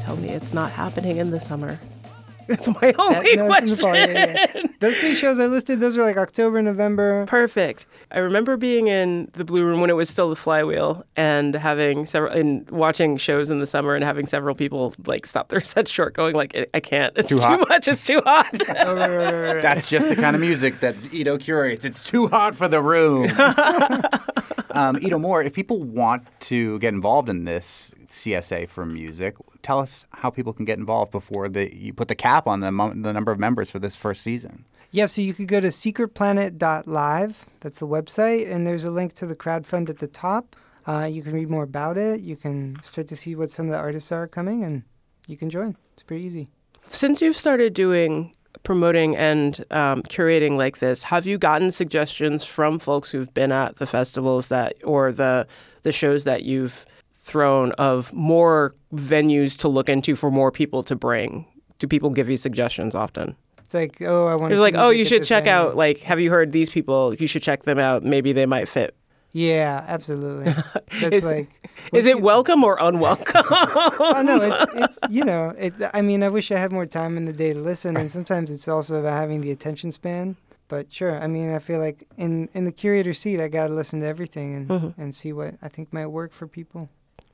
Tell 0.00 0.16
me 0.16 0.30
it's 0.30 0.52
not 0.52 0.70
happening 0.72 1.18
in 1.18 1.30
the 1.30 1.40
summer. 1.40 1.78
It's 2.48 2.66
my 2.66 2.92
only 2.98 3.36
That- 3.36 3.46
no, 3.46 3.52
it's 3.54 3.62
in 3.62 3.68
the 3.68 3.76
question. 3.76 4.71
Fall, 4.82 4.90
yeah, 4.90 4.96
yeah. 4.96 5.00
Those 5.00 5.00
three 5.00 5.14
shows 5.14 5.38
I 5.38 5.46
listed, 5.46 5.80
those 5.80 5.96
are 5.96 6.02
like 6.02 6.16
October, 6.16 6.60
November. 6.62 7.26
Perfect. 7.26 7.86
I 8.10 8.18
remember 8.18 8.56
being 8.56 8.88
in 8.88 9.30
the 9.34 9.44
Blue 9.44 9.64
Room 9.64 9.80
when 9.80 9.90
it 9.90 9.96
was 9.96 10.10
still 10.10 10.28
the 10.28 10.36
Flywheel 10.36 11.04
and 11.16 11.54
having 11.54 12.04
several 12.06 12.32
and 12.32 12.68
watching 12.70 13.16
shows 13.16 13.48
in 13.50 13.58
the 13.58 13.66
summer 13.66 13.94
and 13.94 14.04
having 14.04 14.26
several 14.26 14.54
people 14.54 14.94
like 15.06 15.26
stop 15.26 15.48
their 15.48 15.60
set 15.72 15.88
short, 15.88 16.14
going 16.14 16.34
like, 16.34 16.54
"I- 16.56 16.66
"I 16.74 16.80
can't. 16.80 17.12
It's 17.16 17.28
Too 17.28 17.36
too, 17.36 17.40
hot?" 17.42 17.68
much. 17.68 17.88
It's 17.88 18.06
too 18.06 18.20
hot." 18.24 18.48
Oh, 18.82 18.94
right, 18.96 19.08
right, 19.10 19.32
right, 19.32 19.52
right. 19.54 19.62
That's 19.62 19.88
just 19.88 20.08
the 20.08 20.16
kind 20.16 20.34
of 20.34 20.40
music 20.40 20.80
that 20.80 20.94
Edo 21.12 21.38
curates. 21.38 21.84
It's 21.84 22.04
too 22.04 22.26
hot 22.28 22.56
for 22.56 22.68
the 22.68 22.80
room. 22.82 23.30
um, 24.72 24.98
Edo 25.02 25.18
Mor, 25.18 25.42
if 25.42 25.52
people 25.52 25.82
want 25.82 26.22
to 26.40 26.78
get 26.80 26.92
involved 26.94 27.28
in 27.28 27.44
this 27.44 27.94
CSA 28.08 28.68
for 28.68 28.84
music, 28.84 29.36
tell 29.62 29.78
us 29.78 30.06
how 30.10 30.30
people 30.30 30.52
can 30.52 30.64
get 30.64 30.78
involved 30.78 31.12
before 31.12 31.48
the, 31.48 31.74
you 31.74 31.92
put 31.92 32.08
the 32.08 32.14
cap 32.14 32.46
on 32.46 32.60
the, 32.60 32.70
the 32.70 33.12
number 33.12 33.30
of 33.32 33.38
members 33.38 33.70
for 33.70 33.78
this 33.78 33.94
first 33.96 34.22
season. 34.22 34.64
Yeah, 34.94 35.06
so 35.06 35.22
you 35.22 35.32
could 35.32 35.48
go 35.48 35.58
to 35.58 35.68
secretplanet.live. 35.68 37.46
That's 37.60 37.78
the 37.78 37.88
website, 37.88 38.52
and 38.52 38.66
there's 38.66 38.84
a 38.84 38.90
link 38.90 39.14
to 39.14 39.26
the 39.26 39.34
crowdfund 39.34 39.88
at 39.88 40.00
the 40.00 40.06
top. 40.06 40.54
Uh, 40.86 41.08
you 41.10 41.22
can 41.22 41.32
read 41.32 41.48
more 41.48 41.62
about 41.62 41.96
it. 41.96 42.20
You 42.20 42.36
can 42.36 42.76
start 42.82 43.08
to 43.08 43.16
see 43.16 43.34
what 43.34 43.50
some 43.50 43.66
of 43.66 43.72
the 43.72 43.78
artists 43.78 44.12
are 44.12 44.28
coming, 44.28 44.62
and 44.62 44.82
you 45.26 45.38
can 45.38 45.48
join. 45.48 45.76
It's 45.94 46.02
pretty 46.02 46.24
easy. 46.24 46.50
Since 46.84 47.22
you've 47.22 47.36
started 47.36 47.72
doing 47.72 48.34
promoting 48.64 49.16
and 49.16 49.64
um, 49.70 50.02
curating 50.02 50.58
like 50.58 50.80
this, 50.80 51.04
have 51.04 51.24
you 51.24 51.38
gotten 51.38 51.70
suggestions 51.70 52.44
from 52.44 52.78
folks 52.78 53.10
who've 53.10 53.32
been 53.32 53.50
at 53.50 53.76
the 53.76 53.86
festivals 53.86 54.48
that 54.48 54.74
or 54.84 55.10
the 55.10 55.46
the 55.84 55.92
shows 55.92 56.24
that 56.24 56.42
you've 56.42 56.84
thrown 57.14 57.72
of 57.72 58.12
more 58.12 58.74
venues 58.92 59.56
to 59.58 59.68
look 59.68 59.88
into 59.88 60.14
for 60.16 60.30
more 60.30 60.52
people 60.52 60.82
to 60.82 60.94
bring? 60.94 61.46
Do 61.78 61.86
people 61.86 62.10
give 62.10 62.28
you 62.28 62.36
suggestions 62.36 62.94
often? 62.94 63.36
It's 63.72 63.74
like, 64.00 64.02
oh, 64.06 64.26
I 64.26 64.34
want 64.34 64.50
to. 64.50 64.54
It's 64.54 64.60
like, 64.60 64.74
oh, 64.74 64.90
you 64.90 65.04
should 65.06 65.24
check 65.24 65.46
out. 65.46 65.76
Like, 65.76 66.00
have 66.00 66.20
you 66.20 66.30
heard 66.30 66.52
these 66.52 66.68
people? 66.68 67.14
You 67.14 67.26
should 67.26 67.42
check 67.42 67.62
them 67.62 67.78
out. 67.78 68.02
Maybe 68.02 68.32
they 68.32 68.44
might 68.44 68.68
fit. 68.68 68.94
Yeah, 69.32 69.82
absolutely. 69.88 70.52
That's 71.00 71.16
Is- 71.16 71.24
like. 71.24 71.48
Is 71.92 72.06
it 72.06 72.20
welcome 72.20 72.62
or 72.64 72.76
unwelcome? 72.80 73.44
Oh 73.50 74.22
no, 74.24 74.40
it's 74.40 74.64
it's 74.74 74.98
you 75.10 75.24
know, 75.24 75.54
it. 75.58 75.72
I 75.94 76.00
mean, 76.02 76.22
I 76.22 76.28
wish 76.28 76.52
I 76.52 76.58
had 76.58 76.70
more 76.70 76.86
time 76.86 77.16
in 77.16 77.24
the 77.24 77.32
day 77.32 77.52
to 77.54 77.58
listen, 77.60 77.96
and 77.96 78.10
sometimes 78.10 78.50
it's 78.50 78.68
also 78.68 78.96
about 79.00 79.14
having 79.14 79.40
the 79.40 79.50
attention 79.50 79.90
span. 79.90 80.36
But 80.68 80.92
sure, 80.92 81.18
I 81.20 81.26
mean, 81.26 81.52
I 81.52 81.58
feel 81.58 81.80
like 81.80 82.06
in 82.16 82.48
in 82.54 82.66
the 82.66 82.72
curator 82.72 83.12
seat, 83.14 83.40
I 83.40 83.48
got 83.48 83.66
to 83.68 83.74
listen 83.74 84.00
to 84.00 84.06
everything 84.06 84.54
and 84.54 84.68
Mhm. 84.68 84.94
and 84.98 85.14
see 85.14 85.32
what 85.32 85.54
I 85.62 85.68
think 85.68 85.92
might 85.92 86.06
work 86.06 86.32
for 86.32 86.46
people. 86.46 86.88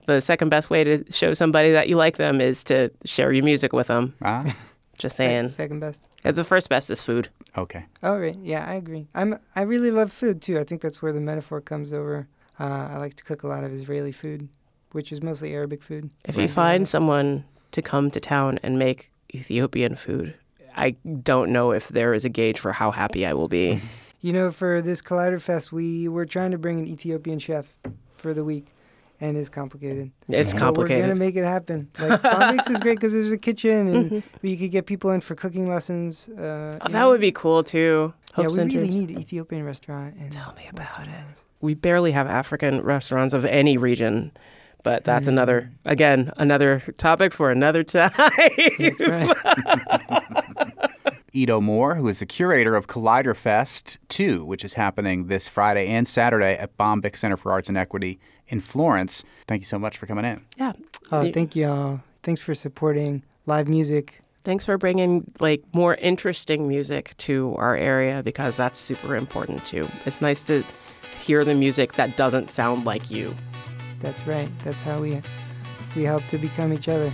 the 0.07 0.20
second 0.22 0.49
best 0.49 0.70
way 0.70 0.82
to 0.84 1.05
show 1.12 1.34
somebody 1.34 1.72
that 1.72 1.89
you 1.89 1.97
like 1.97 2.16
them 2.16 2.41
is 2.41 2.64
to 2.64 2.91
share 3.05 3.30
your 3.32 3.45
music 3.45 3.72
with 3.74 3.89
them. 3.89 4.14
Ah, 4.22 4.55
Just 4.97 5.16
saying. 5.16 5.51
second 5.51 5.80
best. 5.80 6.01
The 6.25 6.45
first 6.45 6.69
best 6.69 6.91
is 6.91 7.03
food. 7.03 7.29
okay. 7.57 7.87
Oh 8.03 8.19
right, 8.19 8.37
yeah, 8.43 8.64
I 8.66 8.75
agree. 8.75 9.09
I'm 9.14 9.39
I 9.57 9.62
really 9.62 9.91
love 9.91 10.12
food 10.12 10.43
too. 10.43 10.59
I 10.59 10.64
think 10.64 10.83
that's 10.83 11.01
where 11.01 11.12
the 11.12 11.21
metaphor 11.21 11.61
comes 11.61 11.93
over. 11.93 12.29
Uh, 12.61 12.89
I 12.93 12.97
like 12.99 13.14
to 13.14 13.25
cook 13.25 13.45
a 13.45 13.49
lot 13.49 13.64
of 13.64 13.73
Israeli 13.73 14.12
food, 14.12 14.49
which 14.93 15.12
is 15.12 15.23
mostly 15.23 15.55
Arabic 15.55 15.83
food. 15.83 16.11
If 16.25 16.37
you 16.37 16.49
find 16.49 16.89
someone 16.89 17.45
to 17.73 17.83
come 17.83 18.11
to 18.11 18.21
town 18.21 18.59
and 18.62 18.79
make 18.79 19.11
Ethiopian 19.35 19.95
food, 19.95 20.35
I 20.77 20.97
don't 21.23 21.53
know 21.53 21.71
if 21.73 21.89
there 21.89 22.14
is 22.14 22.25
a 22.25 22.29
gauge 22.29 22.59
for 22.59 22.73
how 22.73 22.91
happy 22.91 23.25
I 23.25 23.33
will 23.33 23.49
be. 23.49 23.81
You 24.21 24.33
know, 24.33 24.51
for 24.51 24.83
this 24.83 25.01
Colliderfest, 25.01 25.71
we 25.71 26.09
were 26.09 26.27
trying 26.27 26.51
to 26.51 26.59
bring 26.59 26.81
an 26.81 26.89
Ethiopian 26.89 27.39
chef 27.39 27.73
for 28.16 28.35
the 28.35 28.43
week, 28.43 28.66
and 29.21 29.37
it's 29.37 29.49
complicated. 29.49 30.11
It's 30.29 30.55
But 30.55 30.77
We're 30.77 30.87
gonna 30.89 31.14
make 31.14 31.37
it 31.37 31.45
happen. 31.45 31.89
Like 31.99 32.23
Bombyx 32.23 32.71
is 32.71 32.81
great 32.81 32.97
because 32.97 33.12
there's 33.12 33.33
a 33.33 33.39
kitchen, 33.39 33.89
and 33.95 34.23
you 34.43 34.57
could 34.57 34.71
get 34.71 34.87
people 34.87 35.11
in 35.11 35.21
for 35.21 35.35
cooking 35.35 35.69
lessons. 35.69 36.29
Uh, 36.29 36.79
Oh, 36.81 36.85
that 36.89 36.93
know. 36.93 37.09
would 37.11 37.21
be 37.21 37.33
cool 37.33 37.62
too. 37.64 38.12
Yeah, 38.37 38.45
we 38.47 38.51
Centers. 38.53 38.75
really 38.77 38.89
need 38.91 39.11
an 39.11 39.19
Ethiopian 39.21 39.64
restaurant. 39.64 40.16
In 40.16 40.31
Tell 40.31 40.53
me 40.55 40.69
about 40.71 41.07
it. 41.09 41.11
We 41.61 41.75
barely 41.75 42.12
have 42.12 42.27
African 42.29 42.81
restaurants 42.83 43.35
of 43.35 43.45
any 43.45 43.77
region, 43.77 44.31
but 44.85 45.03
that's 45.05 45.25
Mm. 45.27 45.31
another, 45.33 45.73
again, 45.85 46.33
another 46.37 46.81
topic 46.99 47.33
for 47.33 47.51
another 47.51 47.83
time. 47.95 48.12
That's 48.79 49.01
right. 49.01 49.37
Edo 51.33 51.61
Mor, 51.61 51.97
who 51.97 52.09
is 52.09 52.21
the 52.21 52.27
curator 52.27 52.75
of 52.75 52.87
Colliderfest 52.87 53.99
2, 54.09 54.45
which 54.45 54.64
is 54.64 54.75
happening 54.75 55.27
this 55.27 55.49
Friday 55.49 55.87
and 55.89 56.09
Saturday 56.09 56.55
at 56.57 56.77
Bombyx 56.79 57.16
Center 57.19 57.37
for 57.37 57.53
Arts 57.53 57.69
and 57.69 57.77
Equity 57.77 58.19
in 58.49 58.61
Florence. 58.61 59.24
Thank 59.46 59.61
you 59.62 59.66
so 59.66 59.78
much 59.78 59.99
for 59.99 60.07
coming 60.07 60.24
in. 60.24 60.40
Yeah. 60.57 60.70
Uh, 60.70 60.72
oh, 61.16 61.20
Y- 61.22 61.32
thank 61.32 61.55
you 61.57 61.68
all. 61.68 62.01
Thanks 62.22 62.40
for 62.40 62.55
supporting 62.55 63.22
live 63.46 63.68
music. 63.68 64.22
Thanks 64.44 64.64
for 64.64 64.78
bringing 64.78 65.30
like 65.40 65.62
more 65.72 65.94
interesting 65.96 66.68
music 66.68 67.14
to 67.18 67.55
our 67.59 67.76
area 67.76 68.22
because 68.22 68.57
that's 68.57 68.78
super 68.78 69.16
important 69.16 69.64
too. 69.64 69.88
It's 70.07 70.20
nice 70.20 70.42
to 70.44 70.64
hear 71.20 71.44
the 71.44 71.55
music 71.55 71.94
that 71.94 72.16
doesn't 72.16 72.51
sound 72.53 72.84
like 72.86 73.11
you. 73.11 73.34
That's 74.01 74.26
right. 74.26 74.49
That's 74.64 74.80
how 74.82 75.01
we 75.01 75.20
we 75.96 76.05
help 76.05 76.26
to 76.28 76.38
become 76.38 76.72
each 76.72 76.88
other. 76.88 77.12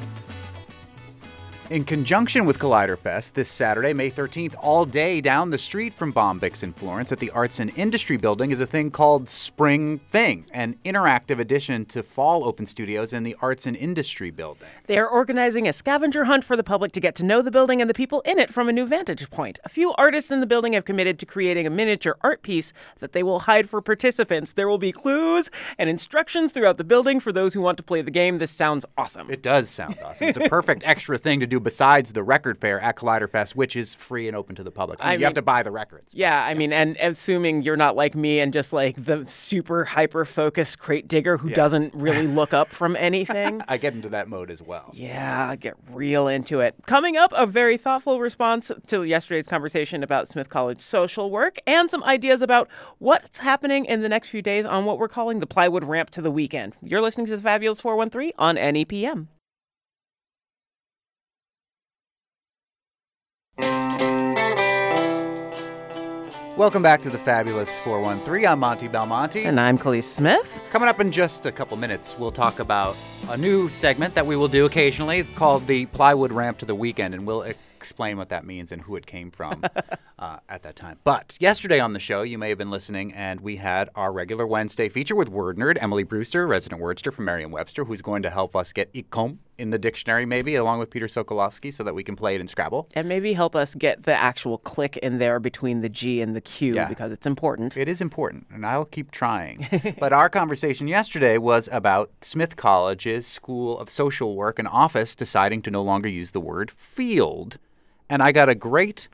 In 1.70 1.84
conjunction 1.84 2.44
with 2.44 2.58
Colliderfest, 2.58 3.32
this 3.32 3.48
Saturday, 3.48 3.94
May 3.94 4.10
13th, 4.10 4.54
all 4.60 4.84
day 4.84 5.22
down 5.22 5.48
the 5.48 5.56
street 5.56 5.94
from 5.94 6.12
Bombyx 6.12 6.62
in 6.62 6.74
Florence 6.74 7.10
at 7.10 7.20
the 7.20 7.30
Arts 7.30 7.58
and 7.58 7.72
Industry 7.74 8.18
Building 8.18 8.50
is 8.50 8.60
a 8.60 8.66
thing 8.66 8.90
called 8.90 9.30
Spring 9.30 9.98
Thing, 10.10 10.44
an 10.52 10.76
interactive 10.84 11.38
addition 11.38 11.86
to 11.86 12.02
Fall 12.02 12.44
Open 12.44 12.66
Studios 12.66 13.14
in 13.14 13.22
the 13.22 13.34
Arts 13.40 13.64
and 13.64 13.78
Industry 13.78 14.30
Building. 14.30 14.68
They 14.88 14.98
are 14.98 15.08
organizing 15.08 15.66
a 15.66 15.72
scavenger 15.72 16.24
hunt 16.24 16.44
for 16.44 16.54
the 16.54 16.62
public 16.62 16.92
to 16.92 17.00
get 17.00 17.14
to 17.14 17.24
know 17.24 17.40
the 17.40 17.50
building 17.50 17.80
and 17.80 17.88
the 17.88 17.94
people 17.94 18.20
in 18.26 18.38
it 18.38 18.52
from 18.52 18.68
a 18.68 18.72
new 18.72 18.86
vantage 18.86 19.30
point. 19.30 19.58
A 19.64 19.70
few 19.70 19.94
artists 19.94 20.30
in 20.30 20.40
the 20.40 20.46
building 20.46 20.74
have 20.74 20.84
committed 20.84 21.18
to 21.20 21.26
creating 21.26 21.66
a 21.66 21.70
miniature 21.70 22.18
art 22.20 22.42
piece 22.42 22.74
that 22.98 23.12
they 23.12 23.22
will 23.22 23.40
hide 23.40 23.70
for 23.70 23.80
participants. 23.80 24.52
There 24.52 24.68
will 24.68 24.76
be 24.76 24.92
clues 24.92 25.48
and 25.78 25.88
instructions 25.88 26.52
throughout 26.52 26.76
the 26.76 26.84
building 26.84 27.20
for 27.20 27.32
those 27.32 27.54
who 27.54 27.62
want 27.62 27.78
to 27.78 27.82
play 27.82 28.02
the 28.02 28.10
game. 28.10 28.36
This 28.36 28.50
sounds 28.50 28.84
awesome. 28.98 29.30
It 29.30 29.40
does 29.40 29.70
sound 29.70 29.98
awesome. 30.04 30.28
It's 30.28 30.36
a 30.36 30.48
perfect 30.50 30.82
extra 30.84 31.16
thing 31.16 31.40
to 31.40 31.46
do 31.46 31.53
besides 31.60 32.12
the 32.12 32.22
record 32.22 32.58
fair 32.58 32.80
at 32.80 32.96
Colliderfest, 32.96 33.54
which 33.54 33.76
is 33.76 33.94
free 33.94 34.28
and 34.28 34.36
open 34.36 34.54
to 34.56 34.62
the 34.62 34.70
public. 34.70 34.98
I 35.02 35.14
you 35.14 35.24
have 35.24 35.34
to 35.34 35.42
buy 35.42 35.62
the 35.62 35.70
records. 35.70 36.12
Yeah, 36.14 36.44
I 36.44 36.54
mean, 36.54 36.72
and 36.72 36.96
assuming 37.00 37.62
you're 37.62 37.76
not 37.76 37.96
like 37.96 38.14
me 38.14 38.40
and 38.40 38.52
just 38.52 38.72
like 38.72 39.04
the 39.04 39.26
super 39.26 39.84
hyper 39.84 40.24
focused 40.24 40.78
crate 40.78 41.08
digger 41.08 41.36
who 41.36 41.50
doesn't 41.50 41.94
really 41.94 42.26
look 42.26 42.52
up 42.52 42.68
from 42.68 42.96
anything. 42.98 43.62
I 43.68 43.76
get 43.76 43.94
into 43.94 44.08
that 44.10 44.28
mode 44.28 44.50
as 44.50 44.62
well. 44.62 44.90
Yeah, 44.92 45.54
get 45.56 45.74
real 45.90 46.28
into 46.28 46.60
it. 46.60 46.74
Coming 46.86 47.16
up, 47.16 47.32
a 47.36 47.46
very 47.46 47.76
thoughtful 47.76 48.20
response 48.20 48.70
to 48.88 49.04
yesterday's 49.04 49.46
conversation 49.46 50.02
about 50.02 50.28
Smith 50.28 50.48
College 50.48 50.80
social 50.80 51.30
work 51.30 51.58
and 51.66 51.90
some 51.90 52.02
ideas 52.04 52.42
about 52.42 52.68
what's 52.98 53.38
happening 53.38 53.84
in 53.84 54.02
the 54.02 54.08
next 54.08 54.28
few 54.28 54.42
days 54.42 54.64
on 54.64 54.84
what 54.84 54.98
we're 54.98 55.08
calling 55.08 55.40
the 55.40 55.46
plywood 55.46 55.84
ramp 55.84 56.10
to 56.10 56.22
the 56.22 56.30
weekend. 56.30 56.74
You're 56.82 57.02
listening 57.02 57.26
to 57.26 57.36
the 57.36 57.42
Fabulous 57.42 57.80
413 57.80 58.32
on 58.38 58.56
NEPM. 58.56 59.28
Welcome 66.56 66.84
back 66.84 67.02
to 67.02 67.10
the 67.10 67.18
Fabulous 67.18 67.68
413. 67.80 68.46
I'm 68.46 68.60
Monte 68.60 68.86
Belmonte. 68.86 69.44
And 69.44 69.58
I'm 69.58 69.76
Kaliis 69.76 70.04
Smith. 70.04 70.62
Coming 70.70 70.88
up 70.88 71.00
in 71.00 71.10
just 71.10 71.46
a 71.46 71.52
couple 71.52 71.76
minutes, 71.76 72.16
we'll 72.16 72.30
talk 72.30 72.60
about 72.60 72.96
a 73.28 73.36
new 73.36 73.68
segment 73.68 74.14
that 74.14 74.24
we 74.24 74.36
will 74.36 74.46
do 74.46 74.64
occasionally 74.64 75.24
called 75.34 75.66
the 75.66 75.86
Plywood 75.86 76.30
Ramp 76.30 76.58
to 76.58 76.64
the 76.64 76.74
Weekend, 76.76 77.12
and 77.12 77.26
we'll 77.26 77.42
explain 77.42 78.16
what 78.16 78.28
that 78.28 78.46
means 78.46 78.70
and 78.70 78.82
who 78.82 78.94
it 78.94 79.04
came 79.04 79.32
from 79.32 79.64
uh, 80.20 80.38
at 80.48 80.62
that 80.62 80.76
time. 80.76 81.00
But 81.02 81.36
yesterday 81.40 81.80
on 81.80 81.92
the 81.92 81.98
show, 81.98 82.22
you 82.22 82.38
may 82.38 82.50
have 82.50 82.58
been 82.58 82.70
listening, 82.70 83.12
and 83.12 83.40
we 83.40 83.56
had 83.56 83.90
our 83.96 84.12
regular 84.12 84.46
Wednesday 84.46 84.88
feature 84.88 85.16
with 85.16 85.28
word 85.28 85.58
nerd 85.58 85.76
Emily 85.80 86.04
Brewster, 86.04 86.46
resident 86.46 86.80
wordster 86.80 87.12
from 87.12 87.24
Merriam-Webster, 87.24 87.84
who's 87.84 88.00
going 88.00 88.22
to 88.22 88.30
help 88.30 88.54
us 88.54 88.72
get 88.72 88.92
igqom 88.94 89.38
in 89.58 89.70
the 89.70 89.78
dictionary, 89.78 90.26
maybe, 90.26 90.54
along 90.54 90.78
with 90.78 90.90
Peter 90.90 91.06
Sokolowski, 91.06 91.72
so 91.72 91.84
that 91.84 91.94
we 91.94 92.02
can 92.02 92.16
play 92.16 92.34
it 92.34 92.40
in 92.40 92.48
Scrabble. 92.48 92.88
And 92.94 93.08
maybe 93.08 93.32
help 93.32 93.54
us 93.54 93.74
get 93.74 94.02
the 94.04 94.14
actual 94.14 94.58
click 94.58 94.96
in 94.98 95.18
there 95.18 95.38
between 95.40 95.80
the 95.80 95.88
G 95.88 96.20
and 96.20 96.34
the 96.34 96.40
Q 96.40 96.74
Yeah. 96.74 96.88
because 96.88 97.12
it's 97.12 97.26
important. 97.26 97.76
It 97.76 97.88
is 97.88 98.00
important, 98.00 98.46
and 98.52 98.66
I'll 98.66 98.84
keep 98.84 99.10
trying. 99.10 99.94
but 100.00 100.12
our 100.12 100.28
conversation 100.28 100.88
yesterday 100.88 101.38
was 101.38 101.68
about 101.72 102.10
Smith 102.22 102.56
College's 102.56 103.26
School 103.26 103.78
of 103.78 103.88
Social 103.90 104.34
Work 104.36 104.58
and 104.58 104.68
Office 104.68 105.14
deciding 105.14 105.62
to 105.62 105.70
no 105.70 105.82
longer 105.82 106.08
use 106.08 106.32
the 106.32 106.40
word 106.40 106.70
field. 106.70 107.58
And 108.10 108.22
I 108.22 108.32
got 108.32 108.48
a 108.48 108.54
great 108.54 109.08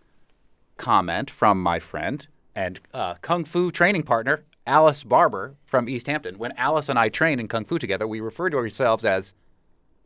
comment 0.77 1.31
from 1.31 1.63
my 1.63 1.79
friend 1.79 2.27
and 2.55 2.81
uh, 2.93 3.15
Kung 3.23 3.45
Fu 3.45 3.71
training 3.71 4.03
partner, 4.03 4.43
Alice 4.67 5.05
Barber 5.05 5.55
from 5.65 5.89
Easthampton. 5.89 6.37
When 6.39 6.53
Alice 6.57 6.89
and 6.89 6.99
I 6.99 7.09
train 7.09 7.39
in 7.39 7.49
Kung 7.49 7.65
Fu 7.65 7.79
together, 7.79 8.07
we 8.07 8.21
refer 8.21 8.51
to 8.51 8.57
ourselves 8.57 9.05
as 9.05 9.35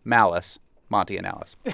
Malice, 0.04 0.58
Monte 0.88 1.16
and 1.16 1.26
Alice. 1.26 1.56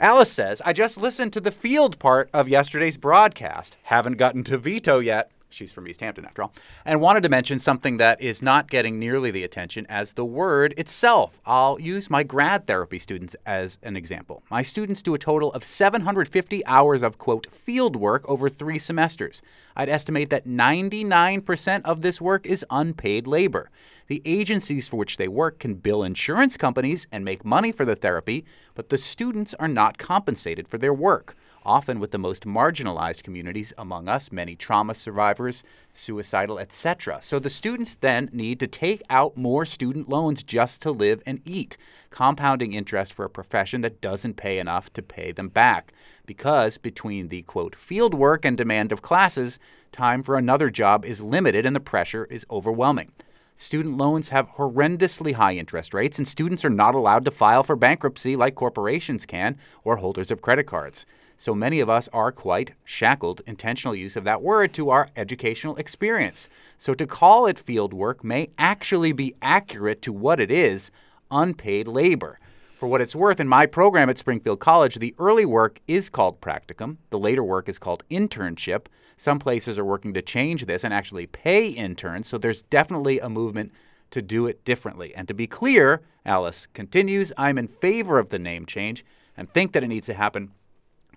Alice 0.00 0.30
says, 0.30 0.62
I 0.64 0.72
just 0.72 1.00
listened 1.00 1.32
to 1.32 1.40
the 1.40 1.50
field 1.50 1.98
part 1.98 2.30
of 2.32 2.48
yesterday's 2.48 2.96
broadcast. 2.96 3.76
Haven't 3.84 4.16
gotten 4.16 4.44
to 4.44 4.56
veto 4.56 5.00
yet. 5.00 5.30
She's 5.50 5.72
from 5.72 5.86
Easthampton, 5.86 6.24
after 6.24 6.42
all. 6.42 6.52
And 6.84 7.00
wanted 7.00 7.22
to 7.22 7.28
mention 7.28 7.58
something 7.58 7.96
that 7.96 8.20
is 8.20 8.42
not 8.42 8.70
getting 8.70 8.98
nearly 8.98 9.30
the 9.30 9.44
attention 9.44 9.86
as 9.88 10.12
the 10.12 10.24
word 10.24 10.74
itself. 10.76 11.40
I'll 11.46 11.80
use 11.80 12.10
my 12.10 12.22
grad 12.22 12.66
therapy 12.66 12.98
students 12.98 13.34
as 13.46 13.78
an 13.82 13.96
example. 13.96 14.42
My 14.50 14.62
students 14.62 15.00
do 15.00 15.14
a 15.14 15.18
total 15.18 15.52
of 15.52 15.64
750 15.64 16.66
hours 16.66 17.02
of, 17.02 17.18
quote, 17.18 17.46
field 17.52 17.96
work 17.96 18.28
over 18.28 18.48
three 18.48 18.78
semesters. 18.78 19.40
I'd 19.74 19.88
estimate 19.88 20.30
that 20.30 20.46
99% 20.46 21.82
of 21.84 22.02
this 22.02 22.20
work 22.20 22.46
is 22.46 22.66
unpaid 22.70 23.26
labor. 23.26 23.70
The 24.08 24.22
agencies 24.24 24.88
for 24.88 24.96
which 24.96 25.16
they 25.16 25.28
work 25.28 25.58
can 25.58 25.74
bill 25.74 26.02
insurance 26.02 26.56
companies 26.56 27.06
and 27.12 27.24
make 27.24 27.44
money 27.44 27.72
for 27.72 27.84
the 27.84 27.96
therapy, 27.96 28.44
but 28.74 28.88
the 28.88 28.98
students 28.98 29.54
are 29.54 29.68
not 29.68 29.98
compensated 29.98 30.66
for 30.66 30.78
their 30.78 30.94
work. 30.94 31.36
Often 31.68 32.00
with 32.00 32.12
the 32.12 32.18
most 32.18 32.46
marginalized 32.46 33.22
communities 33.22 33.74
among 33.76 34.08
us, 34.08 34.32
many 34.32 34.56
trauma 34.56 34.94
survivors, 34.94 35.62
suicidal, 35.92 36.58
etc. 36.58 37.18
So 37.20 37.38
the 37.38 37.50
students 37.50 37.94
then 37.94 38.30
need 38.32 38.58
to 38.60 38.66
take 38.66 39.02
out 39.10 39.36
more 39.36 39.66
student 39.66 40.08
loans 40.08 40.42
just 40.42 40.80
to 40.80 40.90
live 40.90 41.22
and 41.26 41.42
eat, 41.44 41.76
compounding 42.08 42.72
interest 42.72 43.12
for 43.12 43.26
a 43.26 43.30
profession 43.30 43.82
that 43.82 44.00
doesn't 44.00 44.38
pay 44.38 44.58
enough 44.58 44.90
to 44.94 45.02
pay 45.02 45.30
them 45.30 45.50
back. 45.50 45.92
Because 46.24 46.78
between 46.78 47.28
the 47.28 47.42
quote 47.42 47.76
field 47.76 48.14
work 48.14 48.46
and 48.46 48.56
demand 48.56 48.90
of 48.90 49.02
classes, 49.02 49.58
time 49.92 50.22
for 50.22 50.38
another 50.38 50.70
job 50.70 51.04
is 51.04 51.20
limited 51.20 51.66
and 51.66 51.76
the 51.76 51.80
pressure 51.80 52.24
is 52.30 52.46
overwhelming. 52.50 53.10
Student 53.56 53.98
loans 53.98 54.30
have 54.30 54.52
horrendously 54.52 55.34
high 55.34 55.54
interest 55.54 55.92
rates, 55.92 56.16
and 56.16 56.26
students 56.26 56.64
are 56.64 56.70
not 56.70 56.94
allowed 56.94 57.26
to 57.26 57.30
file 57.30 57.64
for 57.64 57.76
bankruptcy 57.76 58.36
like 58.36 58.54
corporations 58.54 59.26
can 59.26 59.58
or 59.84 59.96
holders 59.96 60.30
of 60.30 60.40
credit 60.40 60.66
cards. 60.66 61.04
So 61.40 61.54
many 61.54 61.78
of 61.78 61.88
us 61.88 62.08
are 62.12 62.32
quite 62.32 62.72
shackled, 62.84 63.42
intentional 63.46 63.94
use 63.94 64.16
of 64.16 64.24
that 64.24 64.42
word, 64.42 64.74
to 64.74 64.90
our 64.90 65.08
educational 65.14 65.76
experience. 65.76 66.48
So 66.78 66.94
to 66.94 67.06
call 67.06 67.46
it 67.46 67.60
field 67.60 67.94
work 67.94 68.24
may 68.24 68.50
actually 68.58 69.12
be 69.12 69.36
accurate 69.40 70.02
to 70.02 70.12
what 70.12 70.40
it 70.40 70.50
is 70.50 70.90
unpaid 71.30 71.86
labor. 71.86 72.40
For 72.80 72.88
what 72.88 73.00
it's 73.00 73.14
worth, 73.14 73.38
in 73.38 73.46
my 73.46 73.66
program 73.66 74.10
at 74.10 74.18
Springfield 74.18 74.58
College, 74.58 74.96
the 74.96 75.14
early 75.16 75.46
work 75.46 75.80
is 75.86 76.10
called 76.10 76.40
practicum, 76.40 76.96
the 77.10 77.20
later 77.20 77.44
work 77.44 77.68
is 77.68 77.78
called 77.78 78.02
internship. 78.10 78.86
Some 79.16 79.38
places 79.38 79.78
are 79.78 79.84
working 79.84 80.14
to 80.14 80.22
change 80.22 80.66
this 80.66 80.82
and 80.82 80.92
actually 80.92 81.28
pay 81.28 81.68
interns, 81.68 82.26
so 82.26 82.36
there's 82.36 82.62
definitely 82.64 83.20
a 83.20 83.28
movement 83.28 83.72
to 84.10 84.20
do 84.20 84.48
it 84.48 84.64
differently. 84.64 85.14
And 85.14 85.28
to 85.28 85.34
be 85.34 85.46
clear, 85.46 86.02
Alice 86.26 86.66
continues, 86.66 87.32
I'm 87.36 87.58
in 87.58 87.68
favor 87.68 88.18
of 88.18 88.30
the 88.30 88.40
name 88.40 88.66
change 88.66 89.04
and 89.36 89.48
think 89.48 89.72
that 89.72 89.84
it 89.84 89.88
needs 89.88 90.06
to 90.06 90.14
happen 90.14 90.50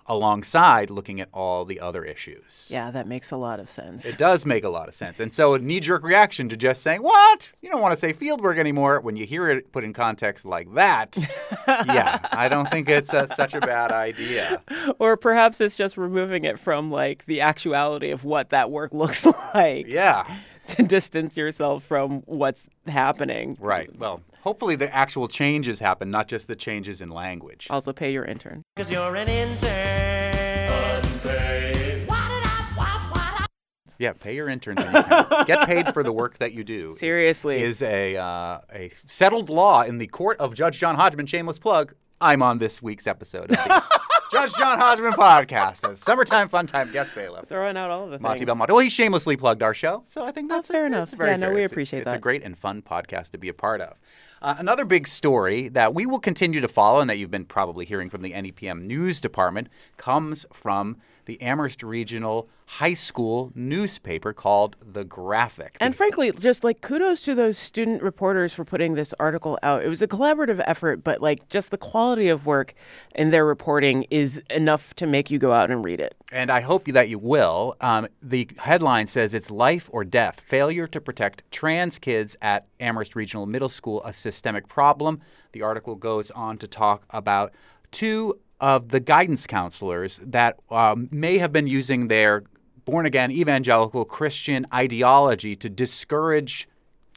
alongside 0.08 0.90
looking 0.90 1.20
at 1.22 1.30
all 1.34 1.66
the 1.66 1.80
other 1.80 2.04
issues. 2.04 2.70
Yeah, 2.72 2.92
that 2.92 3.08
makes 3.08 3.32
a 3.32 3.38
lot 3.38 3.60
of 3.60 3.70
sense. 3.72 4.06
It 4.06 4.18
does 4.18 4.46
make 4.46 4.64
a 4.64 4.70
lot 4.70 4.88
of 4.88 4.96
sense. 4.96 5.20
And 5.20 5.34
so 5.34 5.54
a 5.54 5.60
knee 5.60 5.80
jerk 5.80 6.04
reaction 6.04 6.50
to 6.50 6.58
just 6.58 6.82
saying, 6.82 7.02
What? 7.02 7.52
You 7.62 7.70
don't 7.70 7.82
want 7.82 7.94
to 7.94 8.00
say 8.00 8.14
fieldwork 8.14 8.58
anymore 8.58 9.00
when 9.00 9.16
you 9.16 9.26
hear 9.26 9.50
it 9.50 9.72
put 9.72 9.84
in 9.84 9.94
context 9.94 10.46
like 10.46 10.74
that. 10.76 11.18
yeah, 11.68 12.20
I 12.32 12.50
don't 12.50 12.70
think 12.70 12.90
it's 12.90 13.14
uh 13.14 13.28
such 13.28 13.54
a 13.54 13.62
bad 13.62 13.92
idea. 13.92 14.62
or 15.00 15.18
perhaps 15.18 15.62
it's 15.62 15.76
just 15.76 15.98
removing 15.98 16.44
it 16.44 16.60
from 16.60 16.92
like 16.92 17.26
the 17.26 17.42
actuality 17.42 18.12
of 18.12 18.24
what 18.24 18.50
that 18.50 18.70
work 18.72 18.94
looks 19.02 19.26
like 19.54 19.88
Yeah, 19.88 20.26
to 20.68 20.84
distance 20.84 21.36
yourself 21.38 21.84
from 21.84 22.22
what's 22.26 22.70
happening. 22.88 23.58
right. 23.60 23.90
Well, 23.98 24.22
hopefully 24.42 24.76
the 24.76 24.94
actual 24.94 25.28
changes 25.28 25.80
happen, 25.80 26.12
not 26.12 26.28
just 26.28 26.48
the 26.48 26.56
changes 26.56 27.02
in 27.02 27.10
language. 27.10 27.68
Also, 27.70 27.94
pay 27.94 28.12
your 28.12 28.26
intern. 28.26 28.64
Cause 28.76 28.92
you're 28.92 29.16
an 29.16 29.28
intern. 29.28 31.04
Unpaid. 31.04 32.08
Yeah, 34.00 34.14
pay 34.14 34.34
your 34.36 34.50
interns. 34.50 34.84
when 34.84 34.96
you 34.96 35.04
can. 35.04 35.46
Get 35.46 35.68
paid 35.68 35.94
for 35.94 36.02
the 36.02 36.12
work 36.12 36.40
that 36.40 36.54
you 36.54 36.64
do. 36.64 36.96
Seriously. 36.98 37.62
Is 37.62 37.84
a 37.84 38.18
uh, 38.18 38.60
a 38.74 38.90
settled 38.96 39.52
law 39.52 39.84
in 39.84 40.00
the 40.00 40.08
court 40.08 40.40
of 40.40 40.56
Judge 40.56 40.80
John 40.80 40.96
Hodgman. 40.96 41.28
Shameless 41.28 41.60
plug. 41.60 41.94
I'm 42.20 42.42
on 42.42 42.58
this 42.58 42.82
week's 42.82 43.06
episode 43.06 43.52
of 43.52 43.58
the 43.58 43.84
Judge 44.32 44.54
John 44.56 44.80
Hodgman 44.80 45.14
podcast, 45.14 45.88
a 45.88 45.96
summertime 45.96 46.48
fun 46.50 46.66
time 46.66 46.92
guest 46.92 47.14
bailiff. 47.14 47.48
Throwing 47.48 47.78
out 47.78 47.92
all 47.92 48.06
of 48.06 48.10
the 48.12 48.18
Monte 48.18 48.40
things. 48.40 48.48
Belmonte. 48.48 48.72
Well, 48.74 48.80
he 48.82 48.90
shamelessly 48.90 49.38
plugged 49.38 49.62
our 49.62 49.76
show, 49.76 50.04
so 50.08 50.24
I 50.26 50.32
think 50.32 50.50
that's, 50.50 50.68
That's 50.68 50.72
fair 50.72 50.90
that's 50.90 51.12
enough. 51.12 51.18
very 51.20 51.30
Yeah, 51.32 51.38
no, 51.38 51.46
fair. 51.48 51.54
we 51.56 51.64
It's 51.64 51.72
a- 51.72 51.74
appreciate 51.76 52.00
It's 52.02 52.10
a 52.12 52.16
that. 52.16 52.22
great 52.22 52.42
and 52.44 52.58
fun 52.58 52.82
podcast 52.82 53.30
to 53.32 53.38
be 53.38 53.50
a 53.50 53.54
part 53.54 53.82
of. 53.82 54.00
Uh, 54.42 54.56
another 54.58 54.86
big 54.86 55.08
story 55.08 55.68
that 55.68 55.94
we 55.94 56.08
will 56.08 56.20
continue 56.20 56.60
to 56.62 56.68
follow, 56.68 57.00
and 57.00 57.08
that 57.08 57.18
you've 57.18 57.30
been 57.30 57.46
probably 57.46 57.86
hearing 57.86 58.10
from 58.10 58.24
the 58.24 58.32
NEPM 58.32 58.84
news 58.84 59.22
department, 59.22 59.68
comes 59.98 60.48
from 60.52 60.98
the 61.32 61.42
Amherst 61.42 61.82
Regional 61.82 62.50
High 62.66 62.94
School 62.94 63.54
newspaper 63.56 64.34
called 64.34 64.76
The 64.86 65.06
Graphic. 65.06 65.78
And 65.80 65.96
frankly, 65.96 66.34
just 66.34 66.62
like 66.62 66.82
kudos 66.82 67.22
to 67.22 67.34
those 67.36 67.58
student 67.58 68.04
reporters 68.04 68.54
for 68.54 68.66
putting 68.66 68.96
this 68.96 69.14
article 69.18 69.58
out. 69.64 69.82
It 69.82 69.88
was 69.88 70.02
a 70.02 70.10
collaborative 70.10 70.62
effort, 70.66 71.06
but 71.06 71.22
like 71.22 71.48
just 71.48 71.72
the 71.72 71.78
quality 71.78 72.28
of 72.28 72.46
work 72.46 72.74
in 73.16 73.30
their 73.30 73.46
reporting 73.46 74.06
is 74.10 74.42
enough 74.50 74.94
to 74.96 75.08
make 75.08 75.32
you 75.32 75.40
go 75.40 75.54
out 75.54 75.72
and 75.72 75.86
read 75.86 76.02
it. 76.02 76.16
and 76.34 76.52
I 76.52 76.60
hope 76.60 76.84
that 76.88 77.08
you 77.08 77.18
will. 77.18 77.78
Um, 77.80 78.10
the 78.22 78.50
headline 78.58 79.08
says 79.08 79.34
it's 79.34 79.50
life 79.50 79.90
or 79.94 80.04
death. 80.04 80.42
Failure 80.46 80.88
to 80.88 81.00
protect 81.00 81.50
trans 81.50 81.98
kids 81.98 82.36
at 82.42 82.68
Amherst 82.82 83.16
Regional 83.16 83.46
Middle 83.46 83.70
School, 83.70 84.04
a 84.04 84.12
systemic 84.12 84.68
problem. 84.68 85.22
The 85.54 85.62
article 85.62 85.96
goes 85.96 86.30
on 86.32 86.58
to 86.58 86.68
talk 86.68 87.06
about 87.10 87.54
two 87.92 88.38
of 88.62 88.90
the 88.90 89.00
guidance 89.00 89.48
counselors 89.48 90.20
that 90.24 90.58
um, 90.70 91.10
may 91.12 91.40
have 91.40 91.52
been 91.52 91.68
using 91.68 92.08
their 92.08 92.44
born 92.86 93.06
again 93.06 93.32
evangelical 93.32 94.06
Christian 94.06 94.66
ideology 94.74 95.56
to 95.56 95.70
discourage 95.70 96.68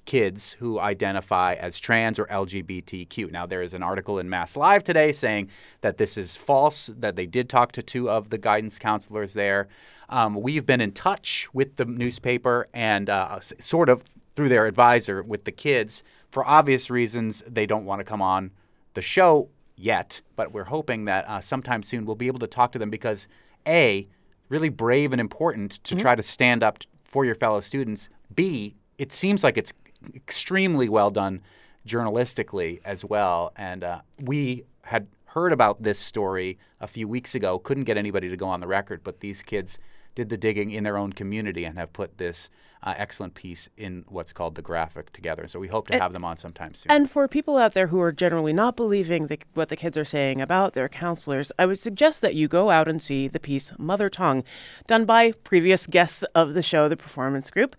kids 0.07 0.53
who 0.55 0.79
identify 0.79 1.55
as 1.55 1.79
trans 1.79 2.19
or 2.19 2.27
LGBTQ. 2.27 3.31
Now, 3.31 3.47
there 3.47 3.63
is 3.63 3.75
an 3.75 3.83
article 3.83 4.19
in 4.19 4.29
Mass 4.29 4.57
Live 4.57 4.85
today 4.85 5.13
saying 5.13 5.49
that 5.81 5.99
this 5.99 6.17
is 6.17 6.37
false, 6.37 6.91
that 6.99 7.17
they 7.17 7.27
did 7.27 7.49
talk 7.49 7.73
to 7.73 7.83
two 7.83 8.11
of 8.11 8.31
the 8.31 8.39
guidance 8.39 8.79
counselors 8.79 9.35
there. 9.35 9.69
Um, 10.09 10.35
we've 10.35 10.67
been 10.67 10.81
in 10.81 10.93
touch 10.93 11.49
with 11.53 11.77
the 11.77 11.85
newspaper 11.85 12.69
and 12.75 13.09
uh, 13.09 13.41
sort 13.41 13.89
of 13.89 14.05
through 14.37 14.49
their 14.49 14.67
advisor 14.67 15.23
with 15.23 15.45
the 15.45 15.53
kids. 15.53 16.03
For 16.31 16.47
obvious 16.47 16.91
reasons, 16.91 17.43
they 17.47 17.67
don't 17.67 17.85
want 17.85 18.01
to 18.01 18.05
come 18.05 18.21
on 18.21 18.51
the 18.95 19.03
show 19.03 19.49
yet, 19.77 20.21
but 20.37 20.53
we're 20.53 20.65
hoping 20.65 21.05
that 21.07 21.29
uh, 21.29 21.41
sometime 21.41 21.83
soon 21.83 22.05
we'll 22.05 22.17
be 22.17 22.27
able 22.27 22.39
to 22.41 22.47
talk 22.47 22.73
to 22.73 22.79
them 22.79 22.91
because, 22.91 23.29
A, 23.67 24.09
really 24.49 24.69
brave 24.69 25.13
and 25.13 25.21
important 25.21 25.83
to 25.85 25.97
try 25.97 26.15
to 26.15 26.23
stand 26.23 26.63
up 26.63 26.79
for 27.05 27.25
your 27.25 27.35
fellow 27.35 27.61
students. 27.61 28.09
B, 28.35 28.75
it 28.99 29.13
seems 29.13 29.43
like 29.43 29.57
it's 29.57 29.73
extremely 30.15 30.89
well 30.89 31.11
done 31.11 31.41
journalistically 31.87 32.81
as 32.85 33.05
well. 33.05 33.53
And 33.57 33.85
uh, 33.85 34.01
we 34.21 34.65
had 34.83 35.07
heard 35.27 35.53
about 35.53 35.83
this 35.83 35.99
story 35.99 36.59
a 36.81 36.87
few 36.87 37.09
weeks 37.09 37.35
ago, 37.35 37.59
couldn't 37.59 37.85
get 37.85 37.97
anybody 37.97 38.29
to 38.29 38.37
go 38.37 38.47
on 38.47 38.61
the 38.61 38.67
record, 38.67 39.03
but 39.03 39.21
these 39.21 39.43
kids 39.43 39.79
did 40.15 40.29
the 40.29 40.37
digging 40.37 40.71
in 40.71 40.85
their 40.85 40.97
own 40.97 41.13
community 41.13 41.65
and 41.65 41.79
have 41.79 41.93
put 41.93 42.19
this 42.19 42.49
uh, 42.85 42.95
excellent 42.99 43.35
piece 43.35 43.69
in 43.77 44.05
what's 44.09 44.33
called 44.33 44.55
the 44.55 44.63
graphic 44.63 45.11
together. 45.13 45.49
So 45.49 45.59
we 45.59 45.69
hope 45.69 45.89
to 45.89 45.99
have 45.99 46.13
them 46.13 46.25
on 46.25 46.37
sometime 46.37 46.75
soon. 46.75 46.93
And 46.93 47.11
for 47.11 47.27
people 47.27 47.57
out 47.57 47.73
there 47.73 47.87
who 47.87 48.01
are 48.01 48.13
generally 48.13 48.53
not 48.53 48.77
believing 48.77 49.29
the, 49.29 49.39
what 49.55 49.71
the 49.71 49.77
kids 49.77 49.97
are 49.97 50.05
saying 50.05 50.41
about 50.41 50.75
their 50.75 50.89
counselors, 50.89 51.51
I 51.59 51.65
would 51.65 51.79
suggest 51.79 52.21
that 52.21 52.35
you 52.35 52.47
go 52.47 52.71
out 52.71 52.87
and 52.87 53.01
see 53.01 53.27
the 53.27 53.41
piece 53.41 53.73
Mother 53.79 54.11
Tongue, 54.11 54.45
done 54.87 55.07
by 55.07 55.33
previous 55.33 55.87
guests 55.87 56.25
of 56.35 56.53
the 56.53 56.63
show, 56.63 56.89
the 56.89 56.97
performance 56.97 57.51
group, 57.51 57.75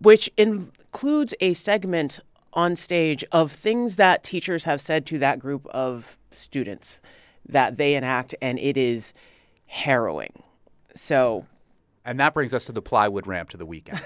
which 0.00 0.30
includes 0.38 1.34
a 1.40 1.52
segment 1.52 2.20
on 2.54 2.74
stage 2.74 3.22
of 3.32 3.52
things 3.52 3.96
that 3.96 4.24
teachers 4.24 4.64
have 4.64 4.80
said 4.80 5.04
to 5.04 5.18
that 5.18 5.38
group 5.38 5.66
of 5.66 6.16
students 6.32 7.00
that 7.46 7.76
they 7.76 7.94
enact, 7.94 8.34
and 8.40 8.58
it 8.58 8.78
is 8.78 9.12
harrowing. 9.66 10.42
So 10.96 11.46
And 12.06 12.20
that 12.20 12.34
brings 12.34 12.54
us 12.54 12.64
to 12.66 12.72
the 12.72 12.80
plywood 12.80 13.26
ramp 13.26 13.50
to 13.50 13.56
the 13.56 13.66
weekend, 13.66 14.00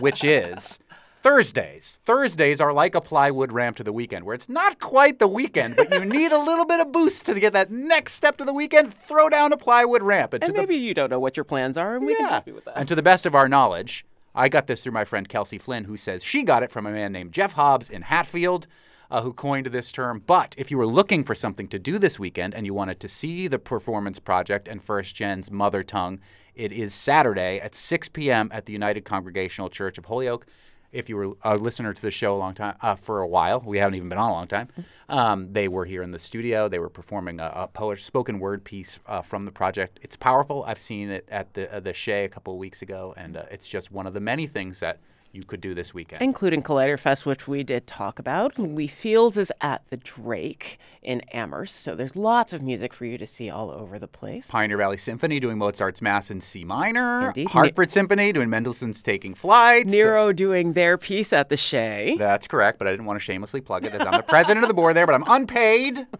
which 0.00 0.22
is 0.22 0.78
Thursdays. 1.22 1.98
Thursdays 2.04 2.60
are 2.60 2.72
like 2.72 2.94
a 2.94 3.00
plywood 3.00 3.50
ramp 3.50 3.78
to 3.78 3.82
the 3.82 3.94
weekend, 3.94 4.26
where 4.26 4.34
it's 4.34 4.50
not 4.50 4.78
quite 4.78 5.18
the 5.18 5.26
weekend, 5.26 5.74
but 5.74 5.90
you 5.90 6.04
need 6.04 6.32
a 6.32 6.38
little 6.38 6.66
bit 6.66 6.80
of 6.80 6.92
boost 6.92 7.24
to 7.24 7.40
get 7.40 7.54
that 7.54 7.70
next 7.70 8.12
step 8.12 8.36
to 8.36 8.44
the 8.44 8.52
weekend. 8.52 8.92
Throw 8.92 9.30
down 9.30 9.54
a 9.54 9.56
plywood 9.56 10.02
ramp. 10.02 10.34
And, 10.34 10.44
and 10.44 10.52
maybe 10.52 10.76
you 10.76 10.92
don't 10.92 11.10
know 11.10 11.18
what 11.18 11.36
your 11.36 11.44
plans 11.44 11.78
are, 11.78 11.96
and 11.96 12.04
we 12.04 12.14
can 12.14 12.26
the, 12.26 12.30
help 12.30 12.46
you 12.46 12.54
with 12.54 12.66
that. 12.66 12.76
And 12.76 12.86
to 12.88 12.94
the 12.94 13.02
best 13.02 13.24
of 13.24 13.34
our 13.34 13.48
knowledge, 13.48 14.04
I 14.34 14.50
got 14.50 14.66
this 14.66 14.82
through 14.82 14.92
my 14.92 15.06
friend 15.06 15.26
Kelsey 15.26 15.56
Flynn, 15.56 15.84
who 15.84 15.96
says 15.96 16.22
she 16.22 16.42
got 16.42 16.62
it 16.62 16.70
from 16.70 16.84
a 16.84 16.92
man 16.92 17.10
named 17.10 17.32
Jeff 17.32 17.52
Hobbs 17.52 17.88
in 17.88 18.02
Hatfield. 18.02 18.66
Uh, 19.08 19.22
who 19.22 19.32
coined 19.32 19.66
this 19.66 19.92
term. 19.92 20.20
But 20.26 20.54
if 20.58 20.70
you 20.70 20.78
were 20.78 20.86
looking 20.86 21.22
for 21.22 21.36
something 21.36 21.68
to 21.68 21.78
do 21.78 21.96
this 21.96 22.18
weekend 22.18 22.54
and 22.54 22.66
you 22.66 22.74
wanted 22.74 22.98
to 22.98 23.08
see 23.08 23.46
the 23.46 23.58
Performance 23.58 24.18
Project 24.18 24.66
and 24.66 24.82
First 24.82 25.14
Gen's 25.14 25.48
Mother 25.48 25.84
Tongue, 25.84 26.18
it 26.56 26.72
is 26.72 26.92
Saturday 26.92 27.60
at 27.60 27.76
6 27.76 28.08
p.m. 28.08 28.50
at 28.52 28.66
the 28.66 28.72
United 28.72 29.04
Congregational 29.04 29.70
Church 29.70 29.96
of 29.96 30.06
Holyoke. 30.06 30.46
If 30.90 31.08
you 31.08 31.16
were 31.16 31.36
a 31.42 31.56
listener 31.56 31.92
to 31.92 32.00
the 32.00 32.10
show 32.10 32.34
a 32.34 32.38
long 32.38 32.54
time, 32.54 32.76
uh, 32.80 32.94
for 32.94 33.20
a 33.20 33.28
while, 33.28 33.62
we 33.64 33.78
haven't 33.78 33.96
even 33.96 34.08
been 34.08 34.18
on 34.18 34.30
a 34.30 34.32
long 34.32 34.48
time. 34.48 34.68
Um, 35.08 35.52
they 35.52 35.68
were 35.68 35.84
here 35.84 36.02
in 36.02 36.10
the 36.10 36.18
studio. 36.18 36.68
They 36.68 36.78
were 36.78 36.88
performing 36.88 37.38
a, 37.38 37.68
a 37.74 37.96
spoken 37.98 38.38
word 38.38 38.64
piece 38.64 38.98
uh, 39.06 39.20
from 39.20 39.44
the 39.44 39.52
project. 39.52 40.00
It's 40.02 40.16
powerful. 40.16 40.64
I've 40.64 40.78
seen 40.78 41.10
it 41.10 41.28
at 41.30 41.52
the 41.54 41.72
uh, 41.74 41.80
the 41.80 41.92
Shea 41.92 42.24
a 42.24 42.28
couple 42.28 42.54
of 42.54 42.58
weeks 42.58 42.82
ago, 42.82 43.12
and 43.16 43.36
uh, 43.36 43.44
it's 43.50 43.68
just 43.68 43.92
one 43.92 44.06
of 44.06 44.14
the 44.14 44.20
many 44.20 44.46
things 44.46 44.80
that 44.80 45.00
you 45.36 45.44
could 45.44 45.60
do 45.60 45.74
this 45.74 45.92
weekend. 45.92 46.22
including 46.22 46.62
Colliderfest, 46.62 47.26
which 47.26 47.46
we 47.46 47.62
did 47.62 47.86
talk 47.86 48.18
about. 48.18 48.58
Lee 48.58 48.86
Fields 48.86 49.36
is 49.36 49.52
at 49.60 49.82
the 49.90 49.96
Drake 49.96 50.78
in 51.02 51.20
Amherst, 51.32 51.76
so 51.76 51.94
there's 51.94 52.16
lots 52.16 52.52
of 52.52 52.62
music 52.62 52.92
for 52.94 53.04
you 53.04 53.18
to 53.18 53.26
see 53.26 53.50
all 53.50 53.70
over 53.70 53.98
the 53.98 54.08
place. 54.08 54.46
Pioneer 54.46 54.78
Valley 54.78 54.96
Symphony 54.96 55.38
doing 55.38 55.58
Mozart's 55.58 56.00
Mass 56.00 56.30
in 56.30 56.40
C 56.40 56.64
minor. 56.64 57.28
Indeed. 57.28 57.48
Hartford 57.50 57.92
Symphony 57.92 58.32
doing 58.32 58.50
Mendelssohn's 58.50 59.02
Taking 59.02 59.34
Flight. 59.34 59.86
Nero 59.86 60.32
doing 60.32 60.72
their 60.72 60.96
piece 60.96 61.32
at 61.32 61.50
the 61.50 61.56
Shea. 61.56 62.16
That's 62.18 62.48
correct, 62.48 62.78
but 62.78 62.88
I 62.88 62.90
didn't 62.90 63.06
want 63.06 63.20
to 63.20 63.24
shamelessly 63.24 63.60
plug 63.60 63.84
it 63.84 63.92
as 63.92 64.00
I'm 64.00 64.16
the 64.16 64.22
president 64.22 64.64
of 64.64 64.68
the 64.68 64.74
board 64.74 64.96
there, 64.96 65.06
but 65.06 65.14
I'm 65.14 65.24
unpaid. 65.26 66.06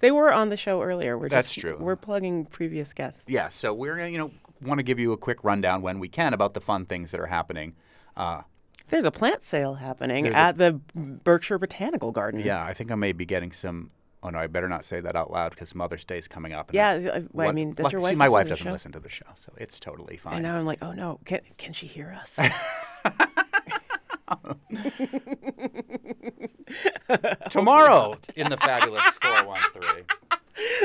They 0.00 0.10
were 0.10 0.32
on 0.32 0.50
the 0.50 0.56
show 0.56 0.82
earlier. 0.82 1.18
We're 1.18 1.28
That's 1.30 1.48
just, 1.48 1.60
true. 1.60 1.76
We're 1.78 1.96
plugging 1.96 2.44
previous 2.44 2.92
guests. 2.92 3.22
Yeah, 3.26 3.48
so 3.48 3.72
we're 3.72 3.96
gonna, 3.96 4.08
you 4.08 4.18
know 4.18 4.30
want 4.62 4.78
to 4.78 4.82
give 4.82 4.98
you 4.98 5.12
a 5.12 5.16
quick 5.16 5.42
rundown 5.44 5.82
when 5.82 5.98
we 5.98 6.08
can 6.08 6.32
about 6.32 6.54
the 6.54 6.60
fun 6.60 6.86
things 6.86 7.10
that 7.10 7.20
are 7.20 7.26
happening. 7.26 7.74
Uh, 8.16 8.42
There's 8.88 9.04
a 9.04 9.10
plant 9.10 9.44
sale 9.44 9.74
happening 9.74 10.24
There's 10.24 10.34
a- 10.34 10.38
at 10.38 10.58
the 10.58 10.80
Berkshire 10.94 11.58
Botanical 11.58 12.12
Garden. 12.12 12.40
yeah, 12.40 12.62
I 12.64 12.72
think 12.74 12.90
I 12.90 12.94
may 12.94 13.12
be 13.12 13.24
getting 13.26 13.52
some. 13.52 13.90
Oh 14.22 14.30
no, 14.30 14.38
I 14.38 14.46
better 14.46 14.68
not 14.68 14.84
say 14.84 15.00
that 15.00 15.14
out 15.14 15.30
loud 15.30 15.50
because 15.50 15.74
Mother's 15.74 16.04
Day 16.04 16.18
is 16.18 16.26
coming 16.26 16.52
up. 16.52 16.70
and 16.70 16.74
Yeah, 16.74 16.88
I- 17.12 17.16
I- 17.18 17.24
well, 17.32 17.48
I 17.48 17.52
mean, 17.52 17.74
does 17.74 17.84
what- 17.84 17.92
your 17.92 18.00
see, 18.00 18.04
wife 18.08 18.16
my 18.16 18.28
wife 18.28 18.48
doesn't 18.48 18.70
listen 18.72 18.92
to 18.92 19.00
the 19.00 19.08
show, 19.10 19.26
so 19.34 19.52
it's 19.56 19.78
totally 19.78 20.16
fine. 20.16 20.34
And 20.34 20.42
now 20.44 20.56
I'm 20.56 20.66
like, 20.66 20.78
oh 20.82 20.92
no, 20.92 21.20
can, 21.24 21.40
can 21.58 21.72
she 21.72 21.86
hear 21.86 22.16
us? 22.18 22.38
Tomorrow 27.50 28.16
in 28.34 28.48
the 28.50 28.56
fabulous 28.56 29.04
413. 29.22 30.04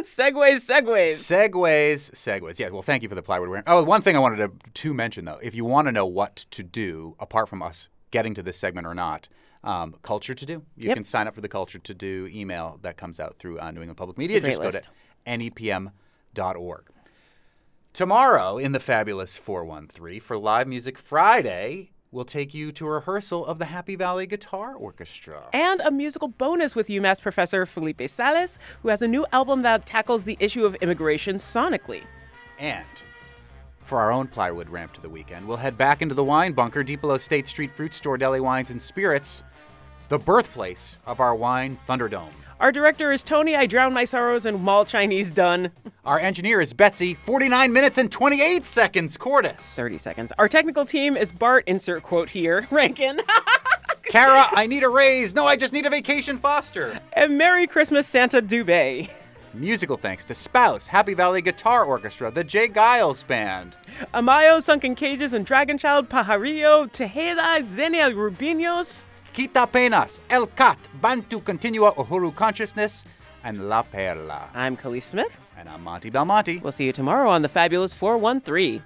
Segways, 0.02 0.66
segways. 0.68 1.14
Segways, 1.16 2.12
segways. 2.12 2.60
Yeah, 2.60 2.70
well, 2.70 2.82
thank 2.82 3.04
you 3.04 3.10
for 3.10 3.16
the 3.16 3.22
plywood. 3.22 3.64
Oh, 3.68 3.84
one 3.84 4.02
thing 4.02 4.16
I 4.16 4.20
wanted 4.20 4.38
to, 4.38 4.52
to 4.74 4.94
mention, 4.94 5.26
though, 5.26 5.40
if 5.42 5.56
you 5.56 5.66
want 5.66 5.88
to 5.88 5.92
know 5.92 6.06
what 6.06 6.36
to 6.52 6.64
do, 6.64 7.16
apart 7.20 7.50
from 7.50 7.62
us 7.62 7.90
getting 8.12 8.34
to 8.36 8.44
this 8.44 8.58
segment 8.58 8.86
or 8.88 8.94
not, 8.94 9.30
um, 9.64 9.96
Culture 10.02 10.34
to 10.34 10.46
Do. 10.46 10.54
You 10.76 10.88
Yep. 10.90 10.96
can 10.96 11.06
sign 11.06 11.28
up 11.28 11.36
for 11.36 11.42
the 11.42 11.48
Culture 11.48 11.80
to 11.80 11.94
Do 11.94 12.28
email 12.32 12.80
that 12.82 12.98
comes 12.98 13.20
out 13.20 13.38
through 13.38 13.60
uh, 13.60 13.72
New 13.72 13.82
England 13.82 13.98
Public 13.98 14.18
Media. 14.18 14.42
Just 14.42 14.62
go 14.62 14.72
great 14.72 14.84
to 14.84 14.90
nepm.org. 15.28 16.84
Tomorrow 17.94 18.58
in 18.58 18.72
the 18.72 18.80
fabulous 18.80 19.38
413 19.38 20.22
for 20.22 20.38
Live 20.38 20.68
Music 20.68 20.98
Friday, 20.98 21.92
we'll 22.12 22.26
take 22.26 22.54
you 22.54 22.72
to 22.74 22.86
a 22.86 22.92
rehearsal 22.92 23.46
of 23.46 23.58
the 23.58 23.66
Happy 23.66 23.96
Valley 23.96 24.28
Guitar 24.28 24.76
Orchestra. 24.76 25.44
And 25.54 25.80
a 25.82 25.92
musical 25.92 26.28
bonus 26.28 26.76
with 26.76 26.88
UMass 26.88 27.22
professor 27.22 27.66
Felipe 27.66 28.08
Salles, 28.10 28.60
who 28.82 28.90
has 28.90 29.02
a 29.02 29.08
new 29.08 29.26
album 29.32 29.62
that 29.62 29.86
tackles 29.86 30.26
the 30.26 30.38
issue 30.40 30.66
of 30.66 30.76
immigration 30.76 31.38
sonically. 31.38 32.04
And 32.60 32.86
for 33.78 34.00
our 34.00 34.12
own 34.12 34.28
plywood 34.28 34.70
ramp 34.70 34.94
to 34.94 35.02
the 35.02 35.10
weekend, 35.10 35.48
we'll 35.48 35.58
head 35.58 35.78
back 35.78 36.02
into 36.02 36.16
the 36.16 36.24
wine 36.24 36.54
bunker 36.54 36.84
deep 36.84 37.02
below 37.02 37.18
State 37.18 37.48
Street 37.48 37.72
Fruit 37.76 37.94
Store 37.94 38.18
Deli 38.18 38.40
Wines 38.40 38.70
and 38.70 38.82
Spirits, 38.82 39.44
the 40.10 40.20
birthplace 40.20 40.98
of 41.06 41.20
our 41.22 41.34
wine 41.34 41.78
Thunderdome. 41.88 42.32
Our 42.62 42.72
director 42.72 43.12
is 43.12 43.24
Tony. 43.24 43.56
I 43.56 43.66
drown 43.66 43.92
my 43.92 44.06
sorrows 44.06 44.46
in 44.46 44.62
mall 44.64 44.86
Chinese 44.86 45.32
done. 45.32 45.72
Our 46.06 46.20
engineer 46.20 46.62
is 46.62 46.74
Betsy, 46.74 47.16
49 47.16 47.74
minutes 47.74 47.98
and 47.98 48.12
28 48.12 48.68
seconds, 48.68 49.18
Cordis. 49.18 49.76
30 49.76 49.98
seconds. 49.98 50.32
Our 50.38 50.48
technical 50.48 50.86
team 50.86 51.18
is 51.18 51.32
Bart, 51.32 51.64
insert 51.66 52.04
quote 52.04 52.30
here, 52.30 52.68
Rankin. 52.72 53.20
Kara, 54.04 54.46
I 54.52 54.68
need 54.68 54.84
a 54.84 54.90
raise. 54.90 55.34
No, 55.34 55.48
I 55.48 55.56
just 55.56 55.74
need 55.74 55.88
a 55.88 55.90
vacation, 55.90 56.38
Foster. 56.38 57.00
and 57.14 57.36
Merry 57.36 57.66
Christmas, 57.66 58.08
Santa 58.08 58.44
Dubé. 58.44 59.10
Musical 59.56 59.98
thanks 59.98 60.24
to 60.26 60.36
Spouse, 60.36 60.86
Happy 60.86 61.16
Valley 61.16 61.42
Guitar 61.42 61.84
Orchestra, 61.84 62.30
the 62.30 62.44
J. 62.44 62.70
Geils 62.70 63.26
Band, 63.26 63.76
Amayo, 64.14 64.62
Sunken 64.62 64.94
Cages, 64.94 65.34
and 65.34 65.48
Dragon 65.48 65.80
Child, 65.80 66.10
Pajarillo, 66.10 66.92
Tejeda, 66.92 67.68
Xenia 67.68 68.12
Rubinos, 68.12 69.04
Quitapenas, 69.34 70.20
El 70.30 70.48
Khat, 70.48 70.78
Bantu 71.02 71.42
Continua 71.42 71.94
Uhuru 71.96 72.34
Consciousness, 72.36 73.06
And 73.44 73.70
La 73.70 73.82
Perla. 73.82 74.50
I'm 74.54 74.78
Kaliis 74.78 75.04
Smith. 75.04 75.40
And 75.58 75.68
I'm 75.70 75.84
Monte 75.84 76.10
Belmonte. 76.10 76.62
We'll 76.62 76.72
see 76.72 76.86
you 76.86 76.92
tomorrow 76.94 77.30
on 77.30 77.42
the 77.42 77.50
Fabulous 77.50 77.94
413. 77.94 78.84